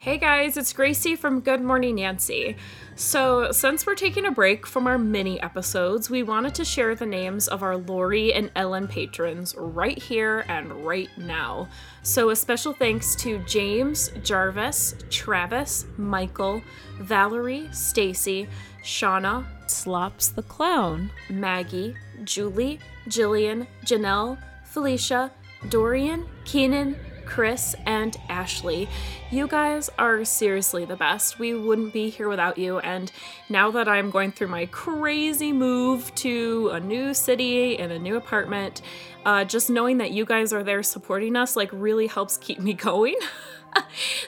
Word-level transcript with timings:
Hey 0.00 0.16
guys, 0.16 0.56
it's 0.56 0.72
Gracie 0.72 1.16
from 1.16 1.40
Good 1.40 1.60
Morning 1.60 1.96
Nancy. 1.96 2.54
So, 2.94 3.50
since 3.50 3.84
we're 3.84 3.96
taking 3.96 4.26
a 4.26 4.30
break 4.30 4.64
from 4.64 4.86
our 4.86 4.96
mini 4.96 5.42
episodes, 5.42 6.08
we 6.08 6.22
wanted 6.22 6.54
to 6.54 6.64
share 6.64 6.94
the 6.94 7.04
names 7.04 7.48
of 7.48 7.64
our 7.64 7.76
Lori 7.76 8.32
and 8.32 8.52
Ellen 8.54 8.86
patrons 8.86 9.56
right 9.58 10.00
here 10.00 10.44
and 10.46 10.86
right 10.86 11.10
now. 11.18 11.66
So, 12.04 12.30
a 12.30 12.36
special 12.36 12.72
thanks 12.72 13.16
to 13.16 13.40
James, 13.40 14.12
Jarvis, 14.22 14.94
Travis, 15.10 15.84
Michael, 15.96 16.62
Valerie, 17.00 17.68
Stacy, 17.72 18.46
Shauna, 18.84 19.46
Slops 19.68 20.28
the 20.28 20.44
Clown, 20.44 21.10
Maggie, 21.28 21.96
Julie, 22.22 22.78
Jillian, 23.08 23.66
Janelle, 23.84 24.38
Felicia, 24.62 25.32
Dorian, 25.68 26.28
Keenan, 26.44 26.94
Chris, 27.28 27.76
and 27.84 28.16
Ashley. 28.30 28.88
You 29.30 29.46
guys 29.46 29.90
are 29.98 30.24
seriously 30.24 30.86
the 30.86 30.96
best. 30.96 31.38
We 31.38 31.54
wouldn't 31.54 31.92
be 31.92 32.08
here 32.08 32.28
without 32.28 32.56
you. 32.56 32.78
And 32.78 33.12
now 33.50 33.70
that 33.70 33.86
I'm 33.86 34.10
going 34.10 34.32
through 34.32 34.48
my 34.48 34.66
crazy 34.66 35.52
move 35.52 36.12
to 36.16 36.70
a 36.72 36.80
new 36.80 37.12
city 37.12 37.78
and 37.78 37.92
a 37.92 37.98
new 37.98 38.16
apartment, 38.16 38.80
uh, 39.26 39.44
just 39.44 39.68
knowing 39.68 39.98
that 39.98 40.10
you 40.10 40.24
guys 40.24 40.52
are 40.54 40.64
there 40.64 40.82
supporting 40.82 41.36
us 41.36 41.54
like 41.54 41.68
really 41.70 42.06
helps 42.06 42.38
keep 42.38 42.60
me 42.60 42.72
going. 42.88 43.16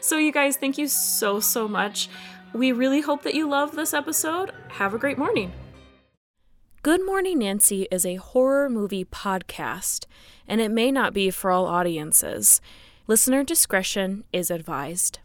so, 0.00 0.18
you 0.18 0.30
guys, 0.30 0.58
thank 0.58 0.76
you 0.76 0.86
so, 0.86 1.40
so 1.40 1.66
much. 1.66 2.10
We 2.52 2.70
really 2.70 3.00
hope 3.00 3.22
that 3.22 3.34
you 3.34 3.48
love 3.48 3.74
this 3.74 3.94
episode. 3.94 4.52
Have 4.68 4.92
a 4.92 4.98
great 4.98 5.16
morning. 5.16 5.52
Good 6.82 7.04
Morning 7.04 7.40
Nancy 7.40 7.86
is 7.90 8.06
a 8.06 8.16
horror 8.16 8.70
movie 8.70 9.04
podcast, 9.04 10.06
and 10.48 10.60
it 10.60 10.70
may 10.70 10.90
not 10.90 11.12
be 11.12 11.30
for 11.30 11.50
all 11.50 11.66
audiences. 11.66 12.60
Listener 13.10 13.42
discretion 13.42 14.22
is 14.32 14.52
advised. 14.52 15.18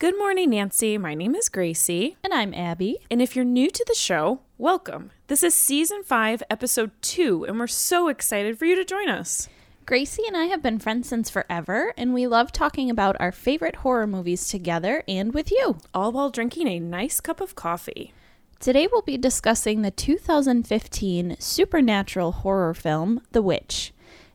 Good 0.00 0.18
morning, 0.18 0.50
Nancy. 0.50 0.98
My 0.98 1.14
name 1.14 1.36
is 1.36 1.48
Gracie. 1.48 2.16
And 2.24 2.34
I'm 2.34 2.52
Abby. 2.52 2.98
And 3.08 3.22
if 3.22 3.36
you're 3.36 3.44
new 3.44 3.70
to 3.70 3.84
the 3.86 3.94
show, 3.94 4.40
welcome. 4.58 5.12
This 5.30 5.44
is 5.44 5.54
season 5.54 6.02
five, 6.02 6.42
episode 6.50 6.90
two, 7.02 7.44
and 7.44 7.56
we're 7.56 7.68
so 7.68 8.08
excited 8.08 8.58
for 8.58 8.64
you 8.64 8.74
to 8.74 8.84
join 8.84 9.08
us. 9.08 9.48
Gracie 9.86 10.24
and 10.26 10.36
I 10.36 10.46
have 10.46 10.60
been 10.60 10.80
friends 10.80 11.08
since 11.08 11.30
forever, 11.30 11.94
and 11.96 12.12
we 12.12 12.26
love 12.26 12.50
talking 12.50 12.90
about 12.90 13.14
our 13.20 13.30
favorite 13.30 13.76
horror 13.76 14.08
movies 14.08 14.48
together 14.48 15.04
and 15.06 15.32
with 15.32 15.52
you. 15.52 15.78
All 15.94 16.10
while 16.10 16.30
drinking 16.30 16.66
a 16.66 16.80
nice 16.80 17.20
cup 17.20 17.40
of 17.40 17.54
coffee. 17.54 18.12
Today 18.58 18.88
we'll 18.90 19.02
be 19.02 19.16
discussing 19.16 19.82
the 19.82 19.92
2015 19.92 21.36
supernatural 21.38 22.32
horror 22.32 22.74
film, 22.74 23.20
The 23.30 23.40
Witch. 23.40 23.94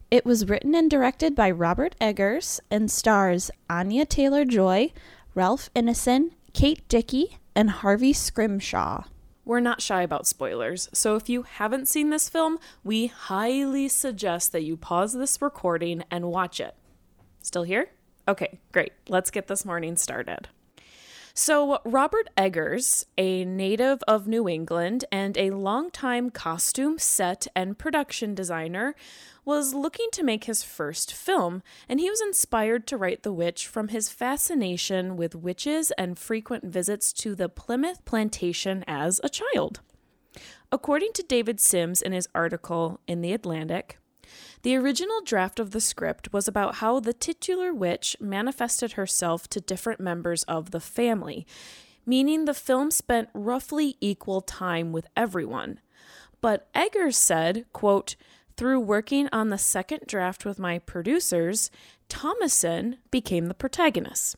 It 0.10 0.24
was 0.24 0.48
written 0.48 0.74
and 0.74 0.90
directed 0.90 1.36
by 1.36 1.52
Robert 1.52 1.96
Eggers 2.00 2.62
and 2.72 2.90
stars 2.90 3.52
Anya 3.70 4.06
Taylor 4.06 4.46
Joy, 4.46 4.94
Ralph 5.34 5.70
Ineson, 5.76 6.30
Kate 6.54 6.88
Dickie, 6.88 7.38
and 7.54 7.70
Harvey 7.70 8.14
Scrimshaw. 8.14 9.04
We're 9.46 9.60
not 9.60 9.80
shy 9.80 10.02
about 10.02 10.26
spoilers, 10.26 10.90
so 10.92 11.16
if 11.16 11.30
you 11.30 11.44
haven't 11.44 11.88
seen 11.88 12.10
this 12.10 12.30
film, 12.30 12.58
we 12.84 13.08
highly 13.08 13.88
suggest 13.88 14.52
that 14.52 14.64
you 14.64 14.76
pause 14.76 15.14
this 15.14 15.40
recording 15.40 16.04
and 16.10 16.26
watch 16.26 16.60
it. 16.60 16.76
Still 17.44 17.62
here? 17.62 17.92
Okay, 18.28 18.60
great. 18.72 18.94
Let's 19.08 19.30
get 19.30 19.46
this 19.46 19.64
morning 19.64 19.98
started. 19.98 20.48
So, 21.36 21.80
Robert 21.84 22.30
Eggers, 22.38 23.06
a 23.18 23.46
native 23.46 24.02
of 24.08 24.26
New 24.26 24.48
England 24.50 25.06
and 25.12 25.38
a 25.38 25.52
longtime 25.52 26.30
costume 26.32 26.98
set 26.98 27.46
and 27.56 27.78
production 27.78 28.34
designer, 28.34 28.96
was 29.46 29.76
looking 29.76 30.08
to 30.12 30.24
make 30.24 30.46
his 30.46 30.64
first 30.64 31.14
film, 31.14 31.62
and 31.88 32.00
he 32.00 32.10
was 32.10 32.20
inspired 32.20 32.88
to 32.88 32.98
write 32.98 33.22
The 33.22 33.32
Witch 33.32 33.68
from 33.68 33.90
his 33.90 34.10
fascination 34.10 35.16
with 35.16 35.36
witches 35.36 35.92
and 35.92 36.18
frequent 36.18 36.66
visits 36.66 37.14
to 37.14 37.36
the 37.36 37.48
Plymouth 37.48 38.04
plantation 38.06 38.84
as 38.88 39.22
a 39.24 39.30
child. 39.30 39.82
According 40.72 41.14
to 41.14 41.24
David 41.24 41.60
Sims 41.62 42.02
in 42.02 42.12
his 42.12 42.28
article 42.34 43.00
in 43.08 43.22
The 43.22 43.34
Atlantic, 43.34 44.00
the 44.64 44.76
original 44.76 45.22
draft 45.22 45.60
of 45.60 45.72
the 45.72 45.80
script 45.80 46.34
was 46.34 46.48
about 46.48 46.76
how 46.76 47.00
the 47.00 47.14
titular 47.14 47.72
witch 47.72 48.18
manifested 48.20 48.94
herself 48.94 49.48
to 49.50 49.62
different 49.62 50.00
members 50.00 50.42
of 50.44 50.72
the 50.72 50.80
family, 50.80 51.46
meaning 52.04 52.46
the 52.46 52.54
film 52.56 52.90
spent 52.90 53.30
roughly 53.36 53.96
equal 54.02 54.42
time 54.42 54.92
with 54.92 55.08
everyone. 55.16 55.80
But 56.42 56.68
Eggers 56.74 57.16
said, 57.16 57.66
quote, 57.74 58.16
through 58.58 58.80
working 58.80 59.30
on 59.32 59.50
the 59.50 59.58
second 59.58 60.02
draft 60.08 60.46
with 60.46 60.60
my 60.60 60.80
producers, 60.80 61.70
Thomasin 62.10 62.98
became 63.12 63.48
the 63.48 63.54
protagonist. 63.54 64.36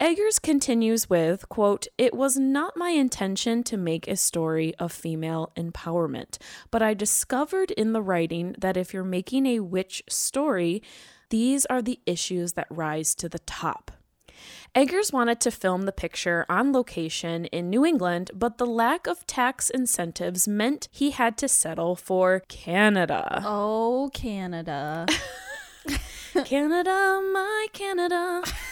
Eggers 0.00 0.38
continues 0.38 1.10
with, 1.10 1.46
quote, 1.50 1.86
It 1.98 2.14
was 2.14 2.38
not 2.38 2.76
my 2.76 2.88
intention 2.88 3.62
to 3.64 3.76
make 3.76 4.08
a 4.08 4.16
story 4.16 4.74
of 4.76 4.92
female 4.92 5.52
empowerment, 5.56 6.38
but 6.70 6.80
I 6.80 6.94
discovered 6.94 7.70
in 7.72 7.92
the 7.92 8.00
writing 8.00 8.54
that 8.58 8.78
if 8.78 8.94
you're 8.94 9.04
making 9.04 9.44
a 9.44 9.60
witch 9.60 10.02
story, 10.08 10.82
these 11.28 11.66
are 11.66 11.82
the 11.82 12.00
issues 12.06 12.54
that 12.54 12.66
rise 12.70 13.14
to 13.16 13.28
the 13.28 13.40
top. 13.40 13.90
Eggers 14.72 15.12
wanted 15.12 15.40
to 15.40 15.50
film 15.50 15.82
the 15.82 15.90
picture 15.92 16.46
on 16.48 16.72
location 16.72 17.46
in 17.46 17.70
New 17.70 17.84
England, 17.84 18.30
but 18.32 18.58
the 18.58 18.66
lack 18.66 19.08
of 19.08 19.26
tax 19.26 19.68
incentives 19.68 20.46
meant 20.46 20.86
he 20.92 21.10
had 21.10 21.36
to 21.38 21.48
settle 21.48 21.96
for 21.96 22.40
Canada. 22.48 23.42
Oh, 23.44 24.10
Canada. 24.14 25.06
Canada, 26.44 27.20
my 27.32 27.66
Canada. 27.72 28.44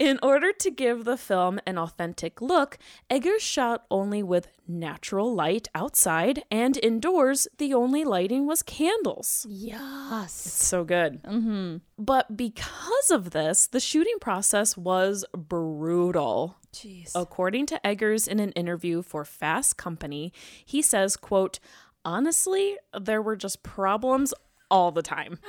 In 0.00 0.18
order 0.22 0.50
to 0.54 0.70
give 0.70 1.04
the 1.04 1.18
film 1.18 1.60
an 1.66 1.76
authentic 1.76 2.40
look, 2.40 2.78
Eggers 3.10 3.42
shot 3.42 3.84
only 3.90 4.22
with 4.22 4.48
natural 4.66 5.34
light 5.34 5.68
outside, 5.74 6.42
and 6.50 6.78
indoors, 6.82 7.46
the 7.58 7.74
only 7.74 8.02
lighting 8.02 8.46
was 8.46 8.62
candles. 8.62 9.46
Yes. 9.46 10.46
It's 10.46 10.66
so 10.66 10.84
good. 10.84 11.22
Mm-hmm. 11.24 11.76
But 11.98 12.34
because 12.34 13.10
of 13.10 13.32
this, 13.32 13.66
the 13.66 13.78
shooting 13.78 14.16
process 14.22 14.74
was 14.74 15.26
brutal. 15.36 16.56
Jeez. 16.72 17.12
According 17.14 17.66
to 17.66 17.86
Eggers 17.86 18.26
in 18.26 18.40
an 18.40 18.52
interview 18.52 19.02
for 19.02 19.26
Fast 19.26 19.76
Company, 19.76 20.32
he 20.64 20.80
says, 20.80 21.18
quote, 21.18 21.60
honestly, 22.06 22.78
there 22.98 23.20
were 23.20 23.36
just 23.36 23.62
problems 23.62 24.32
all 24.70 24.92
the 24.92 25.02
time. 25.02 25.40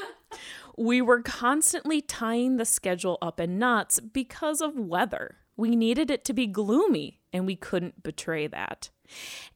We 0.78 1.02
were 1.02 1.22
constantly 1.22 2.02
tying 2.02 2.58
the 2.58 2.66
schedule 2.66 3.18
up 3.22 3.40
in 3.40 3.60
knots 3.60 4.00
because 4.00 4.62
of 4.62 4.78
weather. 4.78 5.38
We 5.58 5.76
needed 5.76 6.10
it 6.10 6.26
to 6.26 6.34
be 6.34 6.48
gloomy, 6.48 7.20
and 7.34 7.46
we 7.46 7.56
couldn't 7.56 8.04
betray 8.04 8.48
that. 8.48 8.90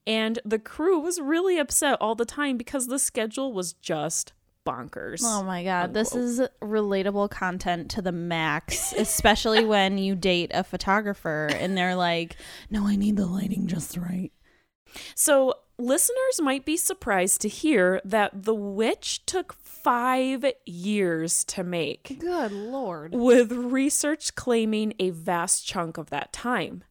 And 0.05 0.39
the 0.45 0.59
crew 0.59 0.99
was 0.99 1.19
really 1.19 1.57
upset 1.57 1.97
all 2.01 2.15
the 2.15 2.25
time 2.25 2.57
because 2.57 2.87
the 2.87 2.99
schedule 2.99 3.53
was 3.53 3.73
just 3.73 4.33
bonkers. 4.65 5.21
Oh 5.23 5.43
my 5.43 5.63
god, 5.63 5.93
this 5.93 6.15
is 6.15 6.41
relatable 6.61 7.29
content 7.29 7.89
to 7.91 8.01
the 8.01 8.11
max, 8.11 8.93
especially 8.93 9.63
when 9.65 9.97
you 9.97 10.15
date 10.15 10.51
a 10.53 10.63
photographer 10.63 11.49
and 11.53 11.77
they're 11.77 11.95
like, 11.95 12.35
"No, 12.69 12.85
I 12.85 12.95
need 12.95 13.15
the 13.15 13.27
lighting 13.27 13.67
just 13.67 13.95
right." 13.95 14.31
So, 15.13 15.53
listeners 15.77 16.41
might 16.41 16.65
be 16.65 16.77
surprised 16.77 17.41
to 17.41 17.49
hear 17.49 18.01
that 18.03 18.43
The 18.43 18.55
Witch 18.55 19.25
took 19.25 19.53
five 19.85 20.43
years 20.65 21.43
to 21.45 21.63
make, 21.63 22.17
Good 22.19 22.51
lord. 22.51 23.13
with 23.13 23.51
research 23.51 24.33
claiming 24.33 24.95
a 24.97 25.11
vast 25.11 25.65
chunk 25.67 25.99
of 25.99 26.09
that 26.09 26.33
time. 26.33 26.83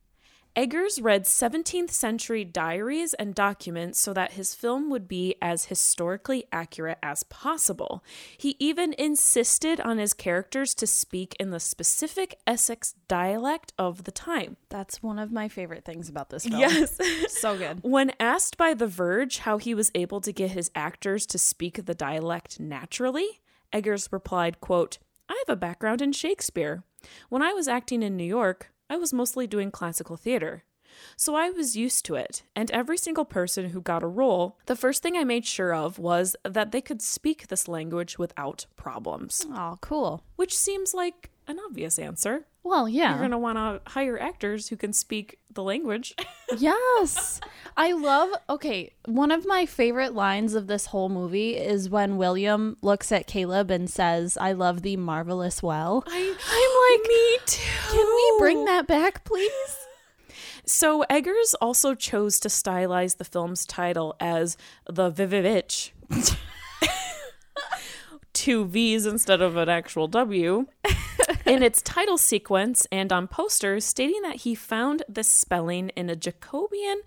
Eggers 0.57 1.01
read 1.01 1.25
17th 1.25 1.91
century 1.91 2.45
diaries 2.45 3.13
and 3.15 3.35
documents 3.35 3.99
so 3.99 4.13
that 4.13 4.35
his 4.35 4.55
film 4.55 4.89
would 4.89 5.09
be 5.09 5.35
as 5.43 5.65
historically 5.65 6.45
accurate 6.53 6.99
as 7.03 7.25
possible. 7.25 8.05
He 8.39 8.55
even 8.61 8.95
insisted 8.97 9.81
on 9.81 9.99
his 9.99 10.15
characters 10.15 10.73
to 10.77 10.87
speak 10.87 11.35
in 11.41 11.51
the 11.51 11.59
specific 11.59 12.39
Essex 12.47 12.95
dialect 13.09 13.73
of 13.81 14.05
the 14.05 14.13
time. 14.13 14.57
That's 14.69 15.03
one 15.03 15.19
of 15.19 15.33
my 15.33 15.49
favorite 15.49 15.85
things 15.85 16.09
about 16.09 16.31
this 16.31 16.45
film. 16.45 16.61
Yes. 16.61 16.99
So 17.29 17.59
good. 17.59 17.81
When 17.83 18.13
asked 18.21 18.57
by 18.57 18.75
The 18.75 18.87
Verge 18.87 19.39
how 19.39 19.59
he 19.59 19.75
was 19.75 19.91
able 19.95 20.21
to 20.21 20.33
get 20.33 20.53
his 20.53 20.71
actors 20.75 21.27
to 21.27 21.39
speak 21.39 21.85
the 21.85 21.95
dialect 21.95 22.61
naturally, 22.61 23.41
Eggers 23.73 24.13
replied, 24.13 24.61
quote, 24.61 24.99
I 25.29 25.43
have 25.47 25.53
a 25.53 25.59
background 25.59 26.01
in 26.01 26.13
Shakespeare. 26.13 26.85
When 27.29 27.43
I 27.43 27.53
was 27.53 27.67
acting 27.67 28.03
in 28.03 28.17
New 28.17 28.25
York, 28.25 28.71
I 28.91 28.97
was 28.97 29.13
mostly 29.13 29.47
doing 29.47 29.71
classical 29.71 30.17
theater. 30.17 30.65
So 31.17 31.35
I 31.35 31.51
was 31.51 31.77
used 31.77 32.05
to 32.05 32.15
it, 32.15 32.45
and 32.55 32.71
every 32.71 32.97
single 32.99 33.25
person 33.25 33.71
who 33.71 33.81
got 33.81 34.05
a 34.05 34.07
role, 34.07 34.59
the 34.67 34.77
first 34.77 35.03
thing 35.03 35.17
I 35.17 35.25
made 35.25 35.45
sure 35.45 35.75
of 35.75 35.99
was 35.99 36.37
that 36.45 36.71
they 36.71 36.81
could 36.81 37.03
speak 37.03 37.49
this 37.49 37.67
language 37.67 38.17
without 38.17 38.67
problems, 38.77 39.45
Oh, 39.51 39.79
cool. 39.81 40.23
which 40.37 40.57
seems 40.57 40.95
like 40.95 41.31
an 41.49 41.59
obvious 41.69 41.99
answer. 41.99 42.47
Well, 42.65 42.89
yeah. 42.89 43.11
You're 43.11 43.19
going 43.19 43.31
to 43.33 43.39
want 43.39 43.59
to 43.59 43.93
hire 43.93 44.19
actors 44.19 44.69
who 44.69 44.77
can 44.77 44.95
speak 44.95 45.39
the 45.53 45.63
language. 45.63 46.15
yes. 46.57 47.39
I 47.77 47.93
love 47.93 48.31
okay, 48.49 48.93
one 49.05 49.31
of 49.31 49.47
my 49.47 49.67
favorite 49.67 50.15
lines 50.15 50.55
of 50.55 50.67
this 50.67 50.87
whole 50.87 51.09
movie 51.09 51.57
is 51.57 51.91
when 51.91 52.17
William 52.17 52.77
looks 52.81 53.13
at 53.13 53.27
Caleb 53.27 53.71
and 53.71 53.91
says, 53.91 54.39
"I 54.39 54.53
love 54.53 54.83
thee 54.83 54.97
marvelous 54.97 55.63
well." 55.63 56.05
I, 56.07 56.35
I'm 56.49 57.01
like, 57.01 57.09
me 57.09 57.39
too. 57.47 57.97
Can 57.97 58.07
we 58.07 58.39
bring 58.39 58.65
that 58.65 58.87
back, 58.87 59.25
please? 59.25 59.79
So 60.65 61.05
Eggers 61.11 61.55
also 61.61 61.95
chose 61.95 62.41
to 62.41 62.49
stylize 62.49 63.19
the 63.19 63.25
film's 63.25 63.67
title 63.67 64.17
as 64.19 64.57
the 64.87 65.11
Vivivitch. 65.11 65.91
Two 68.33 68.65
V's 68.65 69.05
instead 69.05 69.43
of 69.43 69.57
an 69.57 69.69
actual 69.69 70.09
W. 70.09 70.67
in 71.47 71.63
its 71.63 71.83
title 71.83 72.19
sequence 72.19 72.87
and 72.91 73.13
on 73.13 73.29
posters, 73.29 73.85
stating 73.85 74.23
that 74.23 74.37
he 74.37 74.55
found 74.55 75.03
this 75.09 75.29
spelling 75.29 75.91
in 75.91 76.11
a 76.11 76.17
Jacobean 76.17 77.01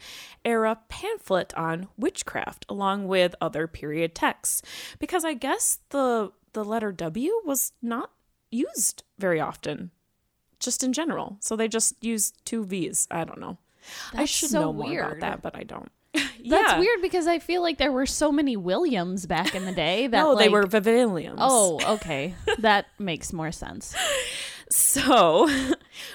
era 0.46 0.80
pamphlet 0.90 1.54
on 1.56 1.88
witchcraft, 1.98 2.66
along 2.70 3.08
with 3.08 3.36
other 3.42 3.68
period 3.68 4.16
texts. 4.16 4.62
Because 5.00 5.26
I 5.26 5.34
guess 5.34 5.80
the 5.90 6.32
the 6.54 6.64
letter 6.64 6.92
W 6.92 7.42
was 7.46 7.74
not 7.82 8.12
used 8.50 9.04
very 9.20 9.40
often 9.40 9.92
just 10.60 10.84
in 10.84 10.94
general. 10.94 11.38
So 11.40 11.56
they 11.56 11.68
just 11.68 12.04
used 12.04 12.38
two 12.46 12.66
V's. 12.66 13.08
I 13.12 13.24
don't 13.24 13.40
know. 13.40 13.58
I 14.14 14.26
should 14.26 14.50
so 14.50 14.62
know 14.62 14.74
more 14.74 15.02
about 15.02 15.20
that, 15.20 15.42
but 15.42 15.56
I 15.56 15.64
don't. 15.64 15.92
That's 16.50 16.80
weird 16.80 17.02
because 17.02 17.28
I 17.28 17.40
feel 17.40 17.62
like 17.62 17.78
there 17.78 17.92
were 17.92 18.06
so 18.06 18.32
many 18.32 18.56
Williams 18.58 19.26
back 19.26 19.54
in 19.56 19.66
the 19.66 19.72
day 19.72 20.08
that 20.12 20.18
No, 20.22 20.36
they 20.36 20.46
like- 20.50 20.52
were 20.52 20.64
Viviliums. 20.64 21.36
Oh, 21.40 21.80
okay. 21.96 22.36
that 22.60 22.88
makes 23.00 23.32
more 23.34 23.52
sense. 23.52 23.96
So, 24.70 25.50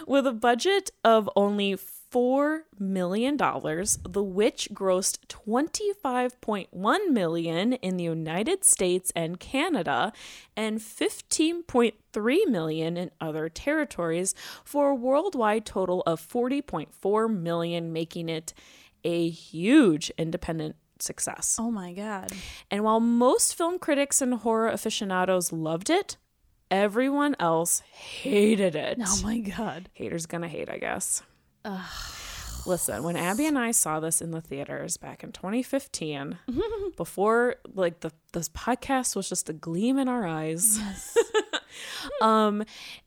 with 0.06 0.26
a 0.26 0.32
budget 0.32 0.90
of 1.02 1.28
only 1.37 1.75
$4 2.12 2.60
million, 2.78 3.38
The 3.38 4.22
Witch 4.22 4.69
grossed 4.75 5.19
25.1 5.28 7.10
million 7.10 7.72
in 7.72 7.96
the 7.96 8.05
United 8.05 8.64
States 8.64 9.10
and 9.16 9.40
Canada 9.40 10.12
and 10.55 10.78
15.3 10.81 12.46
million 12.48 12.96
in 12.98 13.10
other 13.20 13.48
territories 13.48 14.34
for 14.64 14.90
a 14.90 14.94
worldwide 14.94 15.64
total 15.64 16.02
of 16.02 16.20
40.4 16.20 17.34
million, 17.34 17.93
making 17.93 18.28
it 18.28 18.52
a 19.04 19.28
huge 19.28 20.10
independent 20.19 20.76
success. 20.99 21.56
Oh 21.60 21.70
my 21.70 21.93
god. 21.93 22.31
And 22.70 22.84
while 22.84 23.00
most 23.00 23.54
film 23.56 23.78
critics 23.78 24.20
and 24.20 24.34
horror 24.34 24.69
aficionados 24.69 25.52
loved 25.52 25.90
it, 25.90 26.16
everyone 26.70 27.34
else 27.40 27.81
hated 27.81 28.75
it. 28.76 28.99
Oh 29.00 29.20
my 29.22 29.38
god. 29.40 29.88
Haters 29.94 30.26
gonna 30.26 30.49
hate, 30.49 30.70
I 30.70 30.78
guess. 30.78 31.22
Listen, 32.64 33.02
when 33.02 33.16
Abby 33.16 33.46
and 33.46 33.58
I 33.58 33.72
saw 33.72 33.99
this 33.99 34.20
in 34.22 34.31
the 34.31 34.40
theaters 34.40 34.96
back 34.96 35.25
in 35.25 35.32
2015, 35.32 36.38
before 36.96 37.56
like 37.75 38.00
the 38.00 38.12
this 38.32 38.48
podcast 38.48 39.16
was 39.16 39.28
just 39.28 39.48
a 39.48 39.52
gleam 39.52 39.98
in 39.98 40.08
our 40.08 40.25
eyes, 40.25 40.78
um, 42.22 42.62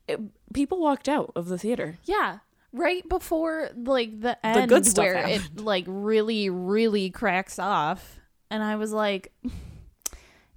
it- 0.06 0.20
people 0.52 0.78
walked 0.78 1.08
out 1.08 1.32
of 1.34 1.48
the 1.48 1.56
theater. 1.58 1.96
Yeah. 2.04 2.38
Right 2.72 3.08
before 3.08 3.70
like 3.76 4.20
the 4.20 4.44
end 4.44 4.68
good 4.68 4.86
stuff 4.86 5.04
where 5.04 5.26
it 5.26 5.60
like 5.60 5.84
really, 5.86 6.50
really 6.50 7.10
cracks 7.10 7.58
off. 7.58 8.20
And 8.50 8.62
I 8.62 8.76
was 8.76 8.92
like 8.92 9.32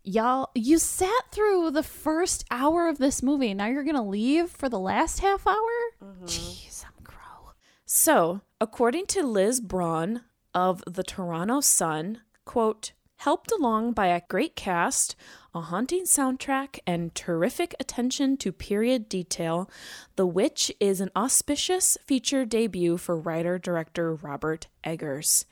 Y'all 0.03 0.49
you 0.55 0.77
sat 0.79 1.31
through 1.31 1.71
the 1.71 1.83
first 1.83 2.45
hour 2.49 2.87
of 2.87 2.97
this 2.97 3.21
movie. 3.21 3.53
Now 3.53 3.67
you're 3.67 3.83
gonna 3.83 4.07
leave 4.07 4.49
for 4.49 4.69
the 4.69 4.79
last 4.79 5.19
half 5.19 5.45
hour? 5.45 5.55
Mm-hmm. 6.03 6.25
Jeez, 6.25 6.83
I'm 6.85 7.03
crow. 7.03 7.51
So, 7.85 8.41
according 8.61 9.07
to 9.07 9.23
Liz 9.23 9.59
Braun 9.59 10.21
of 10.53 10.83
the 10.87 11.03
Toronto 11.03 11.59
Sun, 11.61 12.21
quote, 12.45 12.93
helped 13.19 13.51
along 13.51 13.91
by 13.91 14.07
a 14.07 14.21
great 14.29 14.55
cast, 14.55 15.13
a 15.53 15.59
haunting 15.59 16.03
soundtrack, 16.03 16.79
and 16.87 17.13
terrific 17.13 17.75
attention 17.77 18.37
to 18.37 18.51
period 18.51 19.09
detail, 19.09 19.69
The 20.15 20.25
Witch 20.25 20.71
is 20.79 21.01
an 21.01 21.11
auspicious 21.17 21.97
feature 22.05 22.45
debut 22.45 22.97
for 22.97 23.17
writer 23.17 23.59
director 23.59 24.15
Robert 24.15 24.67
Eggers. 24.85 25.45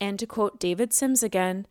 And 0.00 0.18
to 0.18 0.26
quote 0.26 0.58
David 0.58 0.92
Sims 0.92 1.22
again, 1.22 1.66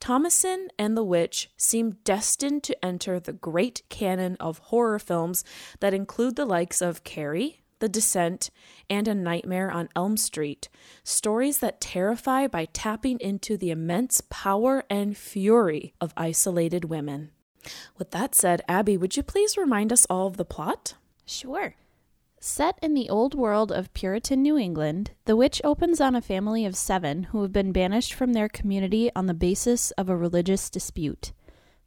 Thomasin 0.00 0.68
and 0.78 0.96
The 0.96 1.04
Witch 1.04 1.50
seem 1.58 1.98
destined 2.04 2.62
to 2.62 2.84
enter 2.84 3.20
the 3.20 3.34
great 3.34 3.82
canon 3.90 4.36
of 4.40 4.58
horror 4.58 4.98
films 4.98 5.44
that 5.80 5.92
include 5.92 6.36
the 6.36 6.46
likes 6.46 6.80
of 6.80 7.04
Carrie, 7.04 7.60
The 7.84 7.88
Descent, 7.90 8.50
and 8.88 9.06
A 9.06 9.14
Nightmare 9.14 9.70
on 9.70 9.90
Elm 9.94 10.16
Street. 10.16 10.70
Stories 11.02 11.58
that 11.58 11.82
terrify 11.82 12.46
by 12.46 12.64
tapping 12.64 13.18
into 13.20 13.58
the 13.58 13.70
immense 13.70 14.22
power 14.30 14.84
and 14.88 15.14
fury 15.14 15.92
of 16.00 16.14
isolated 16.16 16.86
women. 16.86 17.30
With 17.98 18.10
that 18.12 18.34
said, 18.34 18.62
Abby, 18.66 18.96
would 18.96 19.18
you 19.18 19.22
please 19.22 19.58
remind 19.58 19.92
us 19.92 20.06
all 20.08 20.26
of 20.26 20.38
the 20.38 20.46
plot? 20.46 20.94
Sure. 21.26 21.74
Set 22.40 22.78
in 22.80 22.94
the 22.94 23.10
old 23.10 23.34
world 23.34 23.70
of 23.70 23.92
Puritan 23.92 24.40
New 24.40 24.56
England, 24.56 25.10
The 25.26 25.36
Witch 25.36 25.60
opens 25.62 26.00
on 26.00 26.14
a 26.14 26.22
family 26.22 26.64
of 26.64 26.76
seven 26.76 27.24
who 27.24 27.42
have 27.42 27.52
been 27.52 27.70
banished 27.70 28.14
from 28.14 28.32
their 28.32 28.48
community 28.48 29.10
on 29.14 29.26
the 29.26 29.34
basis 29.34 29.90
of 29.90 30.08
a 30.08 30.16
religious 30.16 30.70
dispute. 30.70 31.34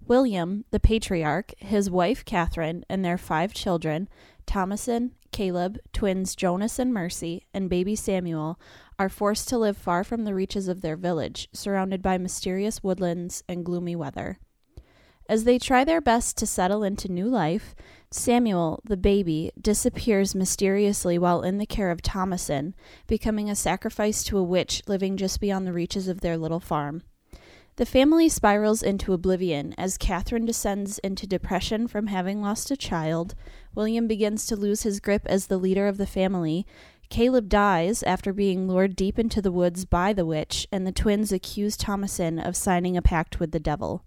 William, 0.06 0.64
the 0.70 0.80
patriarch, 0.80 1.54
his 1.58 1.90
wife 1.90 2.24
Catherine, 2.24 2.86
and 2.88 3.04
their 3.04 3.18
five 3.18 3.52
children, 3.52 4.08
Thomasin, 4.48 5.12
Caleb, 5.32 5.78
twins 5.94 6.36
Jonas 6.36 6.80
and 6.80 6.94
Mercy, 6.94 7.46
and 7.54 7.70
baby 7.70 7.96
Samuel, 7.96 8.60
are 8.98 9.10
forced 9.10 9.48
to 9.50 9.58
live 9.58 9.78
far 9.78 10.04
from 10.04 10.24
the 10.24 10.34
reaches 10.34 10.68
of 10.68 10.82
their 10.82 10.96
village, 10.96 11.48
surrounded 11.54 12.02
by 12.02 12.18
mysterious 12.18 12.82
woodlands 12.82 13.44
and 13.48 13.64
gloomy 13.64 13.96
weather. 13.96 14.40
As 15.30 15.44
they 15.44 15.60
try 15.60 15.84
their 15.84 16.00
best 16.00 16.38
to 16.38 16.48
settle 16.48 16.84
into 16.84 17.12
new 17.12 17.28
life, 17.28 17.76
Samuel, 18.10 18.82
the 18.86 18.96
baby, 18.96 19.52
disappears 19.60 20.34
mysteriously 20.34 21.20
while 21.20 21.42
in 21.42 21.58
the 21.58 21.66
care 21.66 21.92
of 21.92 22.02
Thomasin, 22.02 22.74
becoming 23.06 23.50
a 23.50 23.56
sacrifice 23.56 24.24
to 24.24 24.38
a 24.38 24.44
witch 24.44 24.82
living 24.88 25.18
just 25.18 25.42
beyond 25.42 25.68
the 25.68 25.74
reaches 25.74 26.08
of 26.08 26.22
their 26.22 26.38
little 26.38 26.62
farm. 26.62 27.04
The 27.78 27.86
family 27.86 28.28
spirals 28.28 28.82
into 28.82 29.14
oblivion 29.14 29.76
as 29.78 30.00
Catherine 30.00 30.46
descends 30.46 30.98
into 31.00 31.28
depression 31.28 31.88
from 31.88 32.08
having 32.08 32.42
lost 32.42 32.72
a 32.72 32.78
child. 32.78 33.36
William 33.78 34.08
begins 34.08 34.48
to 34.48 34.56
lose 34.56 34.82
his 34.82 35.00
grip 35.00 35.22
as 35.28 35.46
the 35.46 35.60
leader 35.60 35.88
of 35.88 35.98
the 35.98 36.08
family. 36.08 36.66
Caleb 37.10 37.48
dies 37.48 38.02
after 38.02 38.34
being 38.34 38.68
lured 38.68 38.96
deep 38.96 39.20
into 39.20 39.40
the 39.40 39.52
woods 39.52 39.86
by 39.86 40.14
the 40.14 40.26
witch, 40.26 40.68
and 40.72 40.88
the 40.88 40.92
twins 40.92 41.32
accuse 41.32 41.78
Thomasin 41.78 42.40
of 42.40 42.56
signing 42.56 42.98
a 42.98 43.04
pact 43.04 43.40
with 43.40 43.52
the 43.52 43.60
devil. 43.60 44.04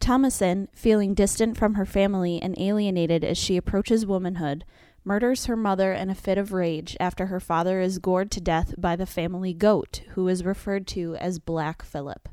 Thomasin, 0.00 0.66
feeling 0.74 1.14
distant 1.14 1.56
from 1.56 1.74
her 1.74 1.86
family 1.86 2.42
and 2.42 2.58
alienated 2.58 3.22
as 3.22 3.38
she 3.38 3.56
approaches 3.56 4.04
womanhood, 4.04 4.64
murders 5.04 5.46
her 5.46 5.56
mother 5.56 5.92
in 5.92 6.10
a 6.10 6.14
fit 6.16 6.36
of 6.36 6.52
rage 6.52 6.96
after 6.98 7.26
her 7.26 7.38
father 7.38 7.80
is 7.80 8.00
gored 8.00 8.32
to 8.32 8.40
death 8.40 8.74
by 8.76 8.96
the 8.96 9.06
family 9.06 9.54
goat, 9.54 10.02
who 10.14 10.26
is 10.26 10.44
referred 10.44 10.88
to 10.88 11.14
as 11.14 11.38
Black 11.38 11.84
Philip. 11.84 12.28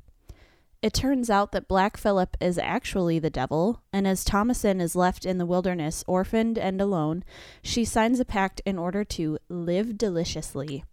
It 0.81 0.93
turns 0.93 1.29
out 1.29 1.51
that 1.53 1.67
Black 1.67 1.97
Philip 1.97 2.37
is 2.39 2.59
actually 2.59 3.17
the 3.17 3.31
devil, 3.31 3.81
and 3.91 4.07
as 4.07 4.23
Thomasin 4.23 4.79
is 4.79 4.95
left 4.95 5.25
in 5.25 5.39
the 5.39 5.45
wilderness, 5.45 6.03
orphaned 6.07 6.57
and 6.57 6.79
alone, 6.79 7.23
she 7.63 7.83
signs 7.83 8.19
a 8.19 8.25
pact 8.25 8.61
in 8.65 8.77
order 8.77 9.03
to 9.03 9.39
live 9.49 9.97
deliciously. 9.97 10.83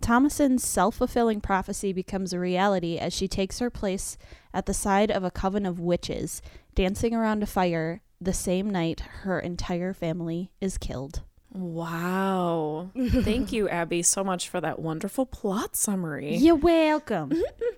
Thomasin's 0.00 0.64
self 0.64 0.96
fulfilling 0.96 1.40
prophecy 1.40 1.92
becomes 1.92 2.32
a 2.32 2.40
reality 2.40 2.98
as 2.98 3.12
she 3.12 3.28
takes 3.28 3.60
her 3.60 3.70
place 3.70 4.18
at 4.52 4.66
the 4.66 4.74
side 4.74 5.12
of 5.12 5.22
a 5.22 5.30
coven 5.30 5.64
of 5.64 5.78
witches, 5.78 6.42
dancing 6.74 7.14
around 7.14 7.44
a 7.44 7.46
fire 7.46 8.02
the 8.20 8.32
same 8.32 8.70
night 8.70 9.00
her 9.22 9.38
entire 9.38 9.94
family 9.94 10.50
is 10.60 10.78
killed. 10.78 11.22
Wow. 11.52 12.90
Thank 12.98 13.52
you, 13.52 13.68
Abby, 13.68 14.02
so 14.02 14.24
much 14.24 14.48
for 14.48 14.60
that 14.60 14.78
wonderful 14.78 15.26
plot 15.26 15.76
summary. 15.76 16.34
You're 16.34 16.54
welcome. 16.54 17.32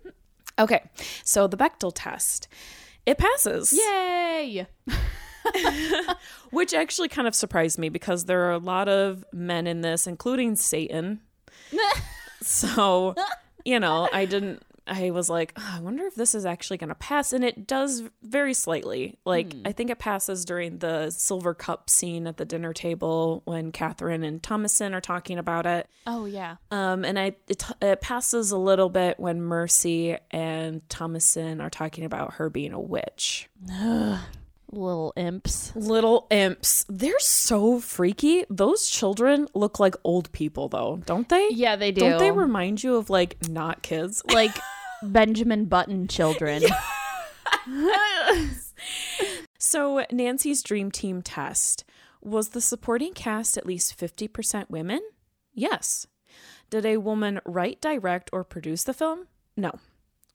Okay, 0.58 0.82
so 1.24 1.46
the 1.46 1.56
Bechdel 1.56 1.92
test. 1.94 2.48
It 3.06 3.18
passes. 3.18 3.72
Yay! 3.72 4.66
Which 6.50 6.72
actually 6.72 7.08
kind 7.08 7.28
of 7.28 7.34
surprised 7.34 7.78
me 7.78 7.88
because 7.88 8.24
there 8.24 8.44
are 8.44 8.52
a 8.52 8.58
lot 8.58 8.88
of 8.88 9.24
men 9.32 9.66
in 9.66 9.82
this, 9.82 10.06
including 10.06 10.56
Satan. 10.56 11.20
so, 12.40 13.14
you 13.64 13.78
know, 13.78 14.08
I 14.12 14.24
didn't 14.24 14.62
I 14.86 15.10
was 15.10 15.30
like, 15.30 15.52
"Oh, 15.56 15.74
I 15.76 15.80
wonder 15.80 16.04
if 16.04 16.14
this 16.14 16.34
is 16.34 16.44
actually 16.44 16.76
going 16.76 16.88
to 16.88 16.94
pass. 16.94 17.32
And 17.32 17.44
it 17.44 17.66
does 17.66 18.02
very 18.22 18.52
slightly. 18.54 19.18
Like, 19.24 19.54
I 19.64 19.72
think 19.72 19.90
it 19.90 19.98
passes 19.98 20.44
during 20.44 20.78
the 20.78 21.10
silver 21.10 21.54
cup 21.54 21.88
scene 21.88 22.26
at 22.26 22.36
the 22.36 22.44
dinner 22.44 22.72
table 22.72 23.42
when 23.46 23.72
Catherine 23.72 24.22
and 24.22 24.42
Thomasin 24.42 24.92
are 24.94 25.00
talking 25.00 25.38
about 25.38 25.64
it. 25.66 25.88
Oh 26.06 26.26
yeah. 26.26 26.56
Um, 26.70 27.04
and 27.04 27.18
I 27.18 27.34
it, 27.48 27.64
it 27.80 28.00
passes 28.00 28.50
a 28.50 28.58
little 28.58 28.90
bit 28.90 29.18
when 29.18 29.40
Mercy 29.40 30.16
and 30.30 30.86
Thomasin 30.88 31.62
are 31.62 31.70
talking 31.70 32.04
about 32.04 32.34
her 32.34 32.50
being 32.50 32.72
a 32.72 32.80
witch. 32.80 33.48
Little 34.72 35.12
imps. 35.16 35.74
Little 35.76 36.26
imps. 36.30 36.84
They're 36.88 37.18
so 37.20 37.78
freaky. 37.78 38.44
Those 38.50 38.88
children 38.90 39.46
look 39.54 39.78
like 39.78 39.94
old 40.02 40.32
people, 40.32 40.68
though, 40.68 41.00
don't 41.06 41.28
they? 41.28 41.48
Yeah, 41.52 41.76
they 41.76 41.92
do. 41.92 42.00
Don't 42.00 42.18
they 42.18 42.32
remind 42.32 42.82
you 42.82 42.96
of 42.96 43.08
like 43.08 43.36
not 43.48 43.82
kids? 43.82 44.22
like 44.32 44.50
Benjamin 45.12 45.66
Button 45.66 46.08
children. 46.08 46.62
So, 49.58 50.04
Nancy's 50.12 50.62
dream 50.62 50.90
team 50.90 51.22
test 51.22 51.84
was 52.22 52.50
the 52.50 52.60
supporting 52.60 53.14
cast 53.14 53.56
at 53.56 53.64
least 53.66 53.98
50% 53.98 54.68
women? 54.68 55.00
Yes. 55.54 56.06
Did 56.68 56.84
a 56.84 56.98
woman 56.98 57.40
write, 57.46 57.80
direct, 57.80 58.28
or 58.32 58.44
produce 58.44 58.84
the 58.84 58.92
film? 58.92 59.26
No. 59.56 59.72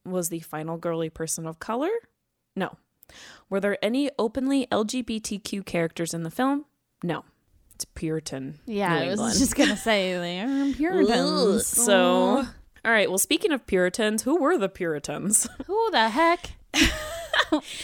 Was 0.04 0.30
the 0.30 0.40
final 0.40 0.78
girly 0.78 1.10
person 1.10 1.46
of 1.46 1.60
color? 1.60 1.92
No. 2.56 2.78
Were 3.50 3.60
there 3.60 3.78
any 3.84 4.10
openly 4.18 4.66
LGBTQ 4.72 5.64
characters 5.66 6.14
in 6.14 6.24
the 6.24 6.32
film? 6.32 6.66
No. 7.04 7.24
It's 7.76 7.86
Puritan. 7.86 8.60
Yeah, 8.66 8.90
New 9.00 9.06
I 9.06 9.10
was 9.10 9.20
England. 9.20 9.40
just 9.40 9.56
gonna 9.56 9.78
say 9.78 10.18
they 10.18 10.40
are 10.42 10.74
Puritans. 10.74 11.68
So, 11.68 12.46
all 12.86 12.92
right. 12.92 13.10
Well, 13.10 13.18
speaking 13.18 13.52
of 13.52 13.66
Puritans, 13.66 14.24
who 14.24 14.38
were 14.38 14.58
the 14.58 14.70
Puritans? 14.70 15.48
who 15.68 15.92
the 15.92 16.10
heck? 16.10 16.52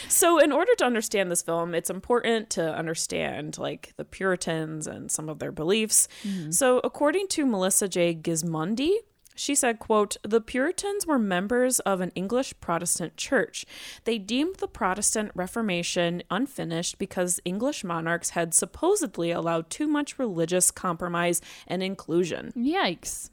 So, 0.07 0.37
in 0.37 0.51
order 0.51 0.73
to 0.77 0.85
understand 0.85 1.31
this 1.31 1.41
film, 1.41 1.73
it's 1.73 1.89
important 1.89 2.49
to 2.51 2.75
understand 2.75 3.57
like 3.57 3.93
the 3.97 4.05
Puritans 4.05 4.87
and 4.87 5.11
some 5.11 5.29
of 5.29 5.39
their 5.39 5.51
beliefs. 5.51 6.07
Mm-hmm. 6.23 6.51
So, 6.51 6.79
according 6.83 7.27
to 7.29 7.45
Melissa 7.45 7.87
J. 7.87 8.13
Gismondi, 8.15 8.93
she 9.35 9.53
said, 9.53 9.79
quote, 9.79 10.17
"The 10.23 10.41
Puritans 10.41 11.05
were 11.05 11.19
members 11.19 11.79
of 11.81 11.99
an 11.99 12.11
English 12.15 12.53
Protestant 12.61 13.17
church. 13.17 13.65
They 14.05 14.17
deemed 14.17 14.57
the 14.57 14.67
Protestant 14.67 15.31
Reformation 15.35 16.23
unfinished 16.29 16.97
because 16.97 17.41
English 17.43 17.83
monarchs 17.83 18.31
had 18.31 18.53
supposedly 18.53 19.31
allowed 19.31 19.69
too 19.69 19.87
much 19.87 20.17
religious 20.17 20.71
compromise 20.71 21.41
and 21.67 21.83
inclusion." 21.83 22.53
Yikes. 22.55 23.29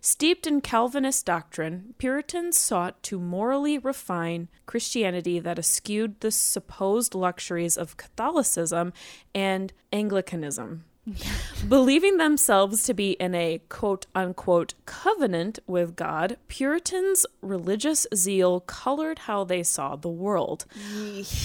Steeped 0.00 0.46
in 0.46 0.60
Calvinist 0.60 1.24
doctrine, 1.24 1.94
Puritans 1.98 2.58
sought 2.58 3.02
to 3.02 3.18
morally 3.18 3.78
refine 3.78 4.48
Christianity 4.66 5.38
that 5.38 5.58
eschewed 5.58 6.20
the 6.20 6.30
supposed 6.30 7.14
luxuries 7.14 7.76
of 7.76 7.96
Catholicism 7.96 8.92
and 9.34 9.72
Anglicanism. 9.92 10.84
Believing 11.68 12.16
themselves 12.16 12.82
to 12.84 12.94
be 12.94 13.12
in 13.12 13.34
a 13.34 13.60
quote 13.68 14.06
unquote 14.14 14.74
covenant 14.86 15.58
with 15.66 15.96
God, 15.96 16.38
Puritans' 16.48 17.26
religious 17.42 18.06
zeal 18.14 18.60
colored 18.60 19.20
how 19.20 19.44
they 19.44 19.62
saw 19.62 19.96
the 19.96 20.08
world. 20.08 20.64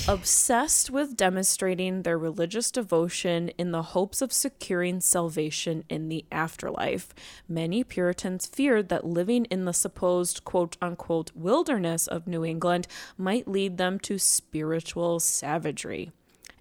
Obsessed 0.07 0.89
with 0.89 1.17
demonstrating 1.17 2.03
their 2.03 2.17
religious 2.17 2.71
devotion 2.71 3.49
in 3.57 3.71
the 3.71 3.81
hopes 3.81 4.21
of 4.21 4.31
securing 4.31 5.01
salvation 5.01 5.83
in 5.89 6.07
the 6.07 6.25
afterlife, 6.31 7.13
many 7.47 7.83
Puritans 7.83 8.45
feared 8.45 8.87
that 8.89 9.05
living 9.05 9.43
in 9.45 9.65
the 9.65 9.73
supposed 9.73 10.45
quote 10.45 10.77
unquote 10.81 11.31
wilderness 11.35 12.07
of 12.07 12.27
New 12.27 12.45
England 12.45 12.87
might 13.17 13.47
lead 13.47 13.77
them 13.77 13.99
to 13.99 14.17
spiritual 14.17 15.19
savagery. 15.19 16.11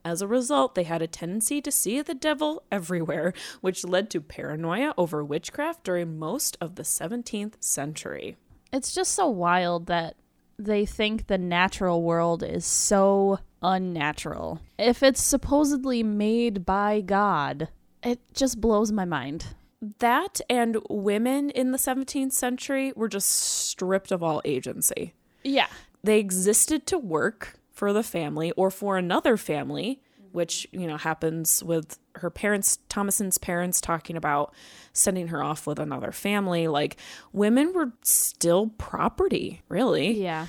As 0.05 0.23
a 0.23 0.29
result, 0.29 0.75
they 0.75 0.85
had 0.85 1.03
a 1.03 1.07
tendency 1.07 1.61
to 1.61 1.71
see 1.71 2.01
the 2.01 2.15
devil 2.15 2.63
everywhere, 2.71 3.33
which 3.61 3.85
led 3.85 4.11
to 4.11 4.21
paranoia 4.21 4.95
over 4.97 5.25
witchcraft 5.25 5.85
during 5.85 6.19
most 6.19 6.57
of 6.61 6.77
the 6.77 6.83
17th 6.83 7.55
century. 7.61 8.37
It's 8.73 8.95
just 8.95 9.15
so 9.15 9.29
wild 9.29 9.87
that 9.87 10.17
they 10.59 10.85
think 10.85 11.27
the 11.27 11.39
natural 11.39 12.03
world 12.03 12.43
is 12.43 12.67
so 12.67 13.39
unnatural. 13.63 14.61
If 14.79 15.03
it's 15.03 15.23
supposedly 15.23 16.03
made 16.03 16.67
by 16.67 17.01
God, 17.01 17.69
it 18.03 18.21
just 18.35 18.61
blows 18.61 18.93
my 18.93 19.05
mind. 19.05 19.47
That 20.01 20.41
and 20.51 20.79
women 20.91 21.51
in 21.51 21.71
the 21.71 21.79
17th 21.79 22.33
century 22.33 22.93
were 22.97 23.09
just 23.09 23.29
stripped 23.29 24.11
of 24.11 24.23
all 24.23 24.43
agency. 24.45 25.15
Yeah. 25.45 25.69
They 26.03 26.19
existed 26.19 26.87
to 26.89 26.99
work 26.99 27.58
for 27.79 27.93
the 27.93 28.03
family 28.03 28.51
or 28.53 28.71
for 28.71 28.99
another 28.99 29.37
family, 29.37 30.03
which, 30.33 30.67
you 30.73 30.87
know, 30.87 30.97
happens 30.97 31.63
with 31.63 31.99
her 32.17 32.29
parents, 32.29 32.79
Thomasin's 32.89 33.39
parents 33.39 33.81
talking 33.81 34.17
about 34.17 34.53
sending 34.93 35.29
her 35.29 35.43
off 35.43 35.67
with 35.67 35.79
another 35.79 36.11
family. 36.11 36.67
Like 36.67 36.97
women 37.33 37.73
were 37.73 37.93
still 38.03 38.69
property, 38.79 39.63
really. 39.69 40.21
Yeah. 40.21 40.49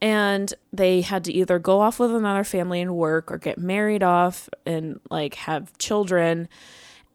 and 0.00 0.54
they 0.72 1.02
had 1.02 1.24
to 1.24 1.32
either 1.32 1.58
go 1.58 1.80
off 1.80 1.98
with 2.00 2.14
another 2.14 2.44
family 2.44 2.80
and 2.80 2.96
work 2.96 3.30
or 3.30 3.36
get 3.36 3.58
married 3.58 4.02
off 4.02 4.48
and 4.64 4.98
like 5.10 5.34
have 5.34 5.76
children 5.76 6.48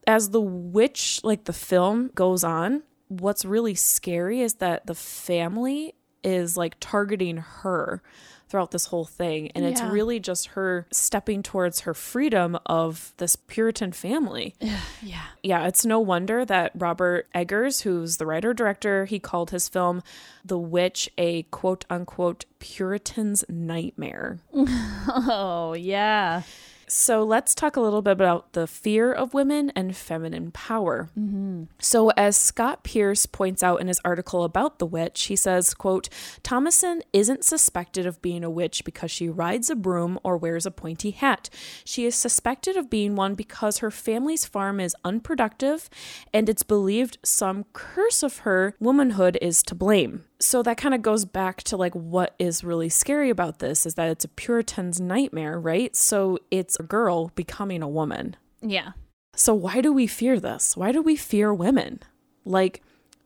as 0.05 0.29
the 0.29 0.41
witch 0.41 1.19
like 1.23 1.45
the 1.45 1.53
film 1.53 2.11
goes 2.13 2.43
on 2.43 2.83
what's 3.07 3.43
really 3.43 3.73
scary 3.73 4.41
is 4.41 4.55
that 4.55 4.85
the 4.85 4.93
family 4.95 5.95
is 6.23 6.55
like 6.57 6.75
targeting 6.79 7.37
her 7.37 8.01
throughout 8.47 8.71
this 8.71 8.85
whole 8.87 9.05
thing 9.05 9.51
and 9.55 9.65
it's 9.65 9.81
really 9.81 10.19
just 10.19 10.47
her 10.47 10.85
stepping 10.91 11.41
towards 11.43 11.81
her 11.81 11.93
freedom 11.93 12.57
of 12.65 13.13
this 13.17 13.35
puritan 13.35 13.91
family 13.91 14.53
Yeah. 15.01 15.21
yeah, 15.43 15.67
it's 15.67 15.85
no 15.85 15.99
wonder 15.99 16.45
that 16.45 16.71
Robert 16.75 17.27
Eggers, 17.33 17.81
who's 17.81 18.17
the 18.17 18.25
writer 18.25 18.53
director, 18.53 19.05
he 19.05 19.19
called 19.19 19.51
his 19.51 19.67
film 19.69 20.01
The 20.43 20.57
Witch 20.57 21.09
a 21.17 21.43
quote 21.43 21.85
unquote 21.89 22.45
Puritan's 22.59 23.43
nightmare. 23.49 24.39
Oh, 25.07 25.73
yeah. 25.73 26.41
So 26.87 27.23
let's 27.23 27.55
talk 27.55 27.75
a 27.75 27.81
little 27.81 28.01
bit 28.01 28.11
about 28.11 28.53
the 28.53 28.67
fear 28.67 29.11
of 29.11 29.33
women 29.33 29.71
and 29.75 29.95
feminine 29.95 30.51
power. 30.51 31.09
Mm-hmm. 31.17 31.63
So 31.79 32.09
as 32.11 32.37
Scott 32.37 32.83
Pierce 32.83 33.25
points 33.25 33.63
out 33.63 33.81
in 33.81 33.87
his 33.87 34.01
article 34.05 34.43
about 34.43 34.79
the 34.79 34.85
witch, 34.85 35.23
he 35.23 35.35
says, 35.35 35.73
quote, 35.73 36.09
Thomasin 36.43 37.01
isn't 37.13 37.43
suspected 37.43 38.05
of 38.05 38.21
being 38.21 38.43
a 38.43 38.49
witch 38.49 38.83
because 38.83 39.11
she 39.11 39.29
rides 39.29 39.69
a 39.69 39.75
broom 39.75 40.19
or 40.23 40.37
wears 40.37 40.65
a 40.65 40.71
pointy 40.71 41.11
hat. 41.11 41.49
She 41.83 42.05
is 42.05 42.15
suspected 42.15 42.77
of 42.77 42.89
being 42.89 43.15
one 43.15 43.35
because 43.35 43.79
her 43.79 43.91
family's 43.91 44.45
farm 44.45 44.79
is 44.79 44.95
unproductive 45.03 45.89
and 46.33 46.49
it's 46.49 46.63
believed 46.63 47.17
some 47.23 47.65
curse 47.73 48.23
of 48.23 48.39
her 48.39 48.75
womanhood 48.79 49.37
is 49.41 49.63
to 49.63 49.75
blame. 49.75 50.25
So 50.39 50.61
that 50.63 50.77
kind 50.77 50.93
of 50.93 51.01
goes 51.01 51.25
back 51.25 51.63
to 51.63 51.77
like 51.77 51.93
what 51.93 52.35
is 52.37 52.63
really 52.63 52.89
scary 52.89 53.29
about 53.29 53.59
this 53.59 53.85
is 53.85 53.95
that 53.95 54.09
it's 54.09 54.25
a 54.25 54.29
Puritan's 54.29 54.99
nightmare, 54.99 55.59
right? 55.59 55.95
So 55.95 56.39
it's 56.51 56.79
a 56.79 56.83
girl 56.83 57.31
becoming 57.35 57.81
a 57.81 57.87
woman. 57.87 58.35
Yeah. 58.61 58.91
So 59.35 59.53
why 59.53 59.81
do 59.81 59.93
we 59.93 60.07
fear 60.07 60.39
this? 60.39 60.75
Why 60.75 60.91
do 60.91 61.01
we 61.01 61.15
fear 61.15 61.53
women? 61.53 62.01
Like 62.43 62.81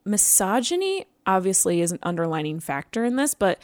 misogyny 0.06 1.06
obviously 1.25 1.82
is 1.82 1.92
an 1.92 2.00
underlining 2.04 2.60
factor 2.60 3.04
in 3.06 3.16
this, 3.16 3.34
but 3.34 3.60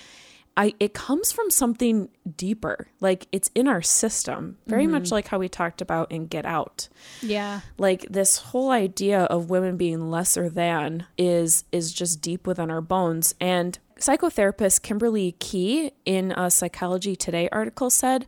I 0.57 0.73
it 0.79 0.93
comes 0.93 1.31
from 1.31 1.51
something 1.51 2.09
deeper. 2.37 2.87
Like 2.99 3.27
it's 3.31 3.49
in 3.55 3.67
our 3.67 3.81
system, 3.81 4.57
very 4.67 4.83
mm-hmm. 4.83 4.93
much 4.93 5.11
like 5.11 5.27
how 5.27 5.39
we 5.39 5.49
talked 5.49 5.81
about 5.81 6.11
in 6.11 6.27
Get 6.27 6.45
Out 6.45 6.87
Yeah. 7.21 7.61
like 7.77 8.05
this 8.09 8.37
whole 8.37 8.69
idea 8.69 9.23
of 9.23 9.49
women 9.49 9.77
being 9.77 10.09
lesser 10.09 10.49
than 10.49 11.05
is 11.17 11.65
is 11.71 11.91
just 11.93 12.21
deep 12.21 12.47
within 12.47 12.71
our 12.71 12.81
bones 12.81 13.35
and 13.39 13.77
psychotherapist 13.99 14.81
kimberly 14.81 15.33
key 15.39 15.91
in 16.05 16.31
a 16.33 16.51
psychology 16.51 17.15
today 17.15 17.47
article 17.51 17.89
said 17.89 18.27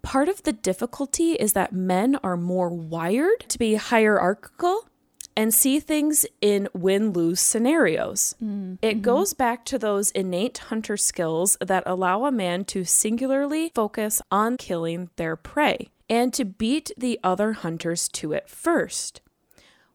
part 0.00 0.28
of 0.28 0.42
the 0.42 0.52
difficulty 0.52 1.32
is 1.32 1.52
that 1.52 1.72
men 1.72 2.16
are 2.24 2.36
more 2.36 2.70
wired 2.70 3.40
to 3.48 3.58
be 3.58 3.74
hierarchical 3.74 4.88
and 5.36 5.52
see 5.52 5.80
things 5.80 6.26
in 6.40 6.68
win 6.72 7.12
lose 7.12 7.40
scenarios. 7.40 8.34
Mm, 8.42 8.78
it 8.82 8.96
mm-hmm. 8.96 9.00
goes 9.00 9.34
back 9.34 9.64
to 9.66 9.78
those 9.78 10.10
innate 10.10 10.58
hunter 10.58 10.96
skills 10.96 11.56
that 11.60 11.82
allow 11.86 12.24
a 12.24 12.32
man 12.32 12.64
to 12.66 12.84
singularly 12.84 13.72
focus 13.74 14.20
on 14.30 14.56
killing 14.56 15.10
their 15.16 15.36
prey 15.36 15.88
and 16.08 16.34
to 16.34 16.44
beat 16.44 16.90
the 16.96 17.18
other 17.24 17.54
hunters 17.54 18.08
to 18.08 18.32
it 18.32 18.48
first. 18.48 19.20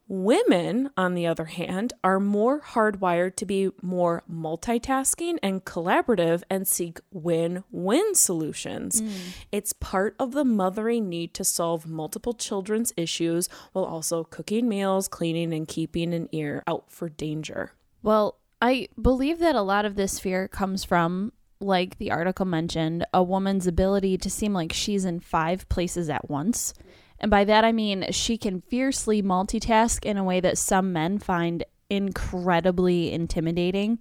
Women, 0.09 0.89
on 0.95 1.15
the 1.15 1.27
other 1.27 1.45
hand, 1.45 1.91
are 2.01 2.19
more 2.19 2.61
hardwired 2.61 3.35
to 3.37 3.45
be 3.45 3.71
more 3.81 4.23
multitasking 4.31 5.37
and 5.43 5.65
collaborative 5.65 6.43
and 6.49 6.65
seek 6.65 6.99
win 7.11 7.65
win 7.71 8.15
solutions. 8.15 9.01
Mm. 9.01 9.11
It's 9.51 9.73
part 9.73 10.15
of 10.17 10.31
the 10.31 10.45
mothering 10.45 11.09
need 11.09 11.33
to 11.33 11.43
solve 11.43 11.87
multiple 11.87 12.33
children's 12.33 12.93
issues 12.95 13.49
while 13.73 13.83
also 13.83 14.23
cooking 14.23 14.69
meals, 14.69 15.09
cleaning, 15.09 15.53
and 15.53 15.67
keeping 15.67 16.13
an 16.13 16.29
ear 16.31 16.63
out 16.67 16.89
for 16.89 17.09
danger. 17.09 17.73
Well, 18.01 18.39
I 18.61 18.87
believe 18.99 19.39
that 19.39 19.55
a 19.55 19.61
lot 19.61 19.83
of 19.83 19.95
this 19.95 20.19
fear 20.19 20.47
comes 20.47 20.85
from, 20.85 21.33
like 21.59 21.97
the 21.97 22.11
article 22.11 22.45
mentioned, 22.45 23.05
a 23.13 23.21
woman's 23.21 23.67
ability 23.67 24.17
to 24.19 24.29
seem 24.29 24.53
like 24.53 24.71
she's 24.71 25.03
in 25.03 25.19
five 25.19 25.67
places 25.67 26.09
at 26.09 26.29
once. 26.29 26.73
And 27.19 27.31
by 27.31 27.43
that 27.45 27.63
I 27.63 27.71
mean 27.71 28.05
she 28.11 28.37
can 28.37 28.61
fiercely 28.61 29.21
multitask 29.21 30.05
in 30.05 30.17
a 30.17 30.23
way 30.23 30.39
that 30.39 30.57
some 30.57 30.93
men 30.93 31.19
find 31.19 31.63
incredibly 31.89 33.11
intimidating. 33.11 33.99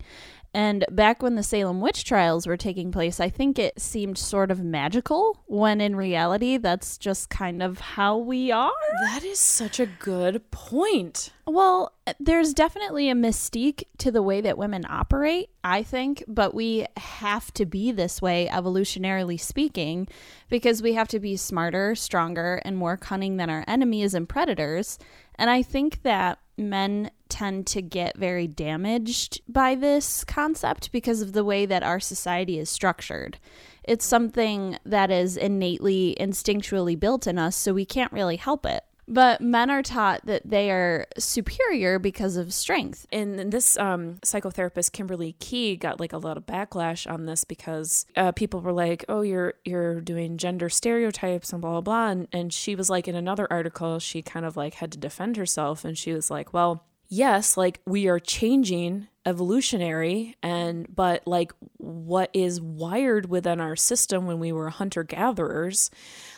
And 0.56 0.86
back 0.90 1.22
when 1.22 1.34
the 1.34 1.42
Salem 1.42 1.82
witch 1.82 2.02
trials 2.02 2.46
were 2.46 2.56
taking 2.56 2.90
place, 2.90 3.20
I 3.20 3.28
think 3.28 3.58
it 3.58 3.78
seemed 3.78 4.16
sort 4.16 4.50
of 4.50 4.64
magical 4.64 5.42
when 5.44 5.82
in 5.82 5.94
reality, 5.96 6.56
that's 6.56 6.96
just 6.96 7.28
kind 7.28 7.62
of 7.62 7.78
how 7.78 8.16
we 8.16 8.50
are. 8.50 8.72
That 9.02 9.22
is 9.22 9.38
such 9.38 9.78
a 9.78 9.84
good 9.84 10.50
point. 10.50 11.30
Well, 11.46 11.92
there's 12.18 12.54
definitely 12.54 13.10
a 13.10 13.14
mystique 13.14 13.84
to 13.98 14.10
the 14.10 14.22
way 14.22 14.40
that 14.40 14.56
women 14.56 14.86
operate, 14.88 15.50
I 15.62 15.82
think, 15.82 16.24
but 16.26 16.54
we 16.54 16.86
have 16.96 17.52
to 17.52 17.66
be 17.66 17.92
this 17.92 18.22
way, 18.22 18.48
evolutionarily 18.50 19.38
speaking, 19.38 20.08
because 20.48 20.80
we 20.80 20.94
have 20.94 21.08
to 21.08 21.20
be 21.20 21.36
smarter, 21.36 21.94
stronger, 21.94 22.62
and 22.64 22.78
more 22.78 22.96
cunning 22.96 23.36
than 23.36 23.50
our 23.50 23.62
enemies 23.68 24.14
and 24.14 24.26
predators. 24.26 24.98
And 25.34 25.50
I 25.50 25.60
think 25.60 26.02
that 26.02 26.38
men 26.56 27.10
tend 27.28 27.66
to 27.66 27.82
get 27.82 28.16
very 28.16 28.46
damaged 28.46 29.40
by 29.48 29.74
this 29.74 30.24
concept 30.24 30.92
because 30.92 31.20
of 31.20 31.32
the 31.32 31.44
way 31.44 31.66
that 31.66 31.82
our 31.82 32.00
society 32.00 32.58
is 32.58 32.70
structured. 32.70 33.38
It's 33.84 34.04
something 34.04 34.78
that 34.84 35.10
is 35.10 35.36
innately, 35.36 36.16
instinctually 36.18 36.98
built 36.98 37.26
in 37.26 37.38
us, 37.38 37.56
so 37.56 37.72
we 37.72 37.84
can't 37.84 38.12
really 38.12 38.36
help 38.36 38.66
it. 38.66 38.84
But 39.08 39.40
men 39.40 39.70
are 39.70 39.82
taught 39.82 40.26
that 40.26 40.42
they 40.44 40.70
are 40.70 41.06
superior 41.16 41.98
because 41.98 42.36
of 42.36 42.52
strength. 42.52 43.06
And 43.12 43.52
this 43.52 43.78
um, 43.78 44.16
psychotherapist 44.24 44.92
Kimberly 44.92 45.36
Key 45.38 45.76
got 45.76 46.00
like 46.00 46.12
a 46.12 46.18
lot 46.18 46.36
of 46.36 46.46
backlash 46.46 47.10
on 47.10 47.26
this 47.26 47.44
because 47.44 48.06
uh, 48.16 48.32
people 48.32 48.60
were 48.60 48.72
like, 48.72 49.04
"Oh, 49.08 49.20
you're 49.20 49.54
you're 49.64 50.00
doing 50.00 50.38
gender 50.38 50.68
stereotypes 50.68 51.52
and 51.52 51.62
blah 51.62 51.72
blah 51.72 51.80
blah." 51.80 52.08
And, 52.08 52.28
and 52.32 52.52
she 52.52 52.74
was 52.74 52.90
like, 52.90 53.06
in 53.06 53.14
another 53.14 53.46
article, 53.50 53.98
she 54.00 54.22
kind 54.22 54.44
of 54.44 54.56
like 54.56 54.74
had 54.74 54.90
to 54.92 54.98
defend 54.98 55.36
herself, 55.36 55.84
and 55.84 55.96
she 55.96 56.12
was 56.12 56.30
like, 56.30 56.52
"Well, 56.52 56.84
yes, 57.08 57.56
like 57.56 57.80
we 57.86 58.08
are 58.08 58.18
changing 58.18 59.08
evolutionary 59.26 60.36
and 60.42 60.86
but 60.94 61.26
like 61.26 61.52
what 61.78 62.30
is 62.32 62.60
wired 62.60 63.28
within 63.28 63.60
our 63.60 63.74
system 63.74 64.24
when 64.24 64.38
we 64.38 64.52
were 64.52 64.70
hunter 64.70 65.02
gatherers 65.02 65.90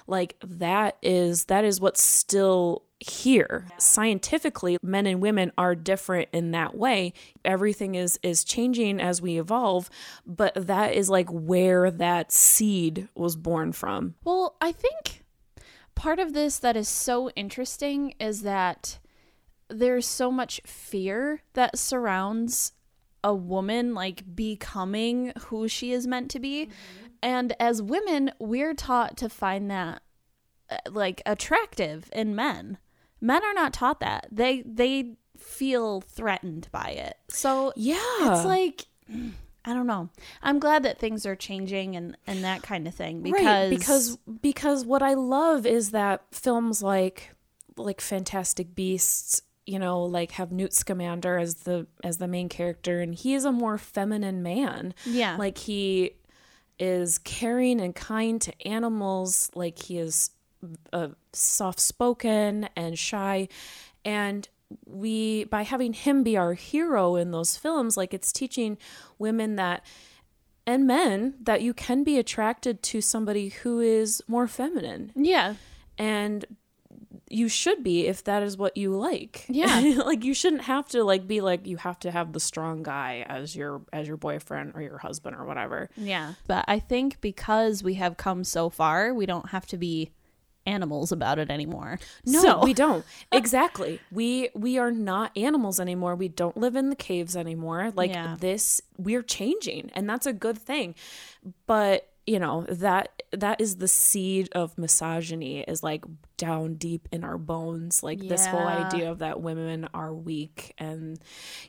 like 0.06 0.34
that 0.42 0.96
is 1.02 1.44
that 1.44 1.64
is 1.64 1.80
what's 1.80 2.02
still 2.02 2.82
here. 3.00 3.66
Scientifically 3.78 4.76
men 4.82 5.06
and 5.06 5.20
women 5.20 5.52
are 5.56 5.76
different 5.76 6.28
in 6.32 6.50
that 6.50 6.74
way. 6.74 7.12
Everything 7.44 7.94
is 7.94 8.18
is 8.22 8.42
changing 8.42 9.00
as 9.00 9.22
we 9.22 9.38
evolve 9.38 9.88
but 10.26 10.52
that 10.54 10.94
is 10.94 11.08
like 11.08 11.28
where 11.30 11.90
that 11.90 12.32
seed 12.32 13.08
was 13.14 13.36
born 13.36 13.72
from. 13.72 14.14
Well, 14.24 14.56
I 14.60 14.72
think 14.72 15.24
part 15.94 16.18
of 16.18 16.32
this 16.32 16.58
that 16.58 16.76
is 16.76 16.88
so 16.88 17.28
interesting 17.30 18.14
is 18.18 18.42
that 18.42 18.98
there's 19.68 20.06
so 20.06 20.30
much 20.30 20.60
fear 20.64 21.42
that 21.52 21.78
surrounds 21.78 22.72
a 23.24 23.34
woman 23.34 23.94
like 23.94 24.34
becoming 24.34 25.32
who 25.46 25.68
she 25.68 25.92
is 25.92 26.06
meant 26.06 26.30
to 26.32 26.38
be. 26.38 26.68
And 27.22 27.54
as 27.60 27.82
women, 27.82 28.30
we're 28.38 28.74
taught 28.74 29.16
to 29.18 29.28
find 29.28 29.70
that 29.70 30.02
uh, 30.70 30.76
like 30.90 31.22
attractive 31.26 32.10
in 32.12 32.34
men. 32.34 32.78
Men 33.20 33.42
are 33.44 33.54
not 33.54 33.72
taught 33.72 34.00
that. 34.00 34.28
They 34.30 34.62
they 34.62 35.16
feel 35.36 36.00
threatened 36.00 36.68
by 36.72 36.90
it. 36.90 37.16
So 37.28 37.72
yeah 37.76 37.98
it's 38.20 38.44
like 38.44 38.86
I 39.64 39.74
don't 39.74 39.86
know. 39.86 40.08
I'm 40.42 40.58
glad 40.58 40.82
that 40.84 40.98
things 40.98 41.26
are 41.26 41.36
changing 41.36 41.96
and 41.96 42.16
and 42.26 42.44
that 42.44 42.62
kind 42.62 42.86
of 42.88 42.94
thing 42.94 43.22
because 43.22 43.44
right, 43.44 43.70
because 43.70 44.16
because 44.40 44.84
what 44.84 45.02
I 45.02 45.14
love 45.14 45.66
is 45.66 45.90
that 45.90 46.22
films 46.32 46.82
like 46.82 47.34
like 47.76 48.00
Fantastic 48.00 48.74
Beasts, 48.74 49.42
you 49.68 49.78
know, 49.78 50.02
like 50.02 50.32
have 50.32 50.50
Newt 50.50 50.72
Scamander 50.72 51.36
as 51.36 51.56
the 51.56 51.86
as 52.02 52.16
the 52.16 52.26
main 52.26 52.48
character, 52.48 53.00
and 53.00 53.14
he 53.14 53.34
is 53.34 53.44
a 53.44 53.52
more 53.52 53.76
feminine 53.76 54.42
man. 54.42 54.94
Yeah. 55.04 55.36
like 55.36 55.58
he 55.58 56.12
is 56.78 57.18
caring 57.18 57.80
and 57.80 57.94
kind 57.94 58.40
to 58.40 58.66
animals. 58.66 59.50
Like 59.54 59.78
he 59.78 59.98
is 59.98 60.30
uh, 60.92 61.08
soft 61.34 61.80
spoken 61.80 62.70
and 62.76 62.98
shy, 62.98 63.48
and 64.06 64.48
we 64.86 65.44
by 65.44 65.62
having 65.62 65.92
him 65.92 66.22
be 66.22 66.36
our 66.36 66.54
hero 66.54 67.16
in 67.16 67.30
those 67.30 67.56
films 67.56 67.96
like 67.96 68.12
it's 68.12 68.32
teaching 68.32 68.76
women 69.18 69.56
that 69.56 69.84
and 70.66 70.86
men 70.86 71.34
that 71.40 71.62
you 71.62 71.72
can 71.72 72.04
be 72.04 72.18
attracted 72.18 72.82
to 72.82 73.00
somebody 73.00 73.48
who 73.48 73.80
is 73.80 74.22
more 74.28 74.46
feminine 74.46 75.10
yeah. 75.14 75.54
and 75.96 76.44
you 77.30 77.48
should 77.48 77.82
be 77.84 78.06
if 78.06 78.24
that 78.24 78.42
is 78.42 78.56
what 78.56 78.76
you 78.76 78.90
like 78.96 79.44
Yeah. 79.48 80.02
like 80.04 80.24
you 80.24 80.34
shouldn't 80.34 80.62
have 80.62 80.88
to 80.88 81.04
like 81.04 81.26
be 81.26 81.40
like 81.40 81.66
you 81.66 81.76
have 81.76 81.98
to 82.00 82.10
have 82.10 82.32
the 82.32 82.40
strong 82.40 82.82
guy 82.82 83.24
as 83.28 83.54
your 83.54 83.82
as 83.92 84.08
your 84.08 84.16
boyfriend 84.16 84.72
or 84.74 84.82
your 84.82 84.98
husband 84.98 85.36
or 85.36 85.44
whatever 85.44 85.90
Yeah. 85.96 86.34
But 86.46 86.64
I 86.68 86.78
think 86.78 87.20
because 87.20 87.82
we 87.82 87.94
have 87.94 88.16
come 88.16 88.44
so 88.44 88.70
far, 88.70 89.12
we 89.12 89.26
don't 89.26 89.50
have 89.50 89.66
to 89.66 89.76
be 89.76 90.10
animals 90.66 91.12
about 91.12 91.38
it 91.38 91.48
anymore. 91.50 91.98
no 92.26 92.40
So- 92.42 92.62
we 92.64 92.74
don't 92.74 93.04
exactly 93.32 94.00
we 94.12 94.50
we 94.54 94.76
are 94.76 94.90
not 94.90 95.34
animals 95.36 95.80
anymore 95.80 96.14
we 96.14 96.28
don't 96.28 96.56
live 96.58 96.76
in 96.76 96.90
the 96.90 96.96
caves 96.96 97.34
anymore 97.36 97.90
like 97.96 98.10
Yeah. 98.10 98.36
this 98.38 98.80
we're 98.98 99.22
changing 99.22 99.90
and 99.94 100.08
that's 100.10 100.26
a 100.26 100.32
good 100.34 100.58
thing 100.58 100.94
but 101.66 102.08
you 102.28 102.38
know 102.38 102.66
that 102.68 103.22
that 103.32 103.58
is 103.58 103.76
the 103.76 103.88
seed 103.88 104.50
of 104.52 104.76
misogyny 104.76 105.60
is 105.60 105.82
like 105.82 106.04
down 106.36 106.74
deep 106.74 107.08
in 107.10 107.24
our 107.24 107.38
bones 107.38 108.02
like 108.02 108.20
this 108.20 108.44
whole 108.46 108.66
idea 108.66 109.10
of 109.10 109.20
that 109.20 109.40
women 109.40 109.88
are 109.94 110.12
weak 110.12 110.74
and 110.76 111.18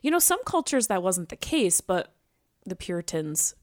you 0.02 0.12
know 0.12 0.19
some 0.19 0.39
cultures 0.45 0.88
that 0.88 1.02
wasn't 1.02 1.30
the 1.30 1.38
case 1.38 1.80
but 1.80 2.13
the 2.65 2.76
puritans 2.76 3.56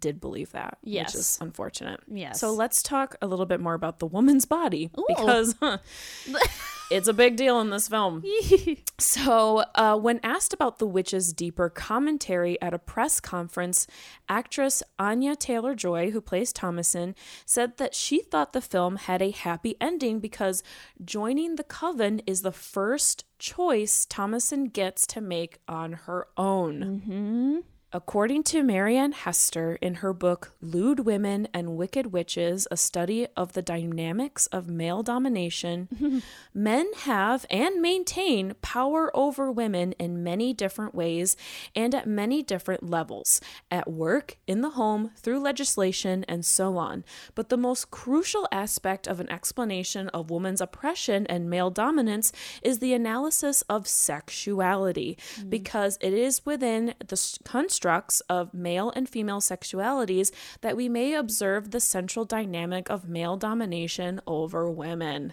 did 0.00 0.20
believe 0.20 0.52
that 0.52 0.78
Yes. 0.82 1.14
which 1.14 1.20
is 1.20 1.38
unfortunate 1.40 2.00
Yes. 2.08 2.40
so 2.40 2.52
let's 2.52 2.82
talk 2.82 3.16
a 3.22 3.26
little 3.26 3.46
bit 3.46 3.60
more 3.60 3.74
about 3.74 3.98
the 3.98 4.06
woman's 4.06 4.44
body 4.44 4.90
because 5.08 5.54
huh, 5.60 5.78
it's 6.90 7.08
a 7.08 7.12
big 7.12 7.36
deal 7.36 7.60
in 7.60 7.70
this 7.70 7.88
film 7.88 8.22
so, 8.98 9.64
uh, 9.74 9.96
when 9.96 10.20
asked 10.22 10.52
about 10.52 10.78
the 10.78 10.86
witch's 10.86 11.32
deeper 11.32 11.68
commentary 11.68 12.60
at 12.62 12.74
a 12.74 12.78
press 12.78 13.18
conference, 13.20 13.86
actress 14.28 14.82
Anya 14.98 15.34
Taylor 15.34 15.74
Joy, 15.74 16.10
who 16.10 16.20
plays 16.20 16.52
Thomasin, 16.52 17.14
said 17.44 17.76
that 17.78 17.94
she 17.94 18.20
thought 18.22 18.52
the 18.52 18.60
film 18.60 18.96
had 18.96 19.20
a 19.22 19.30
happy 19.30 19.76
ending 19.80 20.20
because 20.20 20.62
joining 21.04 21.56
the 21.56 21.64
coven 21.64 22.20
is 22.26 22.42
the 22.42 22.52
first 22.52 23.24
choice 23.38 24.06
Thomasin 24.06 24.72
gets 24.72 25.06
to 25.08 25.20
make 25.20 25.58
on 25.66 25.92
her 25.92 26.28
own. 26.36 27.64
According 27.94 28.44
to 28.44 28.62
Marianne 28.62 29.12
Hester 29.12 29.76
in 29.82 29.96
her 29.96 30.14
book 30.14 30.52
Lewd 30.62 31.00
Women 31.00 31.46
and 31.52 31.76
Wicked 31.76 32.06
Witches, 32.06 32.66
a 32.70 32.76
study 32.78 33.26
of 33.36 33.52
the 33.52 33.60
dynamics 33.60 34.46
of 34.46 34.66
male 34.66 35.02
domination, 35.02 36.22
men 36.54 36.90
have 37.00 37.44
and 37.50 37.82
maintain 37.82 38.54
power 38.62 39.14
over 39.14 39.52
women 39.52 39.92
in 39.98 40.22
many 40.22 40.54
different 40.54 40.94
ways 40.94 41.36
and 41.76 41.94
at 41.94 42.06
many 42.06 42.42
different 42.42 42.88
levels 42.88 43.42
at 43.70 43.90
work, 43.90 44.38
in 44.46 44.62
the 44.62 44.70
home, 44.70 45.10
through 45.16 45.40
legislation, 45.40 46.24
and 46.26 46.46
so 46.46 46.78
on. 46.78 47.04
But 47.34 47.50
the 47.50 47.58
most 47.58 47.90
crucial 47.90 48.48
aspect 48.50 49.06
of 49.06 49.20
an 49.20 49.30
explanation 49.30 50.08
of 50.08 50.30
woman's 50.30 50.62
oppression 50.62 51.26
and 51.26 51.50
male 51.50 51.70
dominance 51.70 52.32
is 52.62 52.78
the 52.78 52.94
analysis 52.94 53.60
of 53.68 53.86
sexuality, 53.86 55.18
mm. 55.36 55.50
because 55.50 55.98
it 56.00 56.14
is 56.14 56.46
within 56.46 56.94
the 57.06 57.12
s- 57.12 57.38
constructs 57.82 58.20
of 58.28 58.54
male 58.54 58.92
and 58.94 59.08
female 59.08 59.40
sexualities 59.40 60.30
that 60.60 60.76
we 60.76 60.88
may 60.88 61.14
observe 61.14 61.72
the 61.72 61.80
central 61.80 62.24
dynamic 62.24 62.88
of 62.88 63.08
male 63.08 63.36
domination 63.36 64.20
over 64.24 64.70
women. 64.70 65.32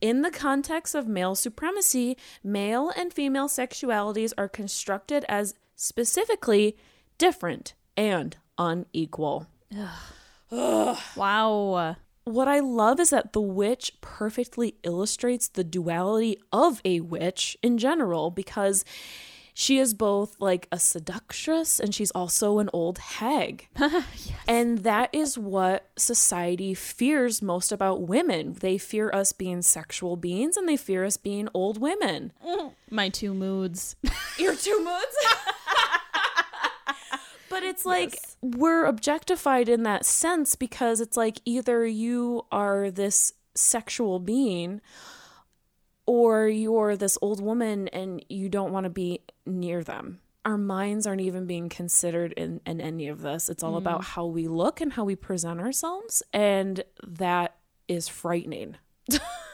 In 0.00 0.22
the 0.22 0.32
context 0.32 0.96
of 0.96 1.06
male 1.06 1.36
supremacy, 1.36 2.16
male 2.42 2.90
and 2.96 3.12
female 3.12 3.46
sexualities 3.48 4.32
are 4.36 4.48
constructed 4.48 5.24
as 5.28 5.54
specifically 5.76 6.76
different 7.18 7.74
and 7.96 8.36
unequal. 8.58 9.46
wow. 10.50 11.96
What 12.24 12.48
I 12.48 12.58
love 12.58 12.98
is 12.98 13.10
that 13.10 13.32
The 13.32 13.40
Witch 13.40 13.92
perfectly 14.00 14.74
illustrates 14.82 15.46
the 15.46 15.62
duality 15.62 16.36
of 16.52 16.82
a 16.84 16.98
witch 16.98 17.56
in 17.62 17.78
general 17.78 18.32
because 18.32 18.84
she 19.58 19.78
is 19.78 19.94
both 19.94 20.36
like 20.38 20.68
a 20.70 20.78
seductress 20.78 21.80
and 21.80 21.94
she's 21.94 22.10
also 22.10 22.58
an 22.58 22.68
old 22.74 22.98
hag. 22.98 23.68
And 24.48 24.78
that 24.84 25.08
is 25.14 25.36
what 25.38 25.88
society 25.96 26.72
fears 26.74 27.40
most 27.42 27.72
about 27.72 28.02
women. 28.02 28.52
They 28.60 28.76
fear 28.78 29.10
us 29.12 29.32
being 29.32 29.62
sexual 29.62 30.16
beings 30.16 30.56
and 30.58 30.68
they 30.68 30.76
fear 30.76 31.04
us 31.06 31.16
being 31.16 31.48
old 31.54 31.78
women. 31.80 32.32
My 32.90 33.08
two 33.08 33.32
moods. 33.34 33.96
Your 34.38 34.54
two 34.54 34.78
moods? 34.84 35.16
But 37.48 37.62
it's 37.62 37.86
like 37.86 38.12
Yes. 38.14 38.36
we're 38.42 38.84
objectified 38.84 39.68
in 39.70 39.84
that 39.84 40.04
sense 40.04 40.54
because 40.56 41.00
it's 41.00 41.16
like 41.16 41.40
either 41.46 41.86
you 41.86 42.44
are 42.52 42.90
this 42.90 43.32
sexual 43.54 44.18
being 44.18 44.80
or 46.06 46.48
you're 46.48 46.96
this 46.96 47.18
old 47.20 47.40
woman 47.40 47.88
and 47.88 48.24
you 48.28 48.48
don't 48.48 48.72
want 48.72 48.84
to 48.84 48.90
be 48.90 49.20
near 49.44 49.82
them. 49.82 50.20
Our 50.44 50.56
minds 50.56 51.06
aren't 51.06 51.22
even 51.22 51.46
being 51.46 51.68
considered 51.68 52.32
in, 52.32 52.60
in 52.64 52.80
any 52.80 53.08
of 53.08 53.20
this. 53.20 53.48
It's 53.48 53.64
all 53.64 53.76
about 53.76 54.02
mm. 54.02 54.04
how 54.04 54.26
we 54.26 54.46
look 54.46 54.80
and 54.80 54.92
how 54.92 55.04
we 55.04 55.16
present 55.16 55.58
ourselves. 55.58 56.22
And 56.32 56.84
that 57.04 57.56
is 57.88 58.08
frightening. 58.08 58.76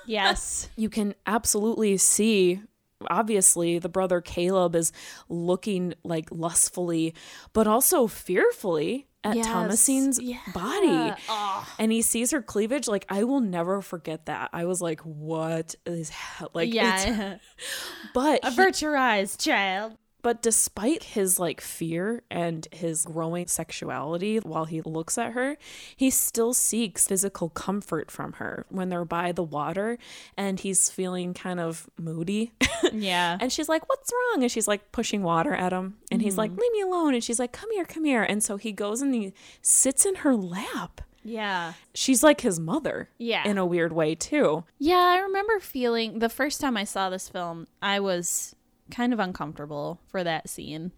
Yes. 0.06 0.68
You 0.76 0.88
can 0.88 1.14
absolutely 1.26 1.96
see 1.96 2.60
obviously 3.08 3.78
the 3.78 3.88
brother 3.88 4.20
Caleb 4.20 4.74
is 4.76 4.92
looking 5.28 5.94
like 6.04 6.28
lustfully 6.30 7.14
but 7.52 7.66
also 7.66 8.06
fearfully 8.06 9.06
at 9.24 9.36
Yes. 9.36 9.46
Thomasin's 9.46 10.20
Yeah. 10.20 10.38
body. 10.52 11.14
Oh. 11.28 11.74
And 11.78 11.92
he 11.92 12.02
sees 12.02 12.30
her 12.32 12.42
cleavage 12.42 12.88
like 12.88 13.06
I 13.08 13.24
will 13.24 13.40
never 13.40 13.80
forget 13.80 14.26
that. 14.26 14.50
I 14.52 14.64
was 14.64 14.80
like 14.80 15.00
what 15.00 15.74
is 15.86 16.10
ha- 16.10 16.48
like 16.54 16.72
yeah. 16.74 17.36
but 18.14 18.40
he- 18.44 18.48
Avert 18.48 18.82
your 18.82 18.96
eyes, 18.96 19.36
child. 19.36 19.96
But 20.22 20.40
despite 20.42 21.02
his 21.02 21.38
like 21.38 21.60
fear 21.60 22.22
and 22.30 22.66
his 22.72 23.04
growing 23.04 23.46
sexuality 23.48 24.38
while 24.38 24.64
he 24.66 24.80
looks 24.82 25.18
at 25.18 25.32
her, 25.32 25.56
he 25.96 26.10
still 26.10 26.54
seeks 26.54 27.06
physical 27.08 27.48
comfort 27.48 28.10
from 28.10 28.34
her 28.34 28.64
when 28.68 28.88
they're 28.88 29.04
by 29.04 29.32
the 29.32 29.42
water 29.42 29.98
and 30.36 30.60
he's 30.60 30.90
feeling 30.90 31.34
kind 31.34 31.60
of 31.60 31.88
moody. 31.98 32.52
Yeah. 32.92 33.38
and 33.40 33.52
she's 33.52 33.68
like, 33.68 33.88
What's 33.88 34.12
wrong? 34.12 34.42
And 34.42 34.50
she's 34.50 34.66
like 34.66 34.90
pushing 34.90 35.22
water 35.22 35.54
at 35.54 35.72
him. 35.72 35.98
And 36.10 36.20
he's 36.20 36.36
like, 36.36 36.50
mm-hmm. 36.50 36.60
Leave 36.60 36.72
me 36.72 36.80
alone. 36.82 37.14
And 37.14 37.22
she's 37.22 37.38
like, 37.38 37.52
Come 37.52 37.70
here, 37.70 37.84
come 37.84 38.04
here. 38.04 38.22
And 38.24 38.42
so 38.42 38.56
he 38.56 38.72
goes 38.72 39.00
and 39.00 39.14
he 39.14 39.32
sits 39.62 40.04
in 40.04 40.16
her 40.16 40.34
lap. 40.34 41.00
yeah. 41.22 41.74
She's 41.94 42.22
like 42.24 42.40
his 42.40 42.58
mother. 42.58 43.08
Yeah. 43.18 43.46
In 43.48 43.56
a 43.56 43.64
weird 43.64 43.92
way, 43.92 44.14
too. 44.16 44.64
Yeah, 44.78 44.96
I 44.96 45.18
remember 45.18 45.60
feeling 45.60 46.18
the 46.18 46.28
first 46.28 46.60
time 46.60 46.76
I 46.76 46.82
saw 46.84 47.08
this 47.08 47.28
film, 47.28 47.66
I 47.80 48.00
was 48.00 48.56
kind 48.90 49.12
of 49.12 49.18
uncomfortable 49.18 50.00
for 50.08 50.22
that 50.24 50.48
scene. 50.48 50.92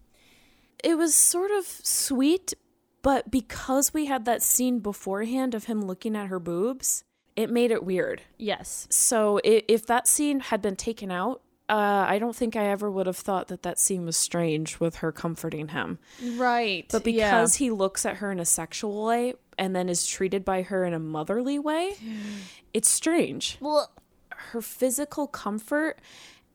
it 0.83 0.97
was 0.97 1.15
sort 1.15 1.51
of 1.51 1.65
sweet, 1.65 2.53
but 3.01 3.31
because 3.31 3.93
we 3.93 4.05
had 4.05 4.25
that 4.25 4.41
scene 4.41 4.79
beforehand 4.79 5.53
of 5.55 5.65
him 5.65 5.81
looking 5.85 6.15
at 6.15 6.27
her 6.27 6.39
boobs, 6.39 7.03
it 7.35 7.49
made 7.49 7.71
it 7.71 7.83
weird. 7.83 8.21
Yes. 8.37 8.87
So 8.89 9.39
if 9.43 9.85
that 9.87 10.07
scene 10.07 10.39
had 10.39 10.61
been 10.61 10.75
taken 10.75 11.11
out, 11.11 11.41
uh, 11.67 12.05
I 12.07 12.19
don't 12.19 12.35
think 12.35 12.55
I 12.55 12.65
ever 12.67 12.91
would 12.91 13.07
have 13.07 13.17
thought 13.17 13.47
that 13.47 13.63
that 13.63 13.79
scene 13.79 14.05
was 14.05 14.15
strange 14.15 14.79
with 14.79 14.97
her 14.97 15.11
comforting 15.11 15.69
him. 15.69 15.97
Right. 16.35 16.85
But 16.91 17.03
because 17.03 17.55
he 17.55 17.71
looks 17.71 18.05
at 18.05 18.17
her 18.17 18.31
in 18.31 18.39
a 18.39 18.45
sexual 18.45 19.03
way 19.05 19.33
and 19.57 19.75
then 19.75 19.89
is 19.89 20.05
treated 20.05 20.45
by 20.45 20.61
her 20.61 20.83
in 20.85 20.93
a 20.93 20.99
motherly 20.99 21.57
way, 21.57 21.93
it's 22.73 22.89
strange. 22.89 23.57
well, 23.59 23.91
Her 24.29 24.61
physical 24.61 25.25
comfort 25.27 25.99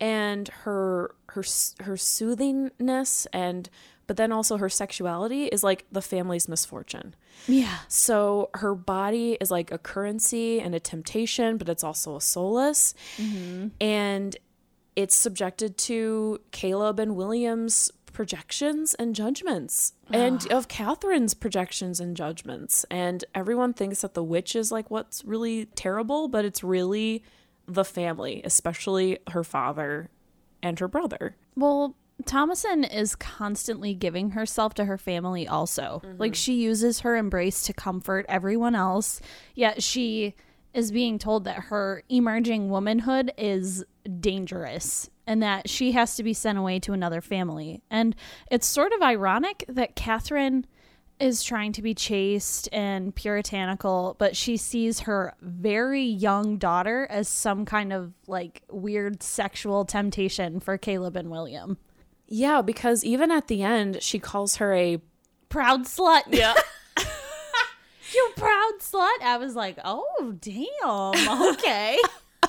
and 0.01 0.49
her 0.49 1.15
her 1.29 1.45
her 1.81 1.97
soothingness 1.97 3.27
and 3.33 3.69
but 4.11 4.17
then 4.17 4.33
also 4.33 4.57
her 4.57 4.69
sexuality 4.69 5.45
is 5.45 5.63
like 5.63 5.87
the 5.93 6.03
family's 6.03 6.49
misfortune. 6.49 7.15
yeah. 7.47 7.79
So 7.87 8.51
her 8.55 8.75
body 8.75 9.39
is 9.41 9.53
like 9.53 9.71
a 9.71 9.79
currency 9.79 10.61
and 10.61 10.75
a 10.75 10.81
temptation, 10.81 11.59
but 11.59 11.69
it's 11.69 11.85
also 11.85 12.17
a 12.17 12.21
solace. 12.21 12.93
Mm-hmm. 13.19 13.69
And 13.81 14.37
it's 14.97 15.15
subjected 15.15 15.79
to 15.79 16.41
Caleb 16.51 16.99
and 16.99 17.15
William's 17.15 17.93
projections 18.13 18.95
and 18.95 19.15
judgments, 19.15 19.93
ah. 20.09 20.17
and 20.17 20.51
of 20.51 20.67
Catherine's 20.67 21.35
projections 21.35 22.01
and 22.01 22.17
judgments. 22.17 22.85
And 22.91 23.25
everyone 23.33 23.73
thinks 23.73 24.01
that 24.01 24.15
the 24.15 24.25
witch 24.25 24.57
is 24.57 24.73
like 24.73 24.91
what's 24.91 25.25
really 25.25 25.67
terrible, 25.67 26.27
but 26.27 26.45
it's 26.45 26.65
really 26.65 27.23
the 27.75 27.85
family, 27.85 28.43
especially 28.45 29.19
her 29.31 29.45
father 29.45 30.11
and 30.63 30.79
her 30.79 30.89
brother. 30.89 31.37
Well, 31.57 31.97
Thomasin 32.25 32.85
is 32.85 33.17
constantly 33.17 33.95
giving 33.95 34.31
herself 34.31 34.75
to 34.75 34.85
her 34.85 34.99
family 34.99 35.49
also. 35.49 36.03
Mm-hmm. 36.05 36.19
Like 36.19 36.35
she 36.35 36.55
uses 36.55 37.01
her 37.01 37.17
embrace 37.17 37.63
to 37.63 37.73
comfort 37.73 38.27
everyone 38.29 38.75
else, 38.75 39.21
yet 39.55 39.83
she 39.83 40.35
is 40.73 40.93
being 40.93 41.19
told 41.19 41.45
that 41.45 41.57
her 41.65 42.03
emerging 42.09 42.69
womanhood 42.69 43.33
is 43.37 43.85
dangerous 44.21 45.11
and 45.27 45.43
that 45.43 45.69
she 45.69 45.93
has 45.93 46.17
to 46.17 46.23
be 46.23 46.33
sent 46.33 46.59
away 46.59 46.79
to 46.81 46.93
another 46.93 47.21
family. 47.21 47.83
And 47.91 48.15
it's 48.51 48.67
sort 48.67 48.93
of 48.93 49.03
ironic 49.03 49.65
that 49.69 49.97
Catherine 49.97 50.67
is 51.21 51.43
trying 51.43 51.73
to 51.73 51.83
be 51.83 51.95
chaste 51.95 52.69
and 52.73 53.15
puritanical, 53.15 54.17
but 54.19 54.37
she 54.37 54.57
sees 54.57 55.01
her 55.01 55.35
very 55.41 56.03
young 56.03 56.57
daughter 56.57 57.07
as 57.11 57.29
some 57.29 57.65
kind 57.65 57.93
of 57.93 58.13
like 58.27 58.63
weird 58.71 59.23
sexual 59.23 59.85
temptation 59.85 60.61
for 60.61 60.79
Caleb 60.79 61.17
and 61.17 61.31
William. 61.31 61.79
Yeah, 62.27 62.63
because 62.63 63.05
even 63.05 63.31
at 63.31 63.49
the 63.49 63.63
end, 63.63 64.03
she 64.03 64.19
calls 64.19 64.57
her 64.57 64.73
a 64.73 65.01
Proud 65.49 65.85
slut. 65.85 66.23
yeah. 66.29 66.55
you 68.15 68.31
proud 68.37 68.73
slut. 68.81 69.21
I 69.23 69.37
was 69.39 69.55
like, 69.57 69.79
oh, 69.85 70.35
damn. 70.41 71.53
Okay. 71.55 71.99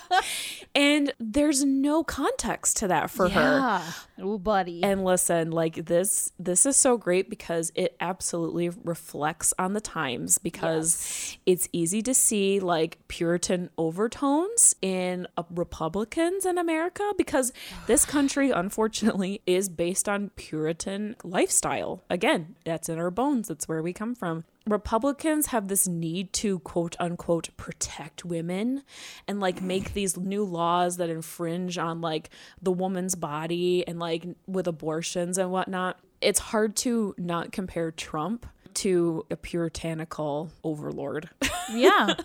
And 0.73 1.13
there's 1.19 1.65
no 1.65 2.03
context 2.03 2.77
to 2.77 2.87
that 2.87 3.09
for 3.09 3.27
her. 3.29 3.81
Oh, 4.19 4.37
buddy. 4.37 4.83
And 4.83 5.03
listen, 5.03 5.51
like 5.51 5.85
this 5.85 6.31
this 6.39 6.65
is 6.65 6.77
so 6.77 6.97
great 6.97 7.29
because 7.29 7.71
it 7.75 7.95
absolutely 7.99 8.69
reflects 8.69 9.53
on 9.59 9.73
the 9.73 9.81
times 9.81 10.37
because 10.37 11.37
it's 11.45 11.67
easy 11.73 12.01
to 12.03 12.13
see 12.13 12.59
like 12.59 12.99
puritan 13.07 13.69
overtones 13.77 14.75
in 14.81 15.27
uh, 15.37 15.43
Republicans 15.49 16.45
in 16.45 16.57
America 16.57 17.11
because 17.17 17.51
this 17.87 18.05
country 18.05 18.51
unfortunately 18.51 19.41
is 19.45 19.69
based 19.69 20.07
on 20.07 20.29
puritan 20.35 21.15
lifestyle. 21.23 22.03
Again, 22.09 22.55
that's 22.63 22.87
in 22.87 22.97
our 22.99 23.11
bones. 23.11 23.47
That's 23.47 23.67
where 23.67 23.81
we 23.81 23.91
come 23.91 24.15
from. 24.15 24.45
Republicans 24.67 25.47
have 25.47 25.67
this 25.67 25.87
need 25.87 26.31
to 26.33 26.59
quote 26.59 26.95
unquote 26.99 27.49
protect 27.57 28.23
women 28.23 28.83
and 29.27 29.39
like 29.39 29.61
make 29.61 29.93
these 29.93 30.17
new 30.17 30.43
laws 30.43 30.97
that 30.97 31.09
infringe 31.09 31.77
on 31.77 32.01
like 32.01 32.29
the 32.61 32.71
woman's 32.71 33.15
body 33.15 33.87
and 33.87 33.99
like 33.99 34.25
with 34.47 34.67
abortions 34.67 35.37
and 35.37 35.51
whatnot. 35.51 35.99
It's 36.21 36.39
hard 36.39 36.75
to 36.77 37.15
not 37.17 37.51
compare 37.51 37.91
Trump 37.91 38.45
to 38.75 39.25
a 39.29 39.35
puritanical 39.35 40.51
overlord. 40.63 41.29
yeah. 41.73 42.15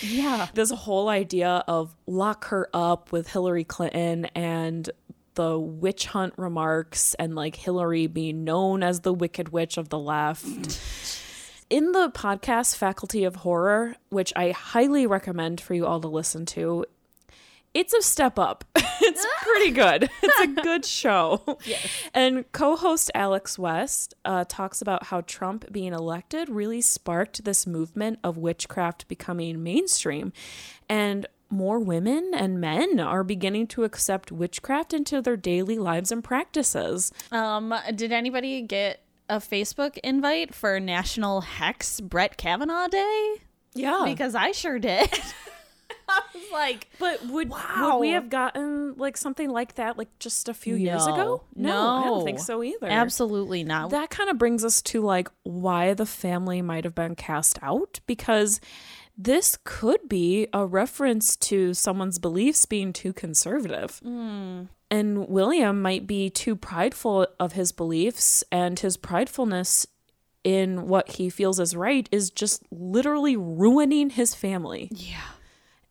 Yeah. 0.00 0.48
this 0.54 0.70
whole 0.70 1.08
idea 1.08 1.62
of 1.68 1.94
lock 2.06 2.46
her 2.46 2.68
up 2.74 3.12
with 3.12 3.28
Hillary 3.28 3.62
Clinton 3.64 4.24
and 4.34 4.90
the 5.34 5.58
witch 5.58 6.06
hunt 6.06 6.34
remarks 6.36 7.14
and 7.14 7.34
like 7.34 7.56
Hillary 7.56 8.06
being 8.06 8.44
known 8.44 8.82
as 8.82 9.00
the 9.00 9.12
wicked 9.12 9.50
witch 9.50 9.76
of 9.76 9.88
the 9.88 9.98
left. 9.98 10.80
In 11.74 11.90
the 11.90 12.08
podcast 12.08 12.76
Faculty 12.76 13.24
of 13.24 13.34
Horror, 13.34 13.96
which 14.08 14.32
I 14.36 14.52
highly 14.52 15.08
recommend 15.08 15.60
for 15.60 15.74
you 15.74 15.86
all 15.86 16.00
to 16.02 16.06
listen 16.06 16.46
to, 16.46 16.84
it's 17.74 17.92
a 17.92 18.00
step 18.00 18.38
up. 18.38 18.64
it's 18.76 19.26
pretty 19.42 19.72
good. 19.72 20.08
It's 20.22 20.40
a 20.40 20.62
good 20.62 20.84
show. 20.84 21.58
Yes. 21.64 21.84
And 22.14 22.44
co 22.52 22.76
host 22.76 23.10
Alex 23.12 23.58
West 23.58 24.14
uh, 24.24 24.44
talks 24.48 24.82
about 24.82 25.06
how 25.06 25.22
Trump 25.22 25.72
being 25.72 25.92
elected 25.92 26.48
really 26.48 26.80
sparked 26.80 27.44
this 27.44 27.66
movement 27.66 28.20
of 28.22 28.38
witchcraft 28.38 29.08
becoming 29.08 29.60
mainstream. 29.64 30.32
And 30.88 31.26
more 31.50 31.80
women 31.80 32.30
and 32.34 32.60
men 32.60 33.00
are 33.00 33.24
beginning 33.24 33.66
to 33.66 33.82
accept 33.82 34.30
witchcraft 34.30 34.94
into 34.94 35.20
their 35.20 35.36
daily 35.36 35.80
lives 35.80 36.12
and 36.12 36.22
practices. 36.22 37.10
Um, 37.32 37.74
did 37.96 38.12
anybody 38.12 38.62
get 38.62 39.03
a 39.28 39.36
Facebook 39.38 39.98
invite 40.04 40.54
for 40.54 40.78
National 40.80 41.40
Hex 41.42 42.00
Brett 42.00 42.36
Kavanaugh 42.36 42.88
Day? 42.88 43.34
Yeah. 43.74 44.02
Because 44.04 44.34
I 44.34 44.52
sure 44.52 44.78
did. 44.78 45.08
I 46.08 46.20
was 46.34 46.42
like, 46.52 46.88
But 46.98 47.24
would 47.26 47.48
Wow. 47.48 47.92
would 47.94 48.00
we 48.00 48.10
have 48.10 48.28
gotten 48.28 48.94
like 48.96 49.16
something 49.16 49.48
like 49.48 49.76
that 49.76 49.96
like 49.96 50.08
just 50.18 50.48
a 50.48 50.54
few 50.54 50.74
years 50.74 51.06
ago? 51.06 51.42
No. 51.54 51.88
I 51.88 52.04
don't 52.04 52.24
think 52.24 52.38
so 52.40 52.62
either. 52.62 52.88
absolutely 52.88 53.64
not. 53.64 53.90
That 53.90 54.10
kind 54.10 54.28
of 54.28 54.36
brings 54.38 54.64
us 54.64 54.82
to 54.82 55.00
like 55.00 55.28
why 55.44 55.94
the 55.94 56.06
family 56.06 56.60
might 56.62 56.84
have 56.84 56.94
been 56.94 57.14
cast 57.14 57.58
out 57.62 58.00
because 58.06 58.60
this 59.16 59.58
could 59.64 60.08
be 60.08 60.48
a 60.52 60.66
reference 60.66 61.36
to 61.36 61.74
someone's 61.74 62.18
beliefs 62.18 62.66
being 62.66 62.92
too 62.92 63.12
conservative. 63.12 64.00
Hmm. 64.02 64.64
And 64.90 65.28
William 65.28 65.82
might 65.82 66.06
be 66.06 66.30
too 66.30 66.54
prideful 66.54 67.26
of 67.40 67.52
his 67.52 67.72
beliefs, 67.72 68.44
and 68.52 68.78
his 68.78 68.96
pridefulness 68.96 69.86
in 70.44 70.86
what 70.86 71.12
he 71.12 71.30
feels 71.30 71.58
is 71.58 71.74
right 71.74 72.08
is 72.12 72.30
just 72.30 72.62
literally 72.70 73.34
ruining 73.34 74.10
his 74.10 74.34
family 74.34 74.88
yeah. 74.92 75.30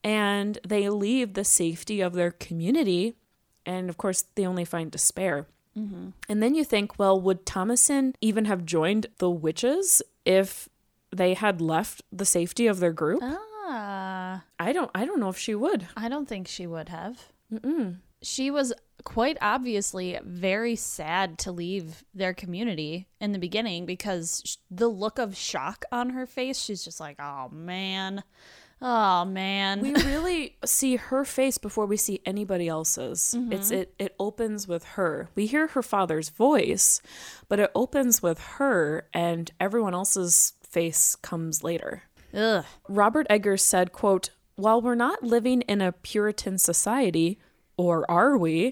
and 0.04 0.60
they 0.66 0.88
leave 0.90 1.34
the 1.34 1.44
safety 1.44 2.00
of 2.00 2.14
their 2.14 2.30
community 2.30 3.16
and 3.66 3.90
of 3.90 3.98
course 3.98 4.26
they 4.36 4.46
only 4.46 4.64
find 4.64 4.92
despair 4.92 5.48
mm-hmm. 5.78 6.10
And 6.30 6.44
then 6.44 6.54
you 6.54 6.64
think, 6.64 7.00
well, 7.00 7.20
would 7.20 7.48
Thomasin 7.48 8.14
even 8.22 8.46
have 8.46 8.64
joined 8.64 9.08
the 9.18 9.30
witches 9.30 10.04
if 10.24 10.70
they 11.16 11.34
had 11.34 11.62
left 11.62 12.02
the 12.12 12.26
safety 12.26 12.68
of 12.68 12.80
their 12.80 12.94
group? 12.94 13.22
Ah, 13.24 14.44
I 14.60 14.74
don't 14.74 14.92
I 14.94 15.06
don't 15.06 15.20
know 15.20 15.30
if 15.30 15.38
she 15.38 15.56
would. 15.56 15.88
I 15.96 16.10
don't 16.10 16.28
think 16.28 16.48
she 16.48 16.68
would 16.68 16.90
have. 16.90 17.32
She 18.22 18.50
was 18.52 18.74
quite 19.04 19.38
obviously 19.42 20.18
very 20.24 20.76
sad 20.76 21.38
to 21.40 21.52
leave 21.52 22.04
their 22.14 22.34
community 22.34 23.08
in 23.20 23.32
the 23.32 23.40
beginning 23.40 23.86
because 23.86 24.58
the 24.72 24.88
look 24.88 25.20
of 25.20 25.36
shock 25.36 25.86
on 25.92 26.12
her 26.12 26.26
face, 26.26 26.58
she's 26.58 26.84
just 26.84 27.00
like, 27.00 27.18
oh 27.20 27.50
man. 27.52 28.24
Oh 28.82 29.24
man. 29.26 29.82
We 29.82 29.94
really 30.06 30.58
see 30.66 30.98
her 30.98 31.24
face 31.26 31.58
before 31.58 31.86
we 31.86 31.98
see 31.98 32.22
anybody 32.26 32.68
else's. 32.68 33.36
It's 33.52 33.72
it 33.72 33.94
it 34.00 34.16
opens 34.20 34.68
with 34.68 34.84
her. 34.84 35.30
We 35.36 35.46
hear 35.46 35.68
her 35.68 35.84
father's 35.84 36.30
voice, 36.30 37.02
but 37.48 37.60
it 37.60 37.72
opens 37.76 38.22
with 38.22 38.40
her 38.58 39.08
and 39.14 39.52
everyone 39.60 39.94
else's 39.94 40.54
face 40.74 41.16
comes 41.16 41.64
later. 41.64 42.04
Ugh. 42.34 42.66
Robert 42.90 43.28
Eggers 43.30 43.64
said, 43.64 43.92
quote, 43.92 44.32
"While 44.56 44.82
we're 44.82 44.96
not 44.96 45.24
living 45.24 45.62
in 45.62 45.82
a 45.82 45.92
Puritan 45.92 46.58
society, 46.58 47.40
or 47.78 48.10
are 48.10 48.38
we? 48.38 48.72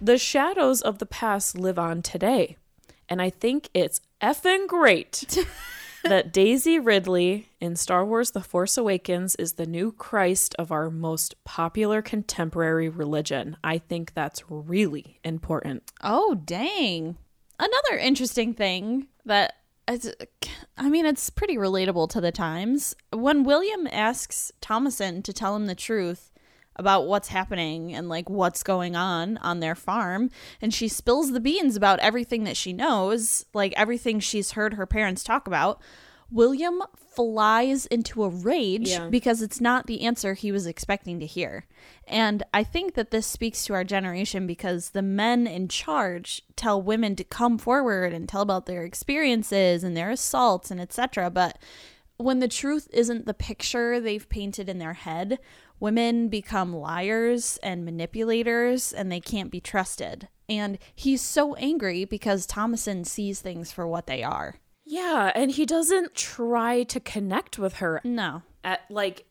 the 0.00 0.18
shadows 0.18 0.82
of 0.82 0.98
the 0.98 1.06
past 1.06 1.58
live 1.58 1.78
on 1.78 2.02
today. 2.02 2.56
And 3.08 3.20
I 3.20 3.30
think 3.30 3.68
it's 3.74 4.00
effing 4.22 4.66
great 4.68 5.44
that 6.04 6.32
Daisy 6.32 6.78
Ridley 6.78 7.48
in 7.60 7.76
Star 7.76 8.04
Wars 8.04 8.30
The 8.30 8.40
Force 8.40 8.78
Awakens 8.78 9.34
is 9.36 9.54
the 9.54 9.66
new 9.66 9.92
Christ 9.92 10.54
of 10.58 10.70
our 10.70 10.90
most 10.90 11.34
popular 11.44 12.02
contemporary 12.02 12.88
religion. 12.88 13.56
I 13.64 13.78
think 13.78 14.14
that's 14.14 14.44
really 14.48 15.18
important. 15.24 15.90
Oh, 16.02 16.34
dang. 16.44 17.16
Another 17.58 17.98
interesting 17.98 18.54
thing 18.54 19.08
that 19.26 19.54
is, 19.92 20.14
I 20.76 20.88
mean, 20.88 21.06
it's 21.06 21.30
pretty 21.30 21.56
relatable 21.56 22.08
to 22.10 22.20
the 22.20 22.32
times. 22.32 22.94
When 23.12 23.44
William 23.44 23.88
asks 23.90 24.52
Thomasin 24.60 25.22
to 25.24 25.32
tell 25.32 25.56
him 25.56 25.66
the 25.66 25.74
truth 25.74 26.30
about 26.76 27.06
what's 27.06 27.28
happening 27.28 27.92
and 27.92 28.08
like 28.08 28.30
what's 28.30 28.62
going 28.62 28.96
on 28.96 29.36
on 29.38 29.60
their 29.60 29.74
farm, 29.74 30.30
and 30.62 30.72
she 30.72 30.88
spills 30.88 31.32
the 31.32 31.40
beans 31.40 31.76
about 31.76 31.98
everything 32.00 32.44
that 32.44 32.56
she 32.56 32.72
knows, 32.72 33.44
like 33.52 33.72
everything 33.76 34.20
she's 34.20 34.52
heard 34.52 34.74
her 34.74 34.86
parents 34.86 35.22
talk 35.22 35.46
about. 35.46 35.80
William 36.30 36.82
flies 36.96 37.86
into 37.86 38.22
a 38.22 38.28
rage 38.28 38.90
Yeah. 38.90 39.08
because 39.08 39.42
it's 39.42 39.60
not 39.60 39.86
the 39.86 40.02
answer 40.02 40.34
he 40.34 40.52
was 40.52 40.66
expecting 40.66 41.18
to 41.20 41.26
hear. 41.26 41.66
And 42.06 42.42
I 42.54 42.62
think 42.62 42.94
that 42.94 43.10
this 43.10 43.26
speaks 43.26 43.64
to 43.64 43.74
our 43.74 43.84
generation 43.84 44.46
because 44.46 44.90
the 44.90 45.02
men 45.02 45.46
in 45.46 45.68
charge 45.68 46.42
tell 46.56 46.80
women 46.80 47.16
to 47.16 47.24
come 47.24 47.58
forward 47.58 48.12
and 48.12 48.28
tell 48.28 48.42
about 48.42 48.66
their 48.66 48.84
experiences 48.84 49.82
and 49.82 49.96
their 49.96 50.10
assaults 50.10 50.70
and 50.70 50.80
etc. 50.80 51.30
But 51.30 51.58
when 52.16 52.38
the 52.38 52.48
truth 52.48 52.88
isn't 52.92 53.26
the 53.26 53.34
picture 53.34 53.98
they've 53.98 54.28
painted 54.28 54.68
in 54.68 54.78
their 54.78 54.92
head, 54.94 55.38
women 55.80 56.28
become 56.28 56.74
liars 56.76 57.58
and 57.62 57.84
manipulators 57.84 58.92
and 58.92 59.10
they 59.10 59.20
can't 59.20 59.50
be 59.50 59.60
trusted. 59.60 60.28
And 60.48 60.78
he's 60.94 61.22
so 61.22 61.54
angry 61.56 62.04
because 62.04 62.46
Thomasin 62.46 63.04
sees 63.06 63.40
things 63.40 63.72
for 63.72 63.86
what 63.86 64.06
they 64.06 64.22
are. 64.22 64.56
Yeah, 64.90 65.30
and 65.36 65.52
he 65.52 65.66
doesn't 65.66 66.16
try 66.16 66.82
to 66.82 66.98
connect 66.98 67.60
with 67.60 67.74
her 67.74 68.00
No. 68.02 68.42
at 68.64 68.80
like 68.90 69.24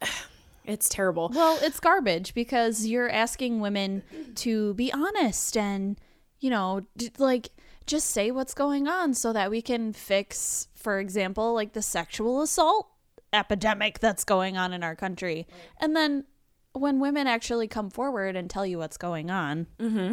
it's 0.64 0.88
terrible. 0.88 1.32
Well, 1.34 1.58
it's 1.60 1.80
garbage 1.80 2.34
because 2.34 2.86
you're 2.86 3.10
asking 3.10 3.58
women 3.58 4.04
to 4.36 4.74
be 4.74 4.92
honest 4.92 5.56
and, 5.56 5.98
you 6.38 6.50
know, 6.50 6.86
like 7.18 7.50
just 7.84 8.10
say 8.10 8.30
what's 8.30 8.54
going 8.54 8.86
on 8.86 9.12
so 9.14 9.32
that 9.32 9.50
we 9.50 9.60
can 9.60 9.92
fix, 9.92 10.68
for 10.76 11.00
example, 11.00 11.52
like 11.52 11.72
the 11.72 11.82
sexual 11.82 12.40
assault 12.40 12.86
epidemic 13.32 13.98
that's 13.98 14.22
going 14.22 14.56
on 14.56 14.72
in 14.72 14.84
our 14.84 14.94
country. 14.94 15.48
And 15.80 15.96
then 15.96 16.26
when 16.74 17.00
women 17.00 17.26
actually 17.26 17.66
come 17.66 17.90
forward 17.90 18.36
and 18.36 18.48
tell 18.48 18.64
you 18.64 18.78
what's 18.78 18.98
going 18.98 19.30
on, 19.30 19.66
mm-hmm. 19.80 20.12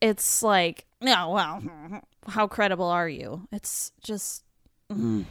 it's 0.00 0.42
like, 0.42 0.86
no, 1.00 1.30
well, 1.30 2.02
how 2.30 2.46
credible 2.46 2.86
are 2.86 3.08
you? 3.08 3.48
It's 3.52 3.92
just. 4.02 4.44
Mm. 4.90 5.24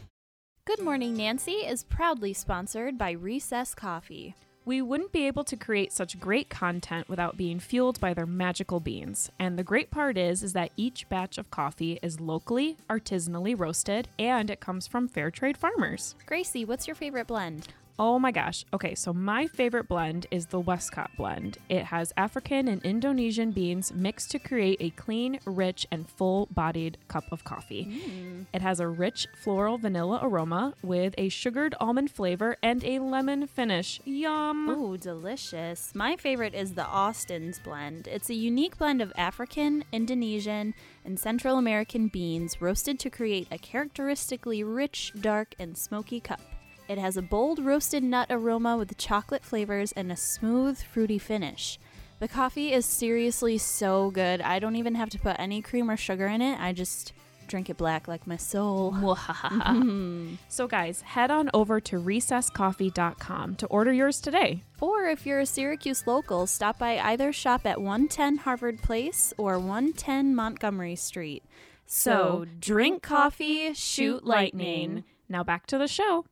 Good 0.65 0.81
Morning 0.81 1.17
Nancy 1.17 1.53
is 1.53 1.83
proudly 1.83 2.33
sponsored 2.33 2.97
by 2.97 3.11
Recess 3.11 3.73
Coffee. 3.73 4.35
We 4.65 4.83
wouldn't 4.83 5.11
be 5.11 5.25
able 5.25 5.43
to 5.45 5.55
create 5.55 5.91
such 5.91 6.19
great 6.19 6.49
content 6.49 7.09
without 7.09 7.37
being 7.37 7.59
fueled 7.59 7.99
by 7.99 8.13
their 8.13 8.27
magical 8.27 8.79
beans. 8.79 9.31
And 9.39 9.57
the 9.57 9.63
great 9.63 9.89
part 9.89 10.15
is 10.15 10.43
is 10.43 10.53
that 10.53 10.71
each 10.77 11.09
batch 11.09 11.39
of 11.39 11.49
coffee 11.49 11.97
is 12.03 12.19
locally, 12.19 12.77
artisanally 12.87 13.57
roasted, 13.57 14.09
and 14.19 14.51
it 14.51 14.59
comes 14.59 14.85
from 14.85 15.07
fair 15.07 15.31
trade 15.31 15.57
farmers. 15.57 16.13
Gracie, 16.27 16.65
what's 16.65 16.85
your 16.85 16.95
favorite 16.95 17.27
blend? 17.27 17.69
Oh 18.01 18.17
my 18.17 18.31
gosh. 18.31 18.63
Okay, 18.73 18.95
so 18.95 19.11
my 19.11 19.45
favorite 19.47 19.89
blend 19.89 20.25
is 20.31 20.45
the 20.45 20.59
Westcott 20.59 21.11
blend. 21.17 21.57
It 21.67 21.83
has 21.83 22.13
African 22.15 22.69
and 22.69 22.81
Indonesian 22.83 23.51
beans 23.51 23.91
mixed 23.91 24.31
to 24.31 24.39
create 24.39 24.77
a 24.79 24.91
clean, 24.91 25.41
rich, 25.45 25.85
and 25.91 26.07
full 26.07 26.47
bodied 26.49 26.97
cup 27.09 27.25
of 27.29 27.43
coffee. 27.43 27.85
Mm. 27.85 28.45
It 28.53 28.61
has 28.61 28.79
a 28.79 28.87
rich 28.87 29.27
floral 29.43 29.77
vanilla 29.77 30.21
aroma 30.23 30.75
with 30.81 31.13
a 31.17 31.27
sugared 31.27 31.75
almond 31.81 32.09
flavor 32.09 32.55
and 32.63 32.85
a 32.85 32.99
lemon 32.99 33.47
finish. 33.47 33.99
Yum! 34.05 34.69
Ooh, 34.69 34.97
delicious. 34.97 35.93
My 35.93 36.15
favorite 36.15 36.55
is 36.55 36.75
the 36.75 36.85
Austin's 36.85 37.59
blend. 37.59 38.07
It's 38.07 38.29
a 38.29 38.33
unique 38.33 38.77
blend 38.77 39.01
of 39.01 39.11
African, 39.17 39.83
Indonesian, 39.91 40.73
and 41.03 41.19
Central 41.19 41.57
American 41.57 42.07
beans 42.07 42.61
roasted 42.61 42.97
to 42.99 43.09
create 43.09 43.49
a 43.51 43.57
characteristically 43.57 44.63
rich, 44.63 45.11
dark, 45.19 45.53
and 45.59 45.77
smoky 45.77 46.21
cup. 46.21 46.39
It 46.89 46.97
has 46.97 47.17
a 47.17 47.21
bold 47.21 47.59
roasted 47.59 48.03
nut 48.03 48.29
aroma 48.31 48.75
with 48.75 48.97
chocolate 48.97 49.45
flavors 49.45 49.91
and 49.91 50.11
a 50.11 50.15
smooth, 50.15 50.81
fruity 50.81 51.19
finish. 51.19 51.77
The 52.17 52.27
coffee 52.27 52.73
is 52.73 52.83
seriously 52.83 53.59
so 53.59 54.09
good. 54.09 54.41
I 54.41 54.57
don't 54.57 54.75
even 54.75 54.95
have 54.95 55.11
to 55.11 55.19
put 55.19 55.35
any 55.37 55.61
cream 55.61 55.91
or 55.91 55.95
sugar 55.95 56.25
in 56.25 56.41
it. 56.41 56.59
I 56.59 56.73
just 56.73 57.13
drink 57.47 57.69
it 57.69 57.77
black 57.77 58.07
like 58.07 58.25
my 58.25 58.37
soul. 58.37 58.91
Mm-hmm. 58.99 60.35
So, 60.47 60.67
guys, 60.67 61.01
head 61.01 61.29
on 61.29 61.51
over 61.53 61.79
to 61.81 61.97
recesscoffee.com 61.97 63.55
to 63.57 63.67
order 63.67 63.93
yours 63.93 64.19
today. 64.19 64.63
Or 64.81 65.05
if 65.05 65.27
you're 65.27 65.41
a 65.41 65.45
Syracuse 65.45 66.07
local, 66.07 66.47
stop 66.47 66.79
by 66.79 66.97
either 66.97 67.31
shop 67.31 67.67
at 67.67 67.79
110 67.79 68.37
Harvard 68.37 68.81
Place 68.81 69.31
or 69.37 69.59
110 69.59 70.33
Montgomery 70.33 70.95
Street. 70.95 71.43
So, 71.85 72.45
drink 72.59 73.03
coffee, 73.03 73.75
shoot 73.75 74.25
lightning. 74.25 75.03
Now 75.27 75.43
back 75.43 75.67
to 75.67 75.77
the 75.77 75.87
show. 75.87 76.25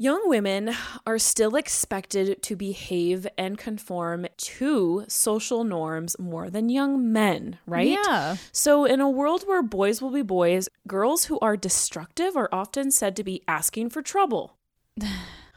Young 0.00 0.30
women 0.30 0.74
are 1.06 1.18
still 1.18 1.56
expected 1.56 2.42
to 2.44 2.56
behave 2.56 3.26
and 3.36 3.58
conform 3.58 4.26
to 4.38 5.04
social 5.08 5.62
norms 5.62 6.18
more 6.18 6.48
than 6.48 6.70
young 6.70 7.12
men, 7.12 7.58
right? 7.66 7.98
Yeah. 8.02 8.36
So, 8.50 8.86
in 8.86 9.02
a 9.02 9.10
world 9.10 9.42
where 9.42 9.62
boys 9.62 10.00
will 10.00 10.10
be 10.10 10.22
boys, 10.22 10.70
girls 10.88 11.26
who 11.26 11.38
are 11.40 11.54
destructive 11.54 12.34
are 12.34 12.48
often 12.50 12.90
said 12.90 13.14
to 13.16 13.22
be 13.22 13.42
asking 13.46 13.90
for 13.90 14.00
trouble. 14.00 14.56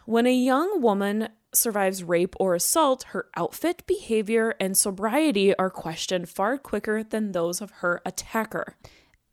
when 0.05 0.27
a 0.27 0.35
young 0.35 0.81
woman 0.81 1.29
survives 1.55 2.03
rape 2.03 2.35
or 2.37 2.53
assault, 2.53 3.03
her 3.11 3.27
outfit, 3.37 3.87
behavior, 3.87 4.55
and 4.59 4.77
sobriety 4.77 5.55
are 5.55 5.69
questioned 5.69 6.27
far 6.27 6.57
quicker 6.57 7.01
than 7.01 7.31
those 7.31 7.61
of 7.61 7.71
her 7.79 8.01
attacker. 8.05 8.75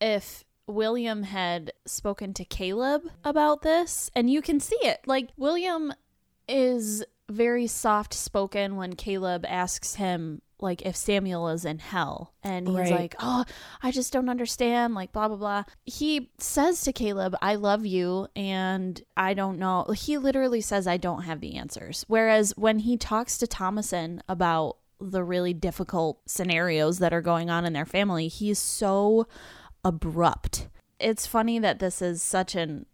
If 0.00 0.44
William 0.66 1.24
had 1.24 1.72
spoken 1.86 2.32
to 2.34 2.44
Caleb 2.44 3.02
about 3.24 3.62
this, 3.62 4.10
and 4.14 4.30
you 4.30 4.42
can 4.42 4.60
see 4.60 4.78
it. 4.82 5.00
Like, 5.06 5.30
William 5.36 5.92
is 6.48 7.04
very 7.28 7.66
soft 7.66 8.12
spoken 8.14 8.76
when 8.76 8.94
Caleb 8.94 9.44
asks 9.48 9.94
him, 9.94 10.42
like, 10.60 10.82
if 10.82 10.94
Samuel 10.94 11.48
is 11.48 11.64
in 11.64 11.78
hell. 11.78 12.34
And 12.42 12.68
he's 12.68 12.76
Right. 12.76 12.90
like, 12.92 13.14
oh, 13.20 13.44
I 13.82 13.90
just 13.90 14.12
don't 14.12 14.28
understand, 14.28 14.94
like, 14.94 15.12
blah, 15.12 15.28
blah, 15.28 15.36
blah. 15.36 15.64
He 15.84 16.30
says 16.38 16.82
to 16.82 16.92
Caleb, 16.92 17.34
I 17.40 17.54
love 17.54 17.86
you, 17.86 18.28
and 18.36 19.00
I 19.16 19.34
don't 19.34 19.58
know. 19.58 19.84
He 19.96 20.18
literally 20.18 20.60
says, 20.60 20.86
I 20.86 20.96
don't 20.98 21.22
have 21.22 21.40
the 21.40 21.54
answers. 21.56 22.04
Whereas 22.08 22.52
when 22.56 22.80
he 22.80 22.96
talks 22.96 23.38
to 23.38 23.46
Thomasin 23.46 24.20
about 24.28 24.76
the 25.00 25.24
really 25.24 25.54
difficult 25.54 26.20
scenarios 26.26 26.98
that 26.98 27.14
are 27.14 27.22
going 27.22 27.48
on 27.48 27.64
in 27.64 27.72
their 27.72 27.86
family, 27.86 28.28
he's 28.28 28.58
so 28.58 29.26
abrupt. 29.84 30.68
It's 30.98 31.26
funny 31.26 31.58
that 31.58 31.78
this 31.78 32.02
is 32.02 32.22
such 32.22 32.54
an 32.54 32.86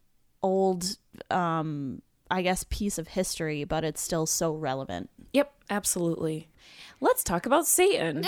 old 0.43 0.97
um 1.31 2.03
I 2.31 2.43
guess 2.43 2.65
piece 2.69 2.99
of 2.99 3.09
history, 3.09 3.65
but 3.65 3.85
it's 3.85 4.01
still 4.01 4.27
so 4.27 4.53
relevant. 4.55 5.11
Yep, 5.33 5.53
absolutely. 5.71 6.49
Let's 7.01 7.23
talk 7.23 7.47
about 7.47 7.67
Satan. 7.67 8.25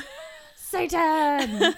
Satan. 0.56 1.74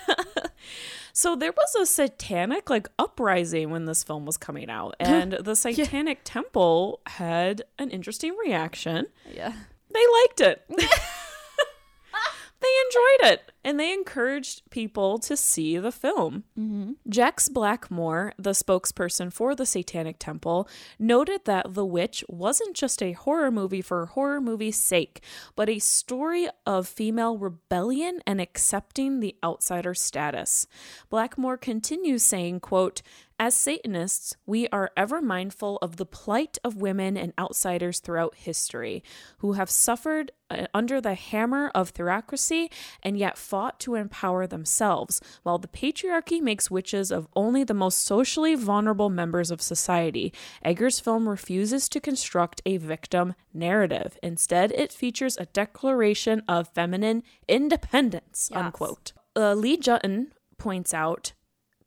so 1.13 1.35
there 1.35 1.53
was 1.53 1.75
a 1.81 1.87
satanic 1.87 2.71
like 2.71 2.89
uprising 2.99 3.71
when 3.71 3.87
this 3.87 4.05
film 4.05 4.25
was 4.27 4.37
coming 4.37 4.71
out 4.71 4.95
and 5.01 5.33
the 5.33 5.57
satanic 5.57 6.21
temple 6.25 7.01
had 7.07 7.63
an 7.79 7.91
interesting 7.91 8.37
reaction. 8.37 9.07
yeah. 9.33 9.53
They 9.93 10.05
liked 10.23 10.41
it. 10.41 10.63
enjoyed 12.95 13.33
it 13.33 13.53
and 13.65 13.81
they 13.81 13.93
encouraged 13.93 14.63
people 14.71 15.19
to 15.19 15.37
see 15.37 15.79
the 15.79 15.91
film. 15.91 16.45
Mm-hmm. 16.59 16.93
Jex 17.09 17.49
Blackmore, 17.49 18.35
the 18.37 18.51
spokesperson 18.51 19.33
for 19.33 19.55
the 19.55 19.65
Satanic 19.65 20.19
Temple, 20.19 20.69
noted 20.99 21.47
that 21.47 21.73
The 21.73 21.87
Witch 21.87 22.23
wasn't 22.29 22.77
just 22.77 23.03
a 23.03 23.13
horror 23.13 23.51
movie 23.51 23.81
for 23.81 24.07
horror 24.07 24.41
movie's 24.41 24.77
sake, 24.77 25.23
but 25.57 25.71
a 25.71 25.79
story 25.79 26.47
of 26.67 26.87
female 26.87 27.39
rebellion 27.39 28.21
and 28.27 28.41
accepting 28.41 29.21
the 29.21 29.35
outsider 29.43 29.95
status. 29.95 30.67
Blackmore 31.09 31.57
continues 31.57 32.23
saying, 32.23 32.61
quote, 32.61 33.01
as 33.39 33.55
Satanists, 33.55 34.37
we 34.47 34.69
are 34.69 34.91
ever 34.97 35.21
mindful 35.21 35.79
of 35.83 35.97
the 35.97 36.07
plight 36.07 36.57
of 36.63 36.77
women 36.77 37.17
and 37.17 37.33
outsiders 37.39 37.99
throughout 37.99 38.35
history 38.37 39.03
who 39.39 39.55
have 39.55 39.69
suffered 39.69 40.31
uh, 40.51 40.67
under 40.73 41.01
the 41.01 41.15
hammer 41.15 41.71
of 41.75 41.89
theocracy 41.91 42.71
and 43.03 43.19
yet 43.19 43.37
fought 43.37 43.81
to 43.81 43.97
empower 43.97 44.47
themselves, 44.47 45.21
while 45.43 45.59
the 45.59 45.67
patriarchy 45.69 46.41
makes 46.41 46.71
witches 46.71 47.11
of 47.11 47.27
only 47.35 47.65
the 47.65 47.75
most 47.75 47.99
socially 48.05 48.55
vulnerable 48.55 49.11
members 49.11 49.51
of 49.51 49.61
society. 49.61 50.33
Eggers' 50.63 51.01
film 51.01 51.29
refuses 51.29 51.89
to 51.89 52.01
construct 52.01 52.63
a 52.65 52.77
victim 52.77 53.35
narrative. 53.53 54.17
Instead, 54.23 54.71
it 54.73 54.93
features 54.93 55.37
a 55.37 55.47
declaration 55.47 56.43
of 56.47 56.69
feminine 56.69 57.23
independence, 57.49 58.49
Yes. 58.53 58.59
unquote. 58.65 59.13
Uh, 59.35 59.55
Lee 59.55 59.77
Jutton 59.77 60.29
points 60.57 60.95
out 60.95 61.33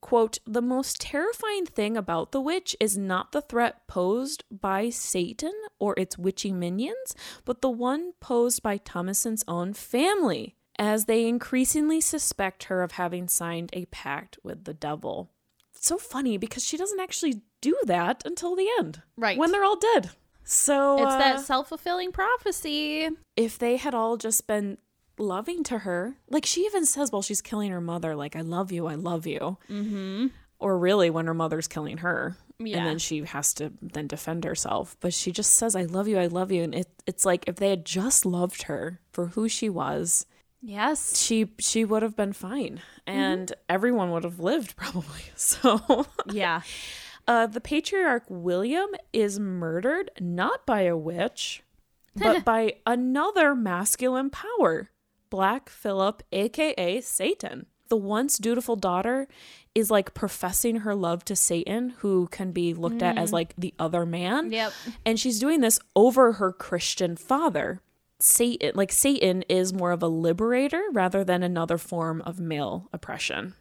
quote 0.02 0.38
the 0.46 0.62
most 0.62 1.02
terrifying 1.02 1.66
thing 1.66 1.98
about 1.98 2.32
the 2.32 2.42
witch 2.42 2.76
is 2.80 2.98
not 2.98 3.32
the 3.32 3.42
threat 3.42 3.88
posed 3.88 4.44
by 4.52 4.90
satan 4.90 5.54
or 5.80 5.94
its 5.98 6.18
witchy 6.18 6.52
minions 6.52 7.16
but 7.46 7.62
the 7.62 7.70
one 7.70 8.14
posed 8.20 8.62
by 8.62 8.78
thomasin's 8.78 9.44
own 9.48 9.74
family 9.74 10.56
as 10.80 11.06
they 11.06 11.26
increasingly 11.28 12.00
suspect 12.00 12.66
her 12.66 12.84
of 12.84 12.92
having 12.94 13.28
signed 13.28 13.70
a 13.74 13.86
pact 13.86 14.38
with 14.44 14.66
the 14.66 14.74
devil 14.74 15.32
it's 15.76 15.88
so 15.88 15.98
funny 15.98 16.38
because 16.38 16.64
she 16.64 16.78
doesn't 16.78 17.00
actually 17.00 17.42
do 17.62 17.76
that 17.86 18.22
until 18.26 18.56
the 18.56 18.68
end 18.78 19.02
Right. 19.18 19.38
when 19.38 19.52
they're 19.52 19.64
all 19.66 19.80
dead 19.80 20.12
so 20.44 20.96
It's 21.04 21.14
uh, 21.14 21.18
that 21.20 21.40
self 21.42 21.68
fulfilling 21.70 22.12
prophecy. 22.14 23.10
if 23.36 23.58
they 23.60 23.76
had 23.78 23.94
all 23.94 24.16
just 24.16 24.48
been 24.48 24.78
loving 25.18 25.64
to 25.66 25.80
her, 25.80 26.16
like 26.30 26.46
she 26.46 26.62
even 26.62 26.86
says 26.86 27.12
while 27.12 27.22
she's 27.22 27.42
killing 27.42 27.72
her 27.72 27.82
mother, 27.82 28.16
like, 28.16 28.36
I 28.36 28.42
love 28.42 28.72
you, 28.72 28.88
I 28.88 28.96
love 28.96 29.26
you. 29.28 29.58
Mm-hmm. 29.70 30.28
Or 30.60 30.78
really 30.78 31.10
when 31.10 31.28
her 31.28 31.34
mother's 31.34 31.68
killing 31.68 31.98
her. 31.98 32.36
Yeah. 32.60 32.78
And 32.78 32.88
then 32.88 32.98
she 32.98 33.24
has 33.24 33.54
to 33.56 33.72
then 33.82 34.08
defend 34.08 34.44
herself. 34.44 34.98
But 35.00 35.14
she 35.14 35.32
just 35.32 35.54
says, 35.54 35.76
I 35.76 35.84
love 35.84 36.08
you, 36.08 36.18
I 36.18 36.26
love 36.26 36.52
you. 36.52 36.64
And 36.64 36.74
it, 36.74 36.88
it's 37.06 37.26
like 37.26 37.48
if 37.48 37.58
they 37.58 37.70
had 37.70 37.86
just 37.86 38.26
loved 38.26 38.64
her 38.64 39.00
for 39.12 39.28
who 39.28 39.48
she 39.48 39.70
was, 39.70 40.26
Yes. 40.60 41.20
she 41.20 41.52
she 41.60 41.86
would 41.86 42.02
have 42.02 42.16
been 42.16 42.34
fine. 42.34 42.82
And 43.06 43.54
everyone 43.70 44.10
would 44.12 44.24
have 44.24 44.40
lived 44.40 44.76
probably. 44.76 45.22
So 45.36 46.08
Yeah. 46.32 46.62
uh, 47.28 47.46
the 47.46 47.62
patriarch 47.62 48.24
William 48.28 48.90
is 49.14 49.40
murdered 49.40 50.10
not 50.20 50.66
by 50.66 50.82
a 50.82 50.98
witch, 50.98 51.62
but 52.16 52.44
by 52.44 52.78
another 52.88 53.54
masculine 53.54 54.32
power, 54.32 54.90
Black 55.30 55.70
Phillip, 55.70 56.24
aka 56.32 57.02
Satan. 57.02 57.66
The 57.90 57.98
once 57.98 58.38
dutiful 58.38 58.76
daughter 58.76 59.28
is 59.74 59.90
like 59.90 60.14
professing 60.14 60.78
her 60.78 60.96
love 60.96 61.24
to 61.26 61.36
Satan, 61.36 61.92
who 62.00 62.28
can 62.28 62.52
be 62.52 62.74
looked 62.74 63.02
at 63.02 63.18
as 63.18 63.30
mm. 63.30 63.34
like 63.34 63.54
the 63.58 63.74
other 63.80 64.06
man. 64.06 64.52
Yep. 64.52 64.74
And 65.06 65.20
she's 65.20 65.40
doing 65.40 65.62
this 65.62 65.80
over 65.96 66.34
her 66.34 66.52
Christian 66.52 67.16
father. 67.16 67.82
Satan, 68.20 68.72
like 68.76 68.92
Satan, 68.92 69.44
is 69.44 69.74
more 69.74 69.92
of 69.92 70.02
a 70.02 70.08
liberator 70.08 70.82
rather 70.92 71.24
than 71.24 71.44
another 71.44 71.78
form 71.78 72.22
of 72.22 72.40
male 72.40 72.90
oppression. 72.92 73.54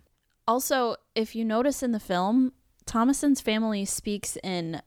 Also, 0.48 0.96
if 1.14 1.34
you 1.34 1.44
notice 1.44 1.82
in 1.82 1.92
the 1.92 2.00
film, 2.00 2.52
Thomasin's 2.86 3.40
family 3.40 3.84
speaks 3.84 4.38
in 4.42 4.80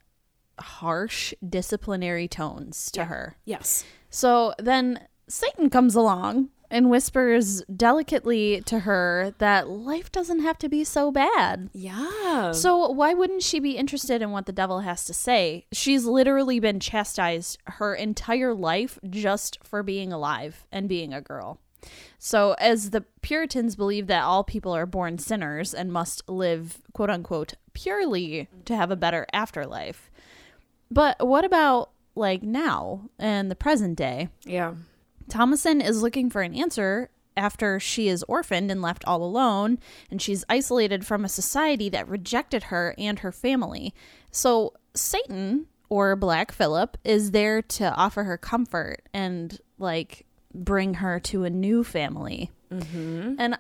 harsh 0.60 1.34
disciplinary 1.48 2.28
tones 2.28 2.92
to 2.92 3.06
her. 3.06 3.38
Yes. 3.46 3.86
So 4.10 4.54
then 4.58 5.08
Satan 5.28 5.70
comes 5.70 5.96
along 5.96 6.50
and 6.72 6.90
whispers 6.90 7.64
delicately 7.64 8.62
to 8.62 8.80
her 8.80 9.34
that 9.40 9.70
life 9.70 10.12
doesn't 10.12 10.42
have 10.42 10.58
to 10.60 10.70
be 10.70 10.84
so 10.84 11.12
bad. 11.12 11.70
Yeah. 11.74 12.52
So 12.52 12.90
why 12.92 13.14
wouldn't 13.14 13.44
she 13.44 13.60
be 13.60 13.78
interested 13.78 14.22
in 14.22 14.32
what 14.32 14.46
the 14.46 14.52
devil 14.52 14.82
has 14.82 15.06
to 15.06 15.14
say? 15.14 15.66
She's 15.72 16.06
literally 16.06 16.60
been 16.60 16.80
chastised 16.80 17.58
her 17.66 17.96
entire 17.96 18.54
life 18.54 19.00
just 19.10 19.60
for 19.64 19.84
being 19.84 20.14
alive 20.14 20.66
and 20.72 20.88
being 20.88 21.14
a 21.14 21.22
girl. 21.22 21.60
So 22.18 22.56
as 22.60 22.90
the 22.90 23.02
Puritans 23.22 23.76
believe 23.76 24.08
that 24.08 24.24
all 24.24 24.44
people 24.44 24.74
are 24.76 24.86
born 24.86 25.18
sinners 25.18 25.74
and 25.74 25.92
must 25.92 26.28
live 26.30 26.80
quote 26.94 27.10
unquote 27.10 27.54
purely 27.74 28.50
to 28.66 28.76
have 28.76 28.92
a 28.92 28.96
better 28.98 29.26
afterlife. 29.32 30.12
But 30.92 31.26
what 31.26 31.46
about 31.46 31.92
like 32.16 32.44
now 32.44 33.10
and 33.18 33.50
the 33.50 33.56
present 33.56 33.98
day? 33.98 34.30
yeah. 34.44 34.74
Thomasin 35.30 35.82
is 35.82 36.02
looking 36.02 36.30
for 36.30 36.42
an 36.42 36.54
answer 36.54 37.10
after 37.38 37.80
she 37.80 38.10
is 38.10 38.24
orphaned 38.24 38.70
and 38.70 38.82
left 38.82 39.06
all 39.06 39.24
alone, 39.24 39.80
and 40.12 40.22
she's 40.22 40.44
isolated 40.50 41.06
from 41.06 41.24
a 41.24 41.30
society 41.30 41.88
that 41.90 42.08
rejected 42.08 42.64
her 42.64 42.94
and 42.98 43.20
her 43.20 43.32
family. 43.32 43.94
So, 44.32 44.74
Satan, 44.94 45.68
or 45.88 46.16
Black 46.16 46.52
Phillip, 46.52 46.98
is 47.04 47.32
there 47.32 47.62
to 47.62 47.94
offer 47.96 48.26
her 48.26 48.38
comfort 48.38 49.08
and, 49.14 49.58
like, 49.78 50.26
bring 50.54 50.96
her 50.96 51.20
to 51.20 51.46
a 51.46 51.50
new 51.50 51.84
family. 51.84 52.52
Mm-hmm. 52.72 53.36
And 53.40 53.58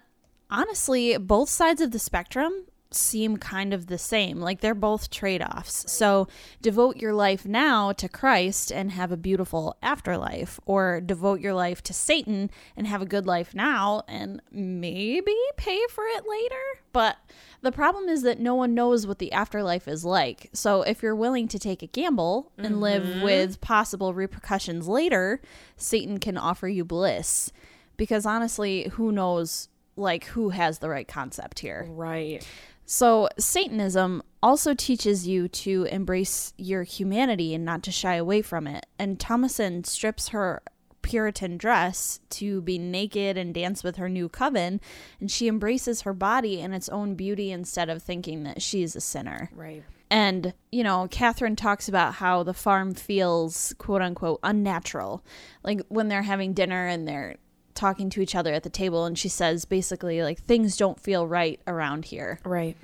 honestly, 0.49 1.17
both 1.17 1.49
sides 1.49 1.81
of 1.81 1.91
the 1.91 1.99
spectrum 1.99 2.65
seem 2.91 3.37
kind 3.37 3.73
of 3.73 3.87
the 3.87 3.97
same. 3.97 4.39
Like 4.39 4.61
they're 4.61 4.73
both 4.73 5.09
trade 5.09 5.41
offs. 5.41 5.91
So 5.91 6.27
devote 6.61 6.97
your 6.97 7.13
life 7.13 7.45
now 7.45 7.91
to 7.93 8.09
Christ 8.09 8.71
and 8.71 8.91
have 8.91 9.11
a 9.11 9.17
beautiful 9.17 9.77
afterlife, 9.81 10.59
or 10.65 10.99
devote 10.99 11.39
your 11.39 11.53
life 11.53 11.83
to 11.83 11.93
Satan 11.93 12.49
and 12.75 12.87
have 12.87 13.01
a 13.01 13.05
good 13.05 13.27
life 13.27 13.53
now 13.53 14.03
and 14.07 14.41
maybe 14.51 15.35
pay 15.55 15.79
for 15.89 16.03
it 16.05 16.23
later. 16.27 16.55
But 16.91 17.17
the 17.61 17.71
problem 17.71 18.09
is 18.09 18.23
that 18.23 18.39
no 18.39 18.55
one 18.55 18.73
knows 18.73 19.05
what 19.05 19.19
the 19.19 19.33
afterlife 19.33 19.87
is 19.87 20.03
like. 20.03 20.49
So 20.53 20.81
if 20.81 21.03
you're 21.03 21.15
willing 21.15 21.47
to 21.49 21.59
take 21.59 21.83
a 21.83 21.87
gamble 21.87 22.51
and 22.57 22.73
mm-hmm. 22.73 22.81
live 22.81 23.21
with 23.21 23.61
possible 23.61 24.13
repercussions 24.13 24.87
later, 24.87 25.41
Satan 25.77 26.19
can 26.19 26.37
offer 26.37 26.67
you 26.67 26.85
bliss. 26.85 27.51
Because 27.97 28.25
honestly, 28.25 28.87
who 28.93 29.11
knows 29.11 29.67
like 29.99 30.25
who 30.25 30.49
has 30.49 30.79
the 30.79 30.89
right 30.89 31.07
concept 31.07 31.59
here. 31.59 31.85
Right. 31.89 32.47
So, 32.91 33.29
Satanism 33.37 34.23
also 34.41 34.73
teaches 34.73 35.27
you 35.27 35.47
to 35.47 35.83
embrace 35.91 36.55
your 36.57 36.81
humanity 36.81 37.53
and 37.53 37.63
not 37.63 37.83
to 37.83 37.91
shy 37.91 38.15
away 38.15 38.41
from 38.41 38.65
it. 38.65 38.87
And 38.97 39.19
Thomasin 39.19 39.85
strips 39.85 40.29
her 40.29 40.63
Puritan 41.03 41.59
dress 41.59 42.19
to 42.31 42.61
be 42.61 42.79
naked 42.79 43.37
and 43.37 43.53
dance 43.53 43.83
with 43.83 43.97
her 43.97 44.09
new 44.09 44.27
coven, 44.27 44.81
and 45.19 45.29
she 45.29 45.47
embraces 45.47 46.01
her 46.01 46.13
body 46.13 46.61
and 46.61 46.73
its 46.73 46.89
own 46.89 47.13
beauty 47.13 47.51
instead 47.51 47.91
of 47.91 48.01
thinking 48.01 48.41
that 48.41 48.59
she's 48.59 48.95
a 48.95 49.01
sinner. 49.01 49.51
Right. 49.53 49.83
And, 50.09 50.55
you 50.71 50.83
know, 50.83 51.07
Catherine 51.11 51.55
talks 51.55 51.87
about 51.87 52.15
how 52.15 52.41
the 52.41 52.55
farm 52.55 52.95
feels, 52.95 53.71
quote 53.77 54.01
unquote, 54.01 54.39
unnatural. 54.41 55.23
Like 55.61 55.81
when 55.89 56.07
they're 56.07 56.23
having 56.23 56.53
dinner 56.53 56.87
and 56.87 57.07
they're 57.07 57.35
talking 57.79 58.09
to 58.11 58.21
each 58.21 58.35
other 58.35 58.53
at 58.53 58.63
the 58.63 58.69
table, 58.69 59.05
and 59.05 59.17
she 59.17 59.29
says 59.29 59.65
basically, 59.65 60.21
like, 60.21 60.39
things 60.39 60.77
don't 60.77 60.99
feel 60.99 61.25
right 61.25 61.59
around 61.65 62.05
here. 62.05 62.39
Right. 62.43 62.75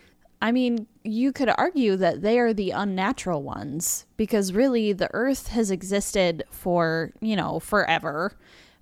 I 0.42 0.52
mean, 0.52 0.88
you 1.04 1.32
could 1.32 1.50
argue 1.50 1.96
that 1.98 2.22
they 2.22 2.40
are 2.40 2.54
the 2.54 2.72
unnatural 2.72 3.44
ones 3.44 4.06
because 4.18 4.54
really 4.54 4.94
the 4.94 5.10
earth 5.14 5.48
has 5.48 5.72
existed 5.72 6.44
for, 6.50 7.12
you 7.20 7.36
know, 7.36 7.60
forever 7.60 8.38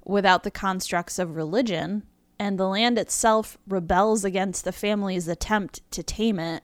without 0.06 0.43
the 0.43 0.52
constructs 0.52 1.19
of 1.19 1.36
religion, 1.36 2.04
and 2.38 2.60
the 2.60 2.67
land 2.67 2.97
itself 2.97 3.58
rebels 3.67 4.26
against 4.26 4.65
the 4.65 4.71
family's 4.71 5.28
attempt 5.28 5.80
to 5.91 6.04
tame 6.04 6.39
it, 6.39 6.63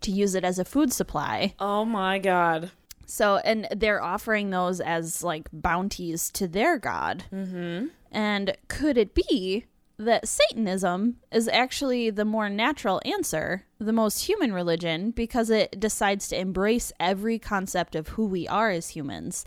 to 0.00 0.10
use 0.10 0.34
it 0.34 0.44
as 0.44 0.58
a 0.58 0.64
food 0.64 0.92
supply. 0.92 1.54
Oh 1.58 1.84
my 1.84 2.18
God. 2.18 2.70
So, 3.04 3.36
and 3.38 3.66
they're 3.74 4.02
offering 4.02 4.50
those 4.50 4.80
as 4.80 5.22
like 5.22 5.48
bounties 5.52 6.30
to 6.32 6.46
their 6.46 6.78
god. 6.78 7.24
Mm-hmm. 7.32 7.86
And 8.10 8.56
could 8.68 8.96
it 8.96 9.14
be 9.14 9.66
that 9.98 10.28
Satanism 10.28 11.16
is 11.32 11.48
actually 11.48 12.10
the 12.10 12.24
more 12.24 12.48
natural 12.48 13.02
answer, 13.04 13.64
the 13.78 13.92
most 13.92 14.26
human 14.26 14.52
religion, 14.52 15.10
because 15.10 15.50
it 15.50 15.78
decides 15.80 16.28
to 16.28 16.38
embrace 16.38 16.92
every 17.00 17.38
concept 17.38 17.94
of 17.94 18.08
who 18.08 18.26
we 18.26 18.46
are 18.48 18.70
as 18.70 18.90
humans? 18.90 19.44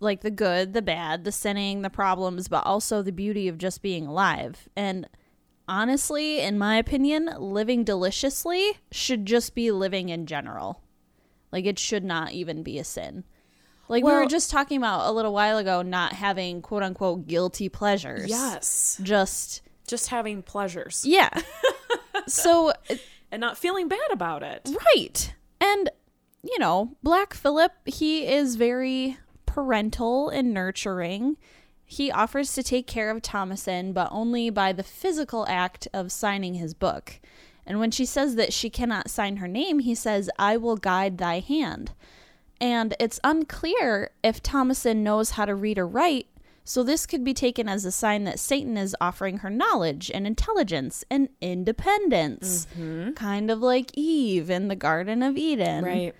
Like 0.00 0.22
the 0.22 0.30
good, 0.30 0.72
the 0.72 0.82
bad, 0.82 1.24
the 1.24 1.32
sinning, 1.32 1.82
the 1.82 1.90
problems, 1.90 2.48
but 2.48 2.66
also 2.66 3.02
the 3.02 3.12
beauty 3.12 3.48
of 3.48 3.58
just 3.58 3.82
being 3.82 4.06
alive. 4.06 4.68
And 4.74 5.08
honestly, 5.68 6.40
in 6.40 6.58
my 6.58 6.76
opinion, 6.76 7.30
living 7.38 7.84
deliciously 7.84 8.72
should 8.90 9.26
just 9.26 9.54
be 9.54 9.70
living 9.70 10.08
in 10.08 10.26
general. 10.26 10.82
Like 11.52 11.66
it 11.66 11.78
should 11.78 12.02
not 12.02 12.32
even 12.32 12.62
be 12.62 12.78
a 12.78 12.84
sin. 12.84 13.24
Like 13.92 14.04
we 14.04 14.10
were 14.10 14.26
just 14.26 14.50
talking 14.50 14.78
about 14.78 15.08
a 15.08 15.12
little 15.12 15.32
while 15.32 15.58
ago, 15.58 15.82
not 15.82 16.14
having 16.14 16.62
quote 16.62 16.82
unquote 16.82 17.26
guilty 17.26 17.68
pleasures. 17.68 18.28
Yes. 18.28 18.98
Just 19.02 19.62
Just 19.86 20.08
having 20.08 20.42
pleasures 20.42 21.04
Yeah. 21.06 21.30
so, 22.26 22.72
and 23.30 23.40
not 23.40 23.58
feeling 23.58 23.88
bad 23.88 24.10
about 24.10 24.42
it. 24.42 24.68
right. 24.96 25.34
And, 25.60 25.90
you 26.42 26.58
know, 26.58 26.96
Black 27.02 27.34
Phillip, 27.34 27.72
he 27.84 28.26
is 28.26 28.56
very 28.56 29.18
parental 29.46 30.28
and 30.30 30.52
nurturing. 30.54 31.36
He 31.84 32.10
offers 32.10 32.54
to 32.54 32.62
take 32.62 32.86
care 32.86 33.10
of 33.10 33.20
Thomasin, 33.20 33.92
but 33.92 34.08
only 34.10 34.48
by 34.48 34.72
the 34.72 34.82
physical 34.82 35.46
act 35.48 35.86
of 35.92 36.10
signing 36.10 36.54
his 36.54 36.72
book. 36.72 37.20
And 37.66 37.78
when 37.78 37.90
she 37.90 38.06
says 38.06 38.34
that 38.36 38.52
she 38.52 38.70
cannot 38.70 39.10
sign 39.10 39.36
her 39.36 39.46
name, 39.46 39.80
he 39.80 39.94
says, 39.94 40.30
I 40.38 40.56
will 40.56 40.76
guide 40.76 41.18
thy 41.18 41.40
hand. 41.40 41.92
And 42.62 42.94
it's 43.00 43.18
unclear 43.24 44.12
if 44.22 44.40
Thomasin 44.40 44.98
knows 44.98 45.30
how 45.30 45.46
to 45.46 45.54
read 45.54 45.78
or 45.78 45.86
write, 45.86 46.28
so 46.64 46.84
this 46.84 47.06
could 47.06 47.24
be 47.24 47.34
taken 47.34 47.68
as 47.68 47.84
a 47.84 47.90
sign 47.90 48.22
that 48.22 48.38
Satan 48.38 48.76
is 48.76 48.94
offering 49.00 49.38
her 49.38 49.50
knowledge 49.50 50.12
and 50.14 50.28
intelligence 50.28 51.04
and 51.10 51.28
independence. 51.40 52.68
Mm-hmm. 52.78 53.14
Kind 53.14 53.50
of 53.50 53.58
like 53.58 53.90
Eve 53.94 54.48
in 54.48 54.68
the 54.68 54.76
Garden 54.76 55.24
of 55.24 55.36
Eden. 55.36 55.84
Right. 55.84 56.14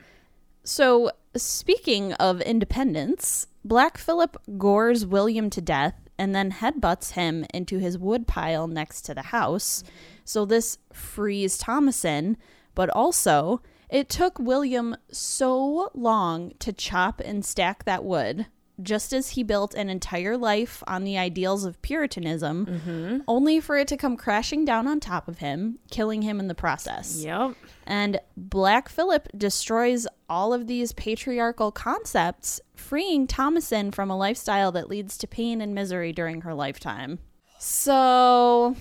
So, 0.64 1.12
speaking 1.36 2.12
of 2.14 2.40
independence, 2.40 3.46
Black 3.64 3.96
Phillip 3.96 4.36
gores 4.58 5.06
William 5.06 5.48
to 5.50 5.60
death 5.60 5.94
and 6.18 6.34
then 6.34 6.50
headbutts 6.50 7.12
him 7.12 7.46
into 7.54 7.78
his 7.78 7.96
woodpile 7.96 8.66
next 8.66 9.02
to 9.02 9.14
the 9.14 9.22
house. 9.22 9.82
Mm-hmm. 9.82 9.94
So, 10.24 10.44
this 10.44 10.78
frees 10.92 11.56
Thomasin, 11.56 12.34
but 12.74 12.90
also 12.90 13.62
it 13.92 14.08
took 14.08 14.38
William 14.38 14.96
so 15.10 15.90
long 15.94 16.54
to 16.60 16.72
chop 16.72 17.20
and 17.20 17.44
stack 17.44 17.84
that 17.84 18.04
wood, 18.04 18.46
just 18.82 19.12
as 19.12 19.30
he 19.30 19.42
built 19.42 19.74
an 19.74 19.90
entire 19.90 20.38
life 20.38 20.82
on 20.86 21.04
the 21.04 21.18
ideals 21.18 21.66
of 21.66 21.80
Puritanism, 21.82 22.64
mm-hmm. 22.64 23.18
only 23.28 23.60
for 23.60 23.76
it 23.76 23.86
to 23.88 23.98
come 23.98 24.16
crashing 24.16 24.64
down 24.64 24.86
on 24.86 24.98
top 24.98 25.28
of 25.28 25.38
him, 25.38 25.78
killing 25.90 26.22
him 26.22 26.40
in 26.40 26.48
the 26.48 26.54
process. 26.54 27.22
Yep. 27.22 27.54
And 27.86 28.18
Black 28.34 28.88
Phillip 28.88 29.28
destroys 29.36 30.06
all 30.26 30.54
of 30.54 30.66
these 30.66 30.92
patriarchal 30.92 31.70
concepts, 31.70 32.62
freeing 32.74 33.26
Thomasin 33.26 33.92
from 33.92 34.10
a 34.10 34.16
lifestyle 34.16 34.72
that 34.72 34.88
leads 34.88 35.18
to 35.18 35.26
pain 35.26 35.60
and 35.60 35.74
misery 35.74 36.14
during 36.14 36.40
her 36.40 36.54
lifetime. 36.54 37.18
So, 37.58 38.74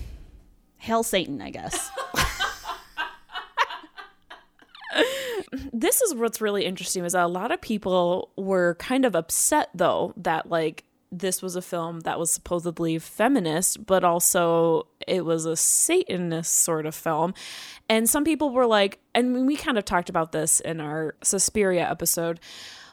hail 0.77 1.03
Satan, 1.03 1.41
I 1.41 1.49
guess. 1.49 1.89
this 5.73 6.01
is 6.01 6.15
what's 6.15 6.41
really 6.41 6.65
interesting 6.65 7.03
is 7.05 7.13
that 7.13 7.25
a 7.25 7.27
lot 7.27 7.51
of 7.51 7.61
people 7.61 8.31
were 8.37 8.75
kind 8.75 9.05
of 9.05 9.15
upset 9.15 9.69
though 9.75 10.13
that 10.17 10.49
like 10.49 10.83
this 11.11 11.41
was 11.41 11.57
a 11.57 11.61
film 11.61 11.99
that 12.01 12.17
was 12.17 12.31
supposedly 12.31 12.97
feminist 12.97 13.85
but 13.85 14.03
also 14.03 14.87
it 15.07 15.25
was 15.25 15.45
a 15.45 15.57
satanist 15.57 16.53
sort 16.53 16.85
of 16.85 16.95
film. 16.95 17.33
And 17.89 18.09
some 18.09 18.23
people 18.23 18.51
were 18.51 18.65
like 18.65 18.99
and 19.13 19.45
we 19.45 19.57
kind 19.57 19.77
of 19.77 19.83
talked 19.83 20.09
about 20.09 20.31
this 20.31 20.59
in 20.61 20.79
our 20.79 21.15
Suspiria 21.21 21.89
episode 21.89 22.39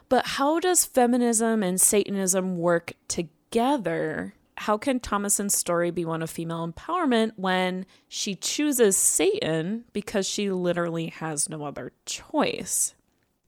but 0.09 0.25
how 0.25 0.59
does 0.59 0.85
feminism 0.85 1.63
and 1.63 1.79
satanism 1.79 2.57
work 2.57 2.93
together 3.07 4.33
how 4.59 4.77
can 4.77 4.99
Thomasin's 4.99 5.55
story 5.55 5.89
be 5.89 6.03
one 6.03 6.21
of 6.21 6.29
female 6.29 6.67
empowerment 6.67 7.31
when 7.37 7.85
she 8.09 8.35
chooses 8.35 8.97
Satan 8.97 9.85
because 9.93 10.27
she 10.27 10.51
literally 10.51 11.07
has 11.07 11.47
no 11.47 11.63
other 11.63 11.93
choice? 12.05 12.93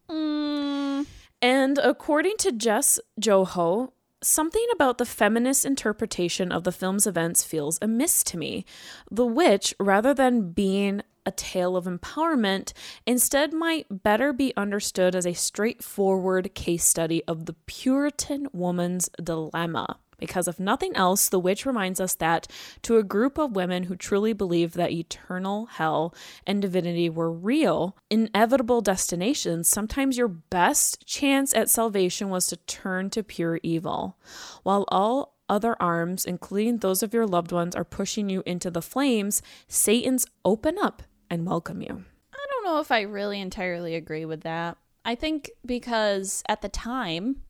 Mm. 0.10 1.06
And 1.42 1.78
according 1.80 2.38
to 2.38 2.54
Jess 2.54 2.98
Joho, 3.20 3.92
something 4.24 4.66
about 4.74 5.00
the 5.00 5.06
feminist 5.06 5.66
interpretation 5.66 6.50
of 6.50 6.64
the 6.64 6.72
film's 6.72 7.06
events 7.06 7.44
feels 7.44 7.78
amiss 7.82 8.24
to 8.24 8.38
me. 8.38 8.64
The 9.10 9.26
Witch, 9.26 9.74
rather 9.82 10.14
than 10.14 10.54
being 10.54 11.02
a 11.26 11.32
tale 11.32 11.76
of 11.76 11.86
empowerment, 11.86 12.72
instead 13.06 13.52
might 13.52 14.04
better 14.04 14.32
be 14.32 14.54
understood 14.56 15.14
as 15.14 15.28
a 15.28 15.34
straightforward 15.34 16.56
case 16.56 16.86
study 16.86 17.22
of 17.28 17.48
the 17.48 17.54
Puritan 17.66 18.48
woman's 18.54 19.10
dilemma. 19.22 19.98
Because 20.22 20.48
if 20.48 20.60
nothing 20.60 20.96
else, 20.96 21.28
The 21.28 21.40
Witch 21.40 21.66
reminds 21.66 22.00
us 22.00 22.16
that 22.16 22.48
to 22.84 22.98
a 22.98 23.04
group 23.04 23.38
of 23.38 23.56
women 23.56 23.84
who 23.84 23.96
truly 23.98 24.32
believed 24.32 24.76
that 24.76 24.92
eternal 24.92 25.66
hell 25.66 26.16
and 26.48 26.62
divinity 26.62 27.10
were 27.10 27.32
real, 27.32 27.98
inevitable 28.10 28.80
destinations, 28.80 29.68
sometimes 29.68 30.18
your 30.18 30.30
best 30.30 31.06
chance 31.06 31.54
at 31.54 31.70
salvation 31.70 32.30
was 32.30 32.48
to 32.48 32.56
turn 32.56 33.10
to 33.10 33.24
pure 33.24 33.60
evil. 33.64 34.18
While 34.64 34.86
all 34.88 35.36
other 35.50 35.76
arms, 35.82 36.24
including 36.24 36.78
those 36.78 37.04
of 37.04 37.14
your 37.14 37.28
loved 37.28 37.52
ones, 37.52 37.76
are 37.76 37.84
pushing 37.84 38.30
you 38.30 38.44
into 38.46 38.72
the 38.72 38.82
flames, 38.82 39.42
Satan's 39.68 40.26
open 40.46 40.78
up 40.78 41.04
and 41.30 41.46
welcome 41.46 41.82
you. 41.82 42.06
I 42.34 42.46
don't 42.50 42.64
know 42.64 42.80
if 42.80 42.92
I 42.92 43.02
really 43.02 43.42
entirely 43.42 43.96
agree 43.96 44.26
with 44.26 44.42
that. 44.42 44.78
I 45.04 45.16
think 45.16 45.50
because 45.66 46.44
at 46.48 46.62
the 46.62 46.70
time, 46.70 47.42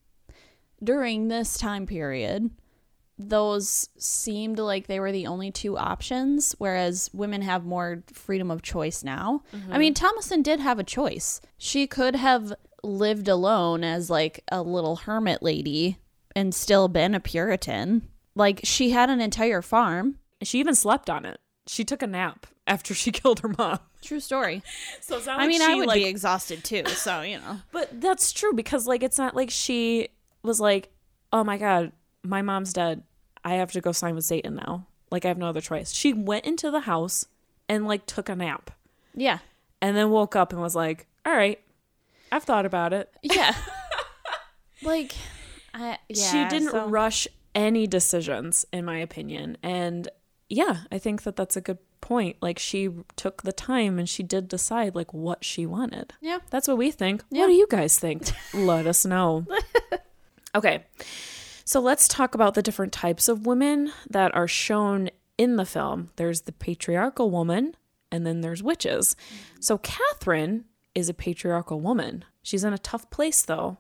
during 0.84 1.28
this 1.28 1.58
time 1.58 1.86
period, 1.86 2.50
those 3.30 3.90
seemed 3.98 4.60
like 4.60 4.88
they 4.88 5.00
were 5.00 5.12
the 5.12 5.28
only 5.28 5.52
two 5.52 5.78
options, 5.78 6.56
whereas 6.58 7.10
women 7.14 7.42
have 7.42 7.66
more 7.66 8.04
freedom 8.14 8.52
of 8.52 8.62
choice 8.62 9.04
now. 9.04 9.44
I 9.70 9.78
mean, 9.78 9.94
mm-hmm. 9.94 10.06
Thomasin 10.06 10.44
did 10.44 10.60
have 10.60 10.80
a 10.80 10.84
choice. 10.84 11.42
She 11.58 11.88
could 11.88 12.16
have 12.16 12.54
lived 12.84 13.28
alone 13.28 13.84
as 13.84 14.10
like 14.10 14.44
a 14.52 14.62
little 14.62 14.98
hermit 14.98 15.44
lady 15.44 15.98
and 16.36 16.54
still 16.54 16.88
been 16.88 17.16
a 17.16 17.20
Puritan. 17.20 18.08
Like, 18.36 18.62
she 18.64 18.92
had 18.92 19.10
an 19.10 19.22
entire 19.22 19.62
farm. 19.62 20.18
She 20.42 20.60
even 20.60 20.76
slept 20.76 21.10
on 21.10 21.26
it. 21.26 21.40
She 21.68 21.84
took 21.84 22.02
a 22.02 22.08
nap 22.08 22.48
after 22.66 22.94
she 22.94 23.12
killed 23.12 23.42
her 23.42 23.54
mom. 23.58 23.80
True 24.02 24.20
story. 24.20 24.64
So 25.00 25.18
it's 25.18 25.28
not 25.28 25.40
I 25.40 25.48
mean, 25.48 25.62
she, 25.62 25.72
I 25.72 25.76
would 25.76 25.88
like, 25.88 26.02
be 26.02 26.06
exhausted 26.06 26.64
too, 26.64 26.86
so, 26.88 27.22
you 27.22 27.38
know. 27.38 27.60
But 27.72 28.02
that's 28.02 28.32
true 28.32 28.54
because 28.54 28.88
like 28.88 29.04
it's 29.04 29.18
not 29.18 29.36
like 29.36 29.50
she 29.52 30.10
was 30.44 30.60
like, 30.60 30.90
"Oh 31.32 31.44
my 31.44 31.58
god, 31.58 31.92
my 32.24 32.42
mom's 32.42 32.74
dead. 32.74 33.04
I 33.44 33.54
have 33.56 33.72
to 33.74 33.82
go 33.82 33.92
sign 33.92 34.16
with 34.16 34.26
Satan 34.26 34.56
now." 34.56 34.88
Like 35.12 35.26
I 35.26 35.28
have 35.28 35.38
no 35.38 35.48
other 35.48 35.62
choice. 35.62 35.92
She 35.92 36.14
went 36.14 36.46
into 36.46 36.72
the 36.72 36.82
house 36.82 37.26
and 37.68 37.86
like 37.88 38.06
took 38.06 38.30
a 38.30 38.36
nap 38.36 38.72
Yeah. 39.14 39.40
and 39.82 39.96
then 39.98 40.10
woke 40.10 40.36
up 40.36 40.54
and 40.54 40.62
was 40.62 40.76
like, 40.76 41.08
"All 41.26 41.34
right, 41.34 41.60
I've 42.32 42.44
thought 42.44 42.66
about 42.66 42.94
it." 42.94 43.14
Yeah. 43.24 43.54
like, 44.84 45.14
I, 45.74 45.98
she 46.14 46.46
didn't 46.50 46.70
so- 46.72 46.88
rush 46.88 47.28
any 47.54 47.88
decisions 47.88 48.66
in 48.72 48.86
my 48.86 48.98
opinion. 49.00 49.58
And 49.62 50.08
yeah, 50.50 50.82
I 50.92 50.98
think 50.98 51.24
that 51.24 51.36
that's 51.36 51.58
a 51.58 51.62
good 51.62 51.78
point. 52.00 52.38
Like 52.42 52.58
she 52.60 52.90
took 53.16 53.44
the 53.44 53.52
time 53.54 54.00
and 54.00 54.08
she 54.10 54.24
did 54.24 54.48
decide 54.48 54.96
like 54.96 55.14
what 55.14 55.44
she 55.44 55.66
wanted. 55.66 56.14
Yeah. 56.22 56.40
That's 56.50 56.68
what 56.68 56.78
we 56.78 56.92
think. 56.92 57.24
Yeah. 57.30 57.42
What 57.42 57.48
do 57.48 57.54
you 57.54 57.68
guys 57.70 58.00
think? 58.00 58.32
Let 58.54 58.88
us 58.88 59.06
know. 59.06 59.46
okay. 60.56 60.86
So 61.66 61.80
let's 61.80 62.08
talk 62.08 62.36
about 62.36 62.54
the 62.54 62.62
different 62.62 62.94
types 62.94 63.28
of 63.28 63.46
women 63.46 63.92
that 64.10 64.34
are 64.36 64.48
shown 64.48 65.10
in 65.38 65.56
the 65.56 65.66
film. 65.66 66.10
There's 66.16 66.42
the 66.42 66.52
patriarchal 66.52 67.32
woman, 67.32 67.76
and 68.12 68.26
then 68.26 68.42
there's 68.42 68.64
witches. 68.64 69.16
So 69.60 69.78
Catherine 69.78 70.66
is 70.94 71.10
a 71.10 71.14
patriarchal 71.14 71.80
woman. 71.80 72.26
She's 72.44 72.64
in 72.64 72.74
a 72.74 72.78
tough 72.78 73.10
place 73.10 73.44
though. 73.44 73.78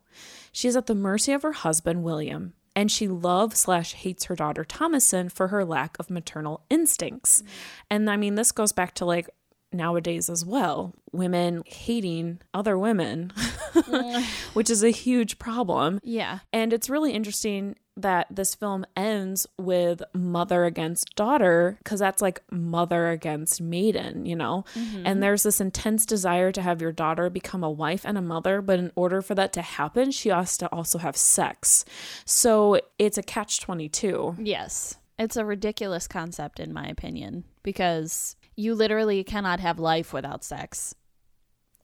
She's 0.51 0.75
at 0.75 0.85
the 0.85 0.95
mercy 0.95 1.33
of 1.33 1.41
her 1.41 1.51
husband, 1.51 2.03
William, 2.03 2.53
and 2.75 2.91
she 2.91 3.07
loves 3.07 3.59
slash 3.59 3.93
hates 3.93 4.25
her 4.25 4.35
daughter 4.35 4.63
Thomasin 4.63 5.31
for 5.31 5.49
her 5.49 5.65
lack 5.65 5.97
of 5.99 6.09
maternal 6.09 6.63
instincts. 6.69 7.43
And 7.89 8.09
I 8.09 8.17
mean, 8.17 8.35
this 8.35 8.51
goes 8.51 8.71
back 8.71 8.95
to 8.95 9.05
like 9.05 9.29
nowadays 9.73 10.29
as 10.29 10.45
well 10.45 10.93
women 11.11 11.63
hating 11.65 12.39
other 12.53 12.77
women, 12.77 13.33
mm. 13.35 14.23
which 14.53 14.69
is 14.69 14.83
a 14.83 14.89
huge 14.89 15.37
problem. 15.39 15.99
Yeah. 16.03 16.39
And 16.53 16.73
it's 16.73 16.89
really 16.89 17.11
interesting 17.11 17.75
that 17.97 18.27
this 18.31 18.55
film 18.55 18.85
ends 18.95 19.45
with 19.57 20.01
mother 20.13 20.63
against 20.63 21.13
daughter 21.15 21.77
because 21.83 21.99
that's 21.99 22.21
like 22.21 22.41
mother 22.49 23.09
against 23.09 23.61
maiden, 23.61 24.25
you 24.25 24.35
know? 24.35 24.63
Mm-hmm. 24.75 25.05
And 25.05 25.21
there's 25.21 25.43
this 25.43 25.59
intense 25.59 26.05
desire 26.05 26.51
to 26.53 26.61
have 26.61 26.81
your 26.81 26.93
daughter 26.93 27.29
become 27.29 27.63
a 27.63 27.69
wife 27.69 28.05
and 28.05 28.17
a 28.17 28.21
mother, 28.21 28.61
but 28.61 28.79
in 28.79 28.91
order 28.95 29.21
for 29.21 29.35
that 29.35 29.51
to 29.53 29.61
happen, 29.61 30.11
she 30.11 30.29
has 30.29 30.57
to 30.57 30.67
also 30.71 30.99
have 30.99 31.17
sex. 31.17 31.83
So 32.25 32.79
it's 32.97 33.17
a 33.17 33.23
catch 33.23 33.59
22. 33.59 34.37
Yes. 34.39 34.95
It's 35.19 35.35
a 35.35 35.45
ridiculous 35.45 36.07
concept, 36.07 36.59
in 36.59 36.73
my 36.73 36.87
opinion, 36.87 37.43
because 37.61 38.35
you 38.61 38.75
literally 38.75 39.23
cannot 39.23 39.59
have 39.59 39.79
life 39.79 40.13
without 40.13 40.43
sex. 40.43 40.95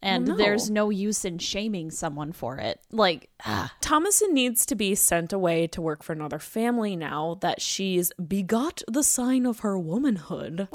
And 0.02 0.28
no. 0.28 0.38
there's 0.38 0.70
no 0.70 0.92
use 0.92 1.26
in 1.26 1.40
shaming 1.40 1.90
someone 1.90 2.32
for 2.32 2.58
it. 2.58 2.80
Like, 2.92 3.30
ah, 3.44 3.74
Thomasin 3.82 4.32
needs 4.32 4.66
to 4.68 4.76
be 4.76 4.94
sent 4.94 5.34
away 5.34 5.66
to 5.68 5.82
work 5.82 6.04
for 6.04 6.14
another 6.14 6.38
family 6.38 6.96
now 6.96 7.40
that 7.42 7.62
she's 7.62 8.12
begot 8.14 8.84
the 8.88 9.02
sign 9.02 9.48
of 9.48 9.60
her 9.60 9.78
womanhood. 9.78 10.68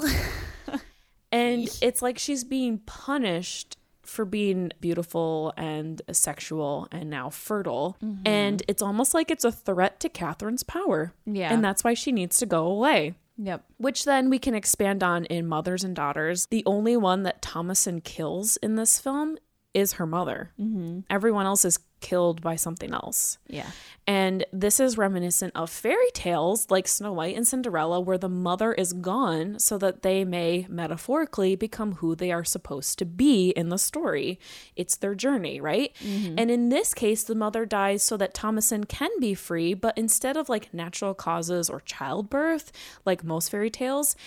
and 1.31 1.69
it's 1.81 2.01
like 2.01 2.19
she's 2.19 2.43
being 2.43 2.79
punished 2.79 3.77
for 4.01 4.25
being 4.25 4.71
beautiful 4.81 5.53
and 5.55 6.01
sexual 6.11 6.89
and 6.91 7.09
now 7.09 7.29
fertile. 7.29 7.95
And 8.25 8.61
it's 8.67 8.81
almost 8.81 9.13
like 9.13 9.31
it's 9.31 9.45
a 9.45 9.51
threat 9.51 10.01
to 10.01 10.09
Catherine's 10.09 10.63
power. 10.63 11.13
Yeah. 11.25 11.53
And 11.53 11.63
that's 11.63 11.85
why 11.85 11.93
she 11.93 12.11
needs 12.11 12.37
to 12.39 12.45
go 12.45 12.67
away. 12.67 13.15
Yep. 13.37 13.65
which 13.77 14.05
then 14.05 14.29
we 14.29 14.37
can 14.39 14.53
expand 14.53 15.03
on 15.03 15.25
in 15.25 15.47
Mothers 15.47 15.83
and 15.83 15.95
Daughters. 15.95 16.45
The 16.47 16.63
only 16.65 16.95
one 16.95 17.23
that 17.23 17.41
Thomasin 17.41 18.03
kills 18.03 18.57
in 18.57 18.75
this 18.75 18.99
film 18.99 19.37
is 19.73 19.93
her 19.93 20.05
mother. 20.05 20.51
Mm-hmm. 20.59 20.99
Everyone 21.09 21.45
else 21.45 21.65
is 21.65 21.79
killed 21.99 22.41
by 22.41 22.57
something 22.57 22.93
else. 22.93 23.37
Yeah. 23.47 23.71
And 24.05 24.45
this 24.51 24.81
is 24.81 24.97
reminiscent 24.97 25.53
of 25.55 25.69
fairy 25.69 26.11
tales 26.13 26.69
like 26.69 26.85
Snow 26.85 27.13
White 27.13 27.37
and 27.37 27.47
Cinderella, 27.47 28.01
where 28.01 28.17
the 28.17 28.27
mother 28.27 28.73
is 28.73 28.91
gone 28.91 29.57
so 29.57 29.77
that 29.77 30.01
they 30.01 30.25
may 30.25 30.67
metaphorically 30.69 31.55
become 31.55 31.93
who 31.93 32.13
they 32.13 32.29
are 32.29 32.43
supposed 32.43 32.99
to 32.99 33.05
be 33.05 33.51
in 33.51 33.69
the 33.69 33.77
story. 33.77 34.37
It's 34.75 34.97
their 34.97 35.15
journey, 35.15 35.61
right? 35.61 35.95
And 36.37 36.51
in 36.51 36.67
this 36.67 36.93
case, 36.93 37.23
the 37.23 37.35
mother 37.35 37.65
dies 37.65 38.03
so 38.03 38.17
that 38.17 38.33
Thomasin 38.33 38.85
can 38.85 39.11
be 39.21 39.33
free, 39.33 39.73
but 39.73 39.97
instead 39.97 40.35
of 40.35 40.49
like 40.49 40.73
natural 40.73 41.13
causes 41.13 41.69
or 41.69 41.79
childbirth, 41.79 42.73
like 43.05 43.23
most 43.23 43.49
fairy 43.49 43.69
tales, 43.69 44.17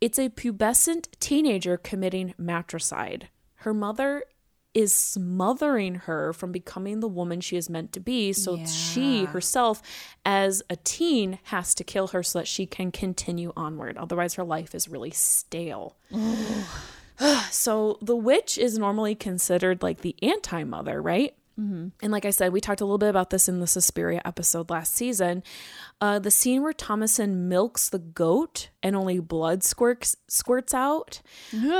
it's 0.00 0.18
a 0.18 0.30
pubescent 0.30 1.08
teenager 1.20 1.76
committing 1.76 2.32
matricide. 2.38 3.28
Her 3.56 3.74
mother 3.74 4.24
is 4.74 4.92
smothering 4.92 5.96
her 5.96 6.32
from 6.32 6.52
becoming 6.52 7.00
the 7.00 7.08
woman 7.08 7.40
she 7.40 7.56
is 7.56 7.70
meant 7.70 7.92
to 7.92 8.00
be. 8.00 8.32
So 8.32 8.56
she 8.66 9.24
herself, 9.24 9.82
as 10.24 10.62
a 10.70 10.76
teen, 10.76 11.38
has 11.44 11.74
to 11.76 11.84
kill 11.84 12.08
her 12.08 12.22
so 12.22 12.38
that 12.38 12.48
she 12.48 12.66
can 12.66 12.92
continue 12.92 13.52
onward. 13.56 13.96
Otherwise, 13.96 14.34
her 14.34 14.44
life 14.44 14.74
is 14.74 14.88
really 14.88 15.10
stale. 15.10 15.96
so 17.50 17.98
the 18.00 18.16
witch 18.16 18.58
is 18.58 18.78
normally 18.78 19.14
considered 19.14 19.82
like 19.82 20.02
the 20.02 20.14
anti 20.22 20.62
mother, 20.64 21.00
right? 21.00 21.34
And 21.58 22.12
like 22.12 22.24
I 22.24 22.30
said, 22.30 22.52
we 22.52 22.60
talked 22.60 22.80
a 22.80 22.84
little 22.84 22.98
bit 22.98 23.08
about 23.10 23.30
this 23.30 23.48
in 23.48 23.58
the 23.58 23.66
Suspiria 23.66 24.22
episode 24.24 24.70
last 24.70 24.94
season. 24.94 25.42
Uh, 26.00 26.20
the 26.20 26.30
scene 26.30 26.62
where 26.62 26.72
Thomasin 26.72 27.48
milks 27.48 27.88
the 27.88 27.98
goat 27.98 28.68
and 28.80 28.94
only 28.94 29.18
blood 29.18 29.64
squirts 29.64 30.14
squirts 30.28 30.72
out, 30.72 31.20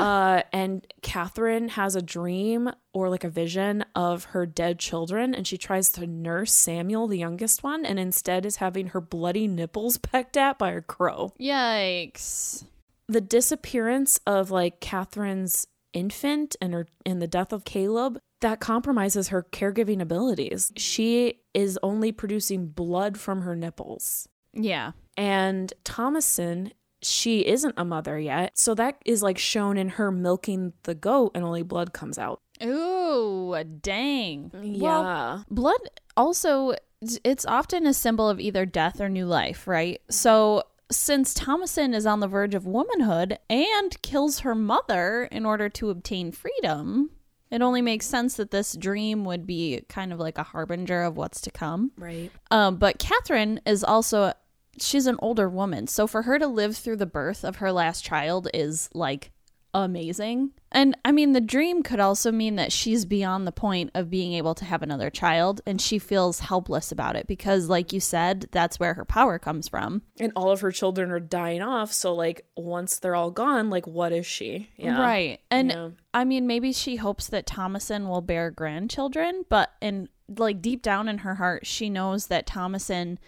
uh, 0.01 0.43
and 0.53 0.85
Catherine 1.03 1.69
has 1.69 1.95
a 1.95 2.03
dream 2.03 2.71
or 2.93 3.09
like 3.09 3.23
a 3.23 3.29
vision 3.29 3.85
of 3.95 4.25
her 4.25 4.47
dead 4.47 4.81
children, 4.81 5.33
and 5.33 5.47
she 5.47 5.57
tries 5.57 5.91
to 5.91 6.07
nurse 6.09 6.53
Samuel, 6.53 7.07
the 7.07 7.19
youngest 7.19 7.63
one, 7.63 7.87
and 7.87 8.01
instead 8.01 8.45
is 8.45 8.57
having 8.57 8.89
her 8.89 9.01
bloody 9.01 9.47
nipples 9.47 9.97
pecked 10.03 10.37
at 10.37 10.59
by 10.59 10.73
a 10.73 10.81
crow 10.81 11.33
Yikes. 11.41 12.65
the 13.09 13.21
disappearance 13.21 14.19
of 14.27 14.51
like 14.51 14.81
Catherine's 14.81 15.69
infant 15.93 16.57
and 16.61 16.75
her 16.75 16.87
and 17.07 17.23
the 17.23 17.27
death 17.29 17.53
of 17.53 17.65
Caleb 17.65 18.19
that 18.41 18.61
compromises 18.61 19.29
her 19.29 19.43
caregiving 19.53 20.01
abilities. 20.01 20.73
She 20.77 21.41
is 21.55 21.79
only 21.83 22.13
producing 22.13 22.69
blood 22.69 23.19
from 23.19 23.43
her 23.43 23.57
nipples. 23.57 24.29
Yeah. 24.53 24.93
And 25.17 25.73
Thomasin, 25.85 26.73
she 27.03 27.47
isn't 27.47 27.75
a 27.77 27.85
mother 27.85 28.19
yet. 28.19 28.57
So 28.59 28.75
that 28.77 28.97
is 29.05 29.23
like 29.23 29.39
shown 29.39 29.77
in 29.77 29.89
her 29.91 30.11
milking 30.11 30.73
the 30.85 30.95
goat 30.95 31.33
and 31.35 31.45
only 31.45 31.63
blood 31.63 31.93
comes 31.93 32.19
out. 32.19 32.41
Ooh, 32.65 33.55
dang. 33.83 34.51
Well, 34.53 35.03
Yeah. 35.03 35.43
blood 35.51 35.81
also 36.17 36.75
it's 37.23 37.47
often 37.47 37.87
a 37.87 37.95
symbol 37.95 38.29
of 38.29 38.41
either 38.41 38.67
death 38.67 39.01
or 39.01 39.09
new 39.09 39.27
life, 39.27 39.69
right? 39.69 40.01
So 40.11 40.65
since 40.91 41.35
Thomasin 41.35 41.95
is 41.95 42.07
on 42.07 42.19
the 42.21 42.27
verge 42.27 42.55
of 42.57 42.67
womanhood 42.67 43.39
and 43.49 44.03
kills 44.03 44.41
her 44.41 44.55
mother 44.57 45.29
in 45.31 45.47
order 45.47 45.69
to 45.69 45.91
obtain 45.91 46.33
freedom, 46.33 47.11
it 47.51 47.63
only 47.63 47.83
makes 47.83 48.07
sense 48.07 48.37
that 48.37 48.51
this 48.51 48.75
dream 48.75 49.25
would 49.25 49.47
be 49.47 49.83
kind 49.89 50.13
of 50.13 50.19
like 50.19 50.39
a 50.39 50.43
harbinger 50.43 51.03
of 51.03 51.17
what's 51.17 51.41
to 51.43 51.51
come. 51.51 51.93
right. 51.97 52.31
Um, 52.51 52.77
but 52.77 52.99
Catherine 52.99 53.61
is 53.67 53.83
also 53.85 54.33
she's 54.81 55.07
an 55.07 55.17
older 55.21 55.49
woman, 55.49 55.87
so 55.87 56.07
for 56.07 56.23
her 56.23 56.39
to 56.39 56.47
live 56.47 56.77
through 56.77 56.97
the 56.97 57.07
birth 57.07 57.45
of 57.45 57.57
her 57.57 57.73
last 57.73 58.05
child 58.05 58.49
is 58.55 58.89
like 58.95 59.33
amazing. 59.75 60.51
And 60.71 60.97
I 61.05 61.13
mean, 61.13 61.33
the 61.33 61.41
dream 61.41 61.83
could 61.83 62.01
also 62.01 62.31
mean 62.31 62.57
that 62.57 62.73
she's 62.73 63.05
beyond 63.05 63.47
the 63.47 63.53
point 63.53 63.91
of 63.95 64.11
being 64.11 64.35
able 64.35 64.55
to 64.57 64.65
have 64.65 64.83
another 64.83 65.09
child, 65.11 65.61
and 65.67 65.81
she 65.81 65.99
feels 65.99 66.41
helpless 66.41 66.93
about 66.93 67.17
it 67.17 67.27
because, 67.27 67.69
like 67.69 67.93
you 67.93 68.01
said, 68.01 68.49
that's 68.51 68.79
where 68.79 68.95
her 68.95 69.05
power 69.05 69.39
comes 69.39 69.69
from. 69.69 70.03
And 70.21 70.33
all 70.37 70.51
of 70.51 70.61
her 70.61 70.73
children 70.73 71.11
are 71.11 71.21
dying 71.21 71.63
off. 71.63 71.93
So 71.93 72.15
like 72.15 72.45
once 72.57 72.99
they're 72.99 73.17
all 73.17 73.31
gone, 73.31 73.71
like 73.71 73.87
what 73.87 74.13
is 74.13 74.27
she? 74.27 74.69
Yeah. 74.77 75.01
Right. 75.01 75.41
And 75.51 75.71
Yeah. 75.71 75.91
I 76.13 76.25
mean, 76.25 76.47
maybe 76.47 76.73
she 76.73 76.97
hopes 76.97 77.29
that 77.29 77.47
Thomasin 77.47 78.09
will 78.09 78.23
bear 78.23 78.51
grandchildren, 78.51 79.45
but 79.49 79.73
in 79.81 80.09
like 80.37 80.61
deep 80.61 80.83
down 80.83 81.09
in 81.09 81.19
her 81.19 81.37
heart, 81.37 81.67
she 81.67 81.89
knows 81.89 82.27
that 82.27 82.47
Thomasin 82.47 83.19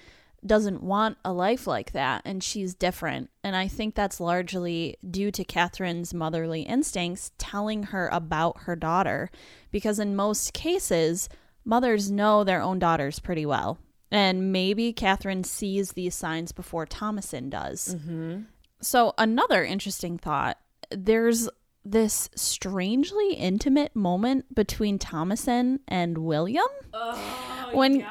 doesn't 0.45 0.83
want 0.83 1.19
a 1.25 1.33
life 1.33 1.67
like 1.67 1.93
that 1.93 2.23
and 2.25 2.43
she's 2.43 2.75
different. 2.75 3.31
And 3.45 3.55
I 3.55 3.69
think 3.69 3.95
that's 3.95 4.21
largely 4.21 4.97
due 5.09 5.31
to 5.33 5.45
Catherine's 5.45 6.15
motherly 6.15 6.63
instincts 6.63 7.33
telling 7.39 7.85
her 7.85 8.09
about 8.09 8.63
her 8.63 8.77
daughter. 8.77 9.31
Because 9.71 9.99
in 9.99 10.17
most 10.17 10.53
cases, 10.53 11.29
mothers 11.65 12.11
know 12.11 12.45
their 12.45 12.63
own 12.63 12.79
daughters 12.79 13.19
pretty 13.19 13.47
well. 13.47 13.79
And 14.11 14.53
maybe 14.53 14.93
Catherine 14.93 15.45
sees 15.45 15.93
these 15.93 16.15
signs 16.15 16.53
before 16.53 16.87
Thomasin 16.87 17.49
does. 17.49 17.95
Mm-hmm. 17.95 18.43
So, 18.81 19.15
another 19.19 19.63
interesting 19.63 20.19
thought 20.19 20.59
there's 20.91 21.49
this 21.85 22.29
strangely 22.35 23.35
intimate 23.35 23.95
moment 23.95 24.55
between 24.55 24.99
Thomasin 24.99 25.81
and 25.87 26.19
William. 26.19 26.65
Oh, 26.93 27.71
when 27.73 28.05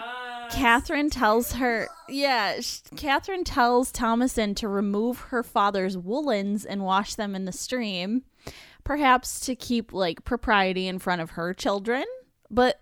Catherine 0.52 1.10
tells 1.10 1.54
her, 1.54 1.88
yeah, 2.08 2.60
sh- 2.60 2.82
Catherine 2.96 3.44
tells 3.44 3.92
Thomasin 3.92 4.56
to 4.58 4.68
remove 4.68 5.20
her 5.20 5.44
father's 5.44 5.98
woolens 5.98 6.66
and 6.66 6.84
wash 6.84 7.16
them 7.16 7.36
in 7.36 7.46
the 7.46 7.52
stream, 7.52 8.24
perhaps 8.84 9.40
to 9.42 9.56
keep 9.56 9.94
like 9.94 10.26
propriety 10.26 10.88
in 10.88 11.00
front 11.00 11.22
of 11.22 11.32
her 11.32 11.54
children. 11.54 12.06
But 12.50 12.82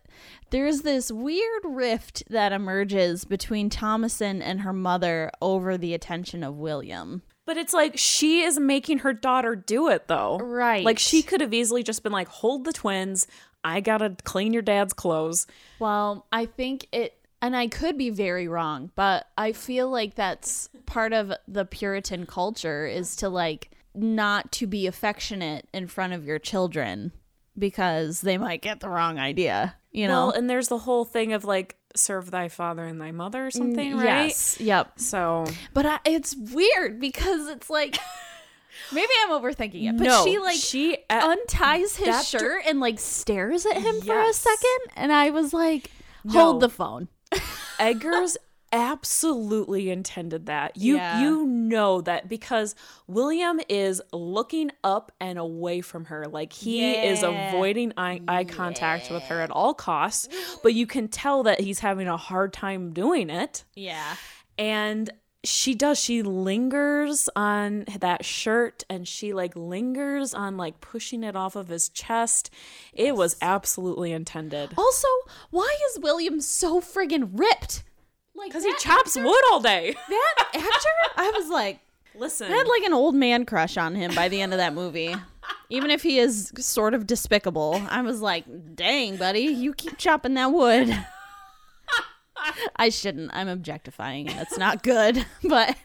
there's 0.49 0.82
this 0.82 1.11
weird 1.11 1.63
rift 1.65 2.24
that 2.30 2.53
emerges 2.53 3.26
between 3.26 3.70
Thomasin 3.70 4.41
and 4.41 4.61
her 4.61 4.74
mother 4.74 5.30
over 5.41 5.78
the 5.78 5.93
attention 5.93 6.43
of 6.43 6.55
William. 6.55 7.22
But 7.45 7.57
it's 7.57 7.74
like 7.74 7.97
she 7.97 8.41
is 8.41 8.59
making 8.59 8.99
her 8.99 9.13
daughter 9.13 9.55
do 9.55 9.89
it 9.89 10.07
though. 10.07 10.38
Right. 10.38 10.84
Like 10.84 10.99
she 10.99 11.22
could 11.22 11.41
have 11.41 11.53
easily 11.53 11.84
just 11.84 12.03
been 12.03 12.11
like, 12.11 12.28
hold 12.28 12.65
the 12.65 12.74
twins. 12.74 13.28
I 13.63 13.82
gotta 13.82 14.15
clean 14.24 14.53
your 14.53 14.61
dad's 14.61 14.93
clothes. 14.93 15.47
Well, 15.80 16.26
I 16.32 16.45
think 16.45 16.88
it, 16.91 17.13
and 17.41 17.55
I 17.55 17.67
could 17.67 17.97
be 17.97 18.09
very 18.09 18.47
wrong, 18.47 18.91
but 18.95 19.27
I 19.38 19.51
feel 19.51 19.89
like 19.89 20.15
that's 20.15 20.69
part 20.85 21.13
of 21.13 21.31
the 21.47 21.65
Puritan 21.65 22.25
culture 22.25 22.85
is 22.85 23.15
to 23.17 23.29
like 23.29 23.71
not 23.93 24.51
to 24.53 24.67
be 24.67 24.88
affectionate 24.88 25.67
in 25.73 25.88
front 25.88 26.13
of 26.13 26.25
your 26.25 26.39
children 26.39 27.11
because 27.57 28.21
they 28.21 28.38
might 28.38 28.61
get 28.61 28.79
the 28.79 28.89
wrong 28.89 29.17
idea, 29.19 29.75
you 29.91 30.07
know? 30.07 30.27
Well, 30.27 30.31
and 30.31 30.49
there's 30.49 30.67
the 30.67 30.77
whole 30.77 31.05
thing 31.05 31.33
of 31.33 31.43
like, 31.45 31.75
serve 31.95 32.29
thy 32.29 32.47
father 32.47 32.85
and 32.85 33.01
thy 33.01 33.11
mother 33.11 33.47
or 33.47 33.51
something, 33.51 33.97
right? 33.97 34.25
Mm, 34.25 34.27
Yes. 34.27 34.59
Yep. 34.61 34.99
So 34.99 35.45
But 35.73 35.85
I, 35.88 35.99
it's 36.05 36.35
weird 36.35 36.99
because 36.99 37.47
it's 37.47 37.71
like 37.71 37.97
maybe 38.93 39.11
I'm 39.23 39.31
overthinking 39.31 39.89
it, 39.89 39.97
but 39.97 40.03
no, 40.03 40.23
she 40.23 40.38
like 40.38 40.57
she 40.59 40.97
unties 41.09 41.95
his 41.95 42.27
shirt 42.27 42.63
and 42.67 42.79
like 42.79 42.99
stares 42.99 43.65
at 43.65 43.77
him 43.77 44.01
for 44.01 44.19
a 44.19 44.33
second 44.33 44.79
and 44.95 45.11
I 45.11 45.31
was 45.31 45.53
like 45.53 45.89
hold 46.29 46.55
No. 46.57 46.59
the 46.59 46.69
phone. 46.69 47.07
Eggers 47.80 48.38
absolutely 48.73 49.89
intended 49.89 50.47
that. 50.47 50.75
You 50.75 50.97
Yeah. 50.97 51.21
you 51.21 51.45
know 51.45 52.01
that 52.01 52.28
because 52.28 52.75
William 53.07 53.59
is 53.69 54.01
looking 54.11 54.71
up 54.84 55.11
and 55.21 55.39
away 55.39 55.82
from 55.82 56.05
her. 56.05 56.25
Like 56.28 56.51
he 56.53 56.91
is 56.93 57.23
avoiding 57.23 57.93
eye, 57.97 58.21
eye 58.28 58.43
contact 58.43 59.09
with 59.09 59.23
her 59.23 59.39
at 59.39 59.51
all 59.51 59.73
costs, 59.73 60.28
but 60.63 60.73
you 60.73 60.86
can 60.86 61.07
tell 61.07 61.43
that 61.43 61.61
he's 61.61 61.80
having 61.80 62.07
a 62.07 62.17
hard 62.17 62.51
time 62.53 62.91
doing 62.93 63.30
it. 63.30 63.63
Yeah. 63.75 64.15
And 64.57 65.09
she 65.43 65.75
does 65.75 65.99
she 65.99 66.21
lingers 66.23 67.29
on 67.35 67.85
that 67.99 68.25
shirt 68.25 68.83
and 68.89 69.07
she 69.07 69.33
like 69.33 69.55
lingers 69.55 70.33
on 70.33 70.57
like 70.57 70.81
pushing 70.81 71.23
it 71.23 71.35
off 71.35 71.55
of 71.55 71.67
his 71.69 71.89
chest. 71.89 72.49
It 72.93 73.15
was 73.15 73.35
absolutely 73.41 74.11
intended. 74.11 74.71
Also, 74.77 75.07
why 75.51 75.75
is 75.89 75.99
William 75.99 76.41
so 76.41 76.81
friggin' 76.81 77.29
ripped? 77.33 77.83
Like 78.35 78.49
Because 78.49 78.63
he 78.63 78.73
chops 78.75 79.15
actor- 79.15 79.27
wood 79.27 79.41
all 79.51 79.59
day. 79.61 79.95
That 80.09 80.35
actor, 80.53 80.89
I 81.17 81.31
was 81.35 81.49
like, 81.49 81.79
Listen. 82.15 82.51
I 82.51 82.55
had 82.55 82.67
like 82.67 82.83
an 82.83 82.93
old 82.93 83.13
man 83.15 83.45
crush 83.45 83.77
on 83.77 83.93
him 83.95 84.13
by 84.15 84.27
the 84.27 84.41
end 84.41 84.51
of 84.53 84.57
that 84.57 84.73
movie. 84.73 85.15
Even 85.69 85.91
if 85.91 86.01
he 86.01 86.17
is 86.17 86.51
sort 86.57 86.93
of 86.95 87.05
despicable, 87.05 87.79
I 87.89 88.01
was 88.01 88.21
like, 88.21 88.45
dang, 88.75 89.17
buddy, 89.17 89.41
you 89.41 89.73
keep 89.73 89.97
chopping 89.97 90.33
that 90.33 90.51
wood. 90.51 90.89
I 92.76 92.89
shouldn't. 92.89 93.32
I'm 93.34 93.48
objectifying. 93.48 94.28
That's 94.28 94.58
not 94.58 94.84
good. 94.84 95.26
But 95.43 95.76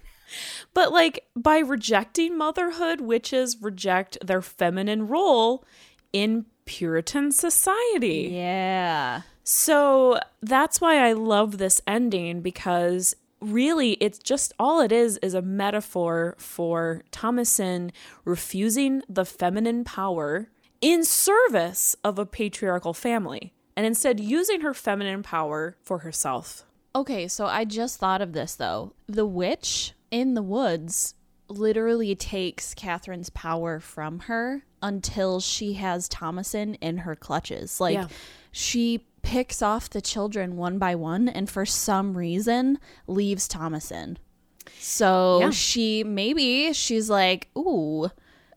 But 0.75 0.93
like 0.93 1.25
by 1.37 1.59
rejecting 1.59 2.39
motherhood, 2.39 3.01
witches 3.01 3.61
reject 3.61 4.19
their 4.25 4.43
feminine 4.43 5.09
role 5.09 5.65
in 6.13 6.47
Puritan 6.65 7.33
society. 7.33 8.31
yeah. 8.33 9.23
So 9.45 10.21
that's 10.41 10.81
why 10.81 11.05
I 11.07 11.13
love 11.15 11.59
this 11.59 11.81
ending 11.87 12.41
because 12.43 13.17
really 13.41 13.95
it's 13.95 14.21
just 14.21 14.53
all 14.57 14.81
it 14.81 14.93
is 14.93 15.17
is 15.19 15.35
a 15.35 15.43
metaphor 15.43 16.37
for 16.39 17.03
Thomasin 17.11 17.91
refusing 18.25 19.03
the 19.09 19.25
feminine 19.25 19.83
power 19.83 20.49
in 20.81 21.03
service 21.05 21.97
of 22.05 22.21
a 22.21 22.27
patriarchal 22.27 22.95
family 22.95 23.53
and 23.77 23.87
instead 23.87 24.21
using 24.21 24.61
her 24.63 24.75
feminine 24.75 25.23
power 25.23 25.77
for 25.83 25.99
herself. 25.99 26.65
Okay, 26.95 27.27
so 27.29 27.47
I 27.47 27.65
just 27.65 27.99
thought 27.99 28.21
of 28.21 28.33
this 28.33 28.55
though. 28.55 28.93
The 29.07 29.27
witch 29.27 29.93
in 30.11 30.35
the 30.35 30.43
woods 30.43 31.15
literally 31.49 32.15
takes 32.15 32.75
Catherine's 32.75 33.31
power 33.31 33.81
from 33.81 34.21
her 34.21 34.63
until 34.83 35.41
she 35.41 35.75
has 35.75 36.09
Thomasin 36.09 36.77
in 36.81 36.99
her 36.99 37.15
clutches. 37.17 37.81
Like 37.81 37.95
Yeah. 37.95 38.09
she 38.51 39.07
picks 39.23 39.63
off 39.63 39.89
the 39.89 40.01
children 40.01 40.57
one 40.57 40.79
by 40.79 40.95
one 40.95 41.29
and 41.29 41.49
for 41.49 41.65
some 41.65 42.17
reason 42.17 42.79
leaves 43.07 43.47
Thomasin. 43.49 44.17
So 44.81 45.41
Yeah. 45.41 45.51
she 45.51 46.05
maybe 46.05 46.73
she's 46.73 47.09
like, 47.09 47.49
"Ooh, 47.57 48.11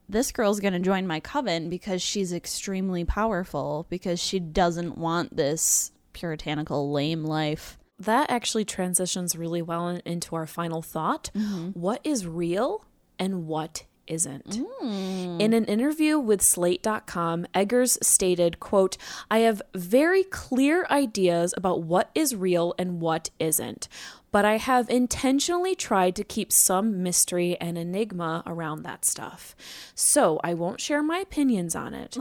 this 0.07 0.31
girl's 0.31 0.59
going 0.59 0.73
to 0.73 0.79
join 0.79 1.07
my 1.07 1.19
coven 1.19 1.69
because 1.69 2.01
she's 2.01 2.33
extremely 2.33 3.05
powerful 3.05 3.85
because 3.89 4.19
she 4.19 4.39
doesn't 4.39 4.97
want 4.97 5.35
this 5.35 5.91
puritanical 6.13 6.91
lame 6.91 7.23
life." 7.23 7.77
That 7.97 8.29
actually 8.29 8.65
transitions 8.65 9.35
really 9.35 9.61
well 9.61 9.87
in- 9.87 10.01
into 10.05 10.35
our 10.35 10.45
final 10.45 10.81
thought. 10.81 11.31
Mm-hmm. 11.33 11.79
What 11.79 12.01
is 12.03 12.27
real 12.27 12.85
and 13.17 13.47
what 13.47 13.85
isn't? 14.07 14.59
Mm. 14.83 15.41
In 15.41 15.53
an 15.53 15.65
interview 15.65 16.19
with 16.19 16.41
slate.com, 16.41 17.47
Eggers 17.55 17.97
stated, 18.05 18.59
quote, 18.59 18.97
"I 19.31 19.39
have 19.39 19.61
very 19.73 20.23
clear 20.23 20.85
ideas 20.91 21.53
about 21.57 21.83
what 21.83 22.11
is 22.13 22.35
real 22.35 22.75
and 22.77 22.99
what 22.99 23.29
isn't, 23.39 23.87
but 24.35 24.43
I 24.43 24.57
have 24.57 24.89
intentionally 24.89 25.75
tried 25.75 26.13
to 26.17 26.23
keep 26.25 26.51
some 26.51 27.01
mystery 27.01 27.55
and 27.61 27.77
enigma 27.77 28.43
around 28.45 28.83
that 28.83 29.05
stuff. 29.05 29.55
So, 29.95 30.41
I 30.43 30.53
won't 30.53 30.81
share 30.81 31.01
my 31.01 31.19
opinions 31.19 31.73
on 31.73 31.93
it. 31.93 32.17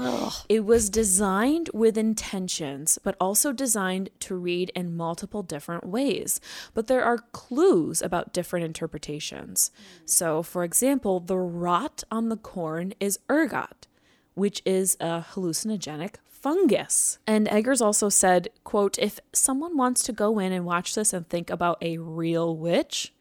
It 0.48 0.64
was 0.64 0.90
designed 0.90 1.70
with 1.74 1.98
intentions, 1.98 3.00
but 3.02 3.16
also 3.20 3.50
designed 3.50 4.10
to 4.20 4.36
read 4.36 4.70
in 4.76 4.96
multiple 4.96 5.42
different 5.42 5.86
ways. 5.86 6.40
But 6.72 6.86
there 6.86 7.02
are 7.02 7.18
clues 7.32 8.00
about 8.00 8.32
different 8.32 8.64
interpretations. 8.64 9.72
So, 10.04 10.44
for 10.44 10.62
example, 10.62 11.18
the 11.18 11.38
rot 11.38 12.04
on 12.12 12.28
the 12.28 12.36
corn 12.36 12.94
is 13.00 13.18
ergot, 13.28 13.88
which 14.34 14.62
is 14.64 14.96
a 15.00 15.24
hallucinogenic 15.32 16.18
fungus. 16.44 17.18
And 17.26 17.48
Eggers 17.48 17.80
also 17.80 18.10
said, 18.10 18.50
quote, 18.64 18.98
if 18.98 19.18
someone 19.32 19.78
wants 19.78 20.02
to 20.02 20.12
go 20.12 20.38
in 20.38 20.52
and 20.52 20.66
watch 20.66 20.94
this 20.94 21.14
and 21.14 21.26
think 21.26 21.48
about 21.48 21.78
a 21.80 21.96
real 21.96 22.54
witch, 22.54 23.14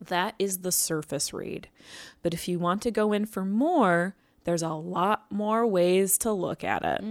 that 0.00 0.34
is 0.38 0.60
the 0.60 0.72
surface 0.72 1.34
read. 1.34 1.68
But 2.22 2.32
if 2.32 2.48
you 2.48 2.58
want 2.58 2.80
to 2.82 2.90
go 2.90 3.12
in 3.12 3.26
for 3.26 3.44
more, 3.44 4.16
there's 4.44 4.62
a 4.62 4.70
lot 4.70 5.26
more 5.30 5.66
ways 5.66 6.16
to 6.18 6.32
look 6.32 6.64
at 6.64 6.82
it. 6.82 7.02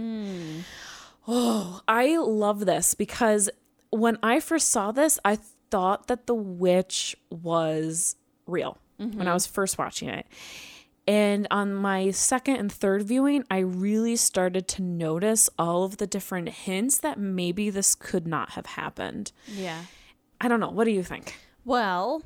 Oh, 1.28 1.82
I 1.86 2.16
love 2.16 2.66
this 2.66 2.94
because 2.94 3.48
when 3.90 4.18
I 4.24 4.40
first 4.40 4.70
saw 4.70 4.90
this, 4.90 5.20
I 5.24 5.38
thought 5.70 6.08
that 6.08 6.26
the 6.26 6.34
witch 6.34 7.14
was 7.30 8.16
real 8.48 8.76
when 8.96 9.08
I 9.08 9.14
mm-hmm. 9.14 9.32
was 9.34 9.46
first 9.46 9.78
watching 9.78 10.08
it. 10.08 10.26
And 11.06 11.46
on 11.50 11.74
my 11.74 12.10
second 12.12 12.56
and 12.56 12.70
third 12.70 13.02
viewing, 13.02 13.44
I 13.50 13.58
really 13.58 14.16
started 14.16 14.68
to 14.68 14.82
notice 14.82 15.50
all 15.58 15.82
of 15.84 15.96
the 15.96 16.06
different 16.06 16.48
hints 16.50 16.98
that 16.98 17.18
maybe 17.18 17.70
this 17.70 17.94
could 17.94 18.26
not 18.26 18.50
have 18.50 18.66
happened. 18.66 19.32
Yeah. 19.46 19.82
I 20.40 20.48
don't 20.48 20.60
know. 20.60 20.70
What 20.70 20.84
do 20.84 20.90
you 20.90 21.02
think? 21.02 21.36
Well, 21.64 22.22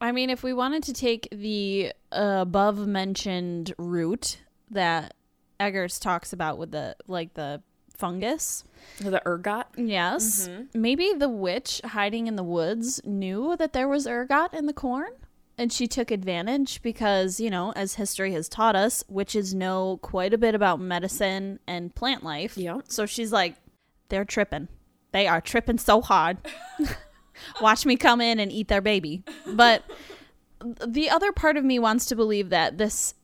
I 0.00 0.12
mean, 0.12 0.28
if 0.30 0.42
we 0.42 0.52
wanted 0.52 0.82
to 0.84 0.92
take 0.92 1.28
the 1.32 1.92
above 2.12 2.86
mentioned 2.86 3.72
route 3.78 4.38
that 4.70 5.14
Eggers 5.58 5.98
talks 5.98 6.32
about 6.32 6.58
with 6.58 6.70
the 6.72 6.96
like 7.06 7.32
the 7.34 7.62
fungus, 7.96 8.62
The 9.00 9.22
ergot? 9.26 9.66
yes, 9.76 10.48
mm-hmm. 10.48 10.80
maybe 10.80 11.14
the 11.16 11.30
witch 11.30 11.80
hiding 11.82 12.26
in 12.26 12.36
the 12.36 12.42
woods 12.44 13.00
knew 13.04 13.56
that 13.56 13.72
there 13.72 13.88
was 13.88 14.06
ergot 14.06 14.52
in 14.52 14.66
the 14.66 14.74
corn. 14.74 15.12
And 15.58 15.72
she 15.72 15.86
took 15.86 16.10
advantage 16.10 16.82
because, 16.82 17.40
you 17.40 17.48
know, 17.48 17.72
as 17.72 17.94
history 17.94 18.32
has 18.32 18.48
taught 18.48 18.76
us, 18.76 19.02
witches 19.08 19.54
know 19.54 19.98
quite 20.02 20.34
a 20.34 20.38
bit 20.38 20.54
about 20.54 20.80
medicine 20.80 21.60
and 21.66 21.94
plant 21.94 22.22
life. 22.22 22.58
Yeah. 22.58 22.80
So 22.88 23.06
she's 23.06 23.32
like, 23.32 23.56
they're 24.10 24.26
tripping. 24.26 24.68
They 25.12 25.26
are 25.26 25.40
tripping 25.40 25.78
so 25.78 26.02
hard. 26.02 26.38
Watch 27.62 27.86
me 27.86 27.96
come 27.96 28.20
in 28.20 28.38
and 28.38 28.52
eat 28.52 28.68
their 28.68 28.82
baby. 28.82 29.22
But 29.46 29.82
the 30.86 31.08
other 31.08 31.32
part 31.32 31.56
of 31.56 31.64
me 31.64 31.78
wants 31.78 32.06
to 32.06 32.16
believe 32.16 32.50
that 32.50 32.76
this 32.76 33.14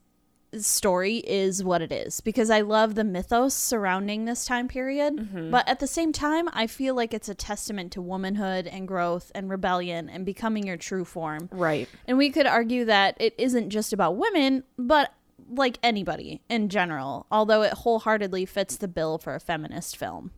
story 0.59 1.17
is 1.19 1.65
what 1.65 1.81
it 1.83 1.91
is 1.93 2.21
because 2.21 2.51
I 2.51 2.61
love 2.61 2.95
the 2.95 3.05
mythos 3.05 3.55
surrounding 3.55 4.25
this 4.25 4.45
time 4.45 4.69
period. 4.69 5.17
Mm-hmm. 5.17 5.51
But 5.51 5.67
at 5.69 5.81
the 5.81 5.87
same 5.87 6.13
time, 6.13 6.49
I 6.53 6.67
feel 6.67 6.95
like 6.95 7.15
it's 7.15 7.29
a 7.29 7.35
testament 7.35 7.93
to 7.93 8.03
womanhood 8.03 8.67
and 8.67 8.87
growth 8.87 9.33
and 9.35 9.49
rebellion 9.49 10.09
and 10.11 10.27
becoming 10.27 10.67
your 10.67 10.77
true 10.77 11.05
form. 11.05 11.49
Right. 11.51 11.89
And 12.07 12.19
we 12.19 12.31
could 12.31 12.47
argue 12.47 12.85
that 12.85 13.17
it 13.19 13.35
isn't 13.39 13.71
just 13.71 13.93
about 13.93 14.17
women, 14.17 14.65
but 14.77 15.15
like 15.49 15.79
anybody 15.83 16.43
in 16.49 16.69
general, 16.69 17.27
although 17.31 17.63
it 17.63 17.73
wholeheartedly 17.73 18.45
fits 18.47 18.77
the 18.77 18.89
bill 18.89 19.19
for 19.19 19.35
a 19.35 19.41
feminist 19.41 19.97
film. 19.97 20.31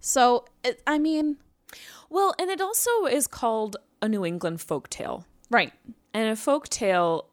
So, 0.00 0.44
it, 0.64 0.82
I 0.86 0.98
mean, 0.98 1.36
Well, 2.10 2.34
and 2.38 2.50
it 2.50 2.60
also 2.60 3.06
is 3.06 3.26
called 3.26 3.76
a 4.00 4.08
New 4.08 4.24
England 4.24 4.60
folk 4.60 4.88
tale. 4.90 5.24
right. 5.50 5.72
And 6.14 6.28
a 6.28 6.36
folk 6.36 6.68
tale 6.68 7.28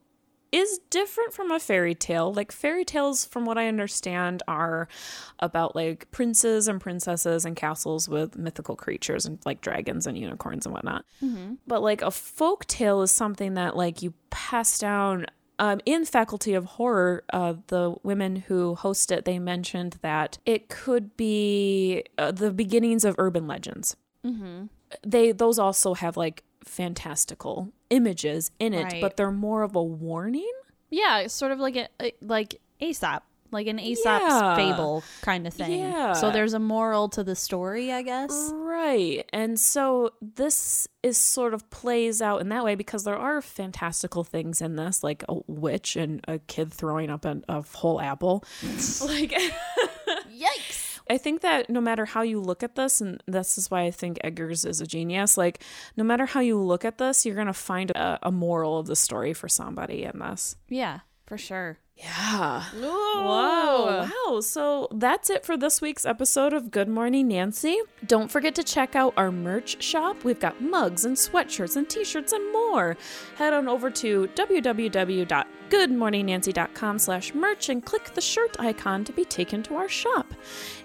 is 0.52 0.80
different 0.90 1.34
from 1.34 1.52
a 1.52 1.60
fairy 1.60 1.96
tale. 1.96 2.34
Like 2.34 2.52
fairy 2.52 2.84
tales, 2.86 3.26
from 3.26 3.46
what 3.46 3.58
I 3.58 3.68
understand, 3.68 4.44
are 4.48 4.88
about 5.40 5.76
like 5.76 6.10
princes 6.12 6.68
and 6.68 6.82
princesses 6.82 7.46
and 7.46 7.56
castles 7.56 8.10
with 8.10 8.38
mythical 8.38 8.76
creatures 8.76 9.26
and 9.26 9.40
like 9.46 9.62
dragons 9.62 10.08
and 10.08 10.18
unicorns 10.18 10.66
and 10.66 10.74
whatnot. 10.74 11.06
But 11.68 11.82
like 11.82 12.02
a 12.02 12.12
folk 12.12 12.66
tale 12.66 13.02
is 13.02 13.12
something 13.12 13.54
that 13.56 13.76
like 13.76 14.02
you 14.02 14.14
pass 14.30 14.80
down. 14.80 15.26
Um, 15.62 15.82
in 15.86 16.06
Faculty 16.06 16.54
of 16.54 16.64
Horror, 16.64 17.26
uh, 17.34 17.56
the 17.68 17.94
women 18.02 18.38
who 18.38 18.76
host 18.76 19.12
it, 19.12 19.26
they 19.26 19.40
mentioned 19.40 19.98
that 20.02 20.38
it 20.46 20.70
could 20.70 21.18
be 21.18 22.06
uh, 22.18 22.32
the 22.32 22.52
beginnings 22.52 23.04
of 23.04 23.16
urban 23.18 23.46
legends 23.46 23.98
they 25.04 25.32
those 25.32 25.60
also 25.60 25.94
have 25.94 26.18
like 26.18 26.44
fantastical 26.70 27.74
images 27.90 28.52
in 28.60 28.74
it 28.74 28.84
Right. 28.84 29.02
but 29.02 29.18
they're 29.18 29.32
more 29.32 29.64
of 29.64 29.76
a 29.76 29.84
warning 29.84 30.52
Yeah, 30.92 31.28
sort 31.28 31.52
of 31.52 31.60
like 31.60 31.76
a, 31.76 31.88
a- 32.02 32.14
like 32.22 32.60
Aesop, 32.80 33.24
like 33.52 33.68
an 33.68 33.80
Aesop's 33.80 34.24
Yeah. 34.26 34.56
fable 34.56 35.04
kind 35.22 35.46
of 35.48 35.54
thing. 35.54 35.80
Yeah. 35.80 36.14
So 36.14 36.32
there's 36.32 36.54
a 36.54 36.60
moral 36.60 37.10
to 37.10 37.24
the 37.24 37.36
story, 37.36 37.92
I 37.92 38.02
guess. 38.04 38.52
right 38.54 39.26
and 39.34 39.60
so 39.60 40.12
this 40.22 40.88
is 41.04 41.18
sort 41.18 41.54
of 41.54 41.70
plays 41.70 42.22
out 42.22 42.42
in 42.42 42.50
that 42.50 42.64
way 42.64 42.76
because 42.76 43.04
there 43.04 43.18
are 43.18 43.42
fantastical 43.42 44.24
things 44.24 44.62
in 44.62 44.76
this 44.76 45.04
like 45.04 45.24
a 45.30 45.36
witch 45.48 45.96
and 45.96 46.24
a 46.28 46.38
kid 46.40 46.72
throwing 46.74 47.10
up 47.10 47.26
an, 47.26 47.44
a 47.50 47.62
whole 47.62 48.00
apple 48.00 48.44
like 49.02 49.34
Yikes. 50.32 50.79
I 51.10 51.18
think 51.18 51.42
that 51.42 51.70
no 51.70 51.82
matter 51.82 52.06
how 52.06 52.22
you 52.22 52.40
look 52.40 52.62
at 52.64 52.76
this, 52.76 53.02
and 53.02 53.22
this 53.26 53.58
is 53.58 53.72
why 53.72 53.82
I 53.82 53.92
think 53.92 54.20
Eggers 54.24 54.66
is 54.66 54.80
a 54.80 54.88
genius, 54.88 55.38
like, 55.38 55.64
no 55.98 56.04
matter 56.04 56.26
how 56.26 56.40
you 56.40 56.62
look 56.62 56.86
at 56.86 56.98
this, 56.98 57.26
you're 57.26 57.36
going 57.36 57.48
to 57.48 57.54
find 57.54 57.92
a, 57.92 58.20
a 58.24 58.32
moral 58.32 58.78
of 58.78 58.88
the 58.88 58.96
story 58.96 59.34
for 59.34 59.50
somebody 59.50 60.04
in 60.04 60.20
this. 60.20 60.56
Yeah, 60.68 61.00
for 61.26 61.38
sure. 61.38 61.80
Yeah. 61.96 62.64
Whoa. 62.76 63.22
Wow. 63.26 64.10
Wow. 64.28 64.40
So 64.40 64.88
that's 64.92 65.30
it 65.30 65.46
for 65.46 65.58
this 65.58 65.82
week's 65.82 66.06
episode 66.06 66.54
of 66.54 66.72
Good 66.72 66.88
Morning 66.88 67.28
Nancy. 67.28 67.78
Don't 68.08 68.32
forget 68.32 68.56
to 68.56 68.64
check 68.64 68.96
out 68.96 69.14
our 69.18 69.32
merch 69.32 69.84
shop. 69.84 70.24
We've 70.24 70.40
got 70.40 70.62
mugs 70.62 71.04
and 71.04 71.18
sweatshirts 71.18 71.76
and 71.76 71.90
t 71.90 72.06
shirts 72.06 72.32
and 72.32 72.54
more. 72.54 72.96
Head 73.36 73.52
on 73.52 73.68
over 73.68 73.92
to 73.92 74.28
www.goodmorningnancy.com 75.70 77.00
slash 77.00 77.34
merch 77.34 77.70
and 77.70 77.86
click 77.86 78.14
the 78.14 78.22
shirt 78.22 78.56
icon 78.60 79.04
to 79.04 79.14
be 79.14 79.26
taken 79.26 79.64
to 79.64 79.76
our 79.76 79.90
shop. 79.90 80.34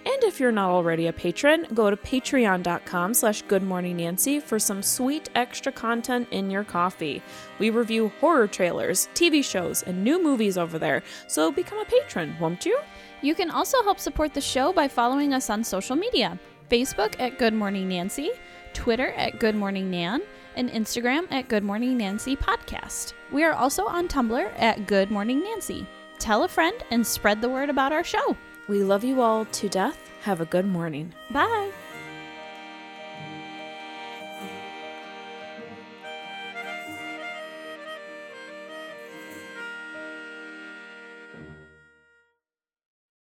And 0.04 0.22
if 0.24 0.38
you're 0.38 0.52
not 0.52 0.70
already 0.70 1.06
a 1.06 1.12
patron, 1.12 1.66
go 1.74 1.90
to 1.90 1.96
patreon.com 1.96 3.14
slash 3.14 3.44
goodmorningnancy 3.44 4.42
for 4.42 4.58
some 4.58 4.82
sweet 4.82 5.30
extra 5.34 5.72
content 5.72 6.28
in 6.30 6.50
your 6.50 6.64
coffee. 6.64 7.22
We 7.58 7.70
review 7.70 8.12
horror 8.20 8.46
trailers, 8.46 9.08
TV 9.14 9.44
shows, 9.44 9.82
and 9.82 10.04
new 10.04 10.22
movies 10.22 10.58
over 10.58 10.78
there, 10.78 11.02
so 11.26 11.50
become 11.50 11.78
a 11.78 11.84
patron, 11.84 12.36
won't 12.38 12.66
you? 12.66 12.78
You 13.22 13.34
can 13.34 13.50
also 13.50 13.82
help 13.82 13.98
support 13.98 14.34
the 14.34 14.40
show 14.40 14.72
by 14.72 14.88
following 14.88 15.32
us 15.32 15.50
on 15.50 15.64
social 15.64 15.96
media 15.96 16.38
Facebook 16.70 17.18
at 17.20 17.38
Good 17.38 17.54
Morning 17.54 17.88
Nancy, 17.88 18.30
Twitter 18.72 19.08
at 19.12 19.38
Good 19.38 19.54
Morning 19.54 19.90
Nan, 19.90 20.22
and 20.56 20.70
Instagram 20.70 21.30
at 21.30 21.48
Good 21.48 21.64
Morning 21.64 21.96
Nancy 21.96 22.36
Podcast. 22.36 23.12
We 23.30 23.44
are 23.44 23.52
also 23.52 23.86
on 23.86 24.08
Tumblr 24.08 24.52
at 24.58 24.86
Good 24.86 25.10
Morning 25.10 25.42
Nancy. 25.42 25.86
Tell 26.18 26.44
a 26.44 26.48
friend 26.48 26.76
and 26.90 27.06
spread 27.06 27.40
the 27.40 27.48
word 27.48 27.70
about 27.70 27.92
our 27.92 28.04
show. 28.04 28.36
We 28.68 28.82
love 28.82 29.04
you 29.04 29.20
all 29.20 29.44
to 29.44 29.68
death. 29.68 30.10
Have 30.22 30.40
a 30.40 30.46
good 30.46 30.66
morning. 30.66 31.12
Bye. 31.30 31.70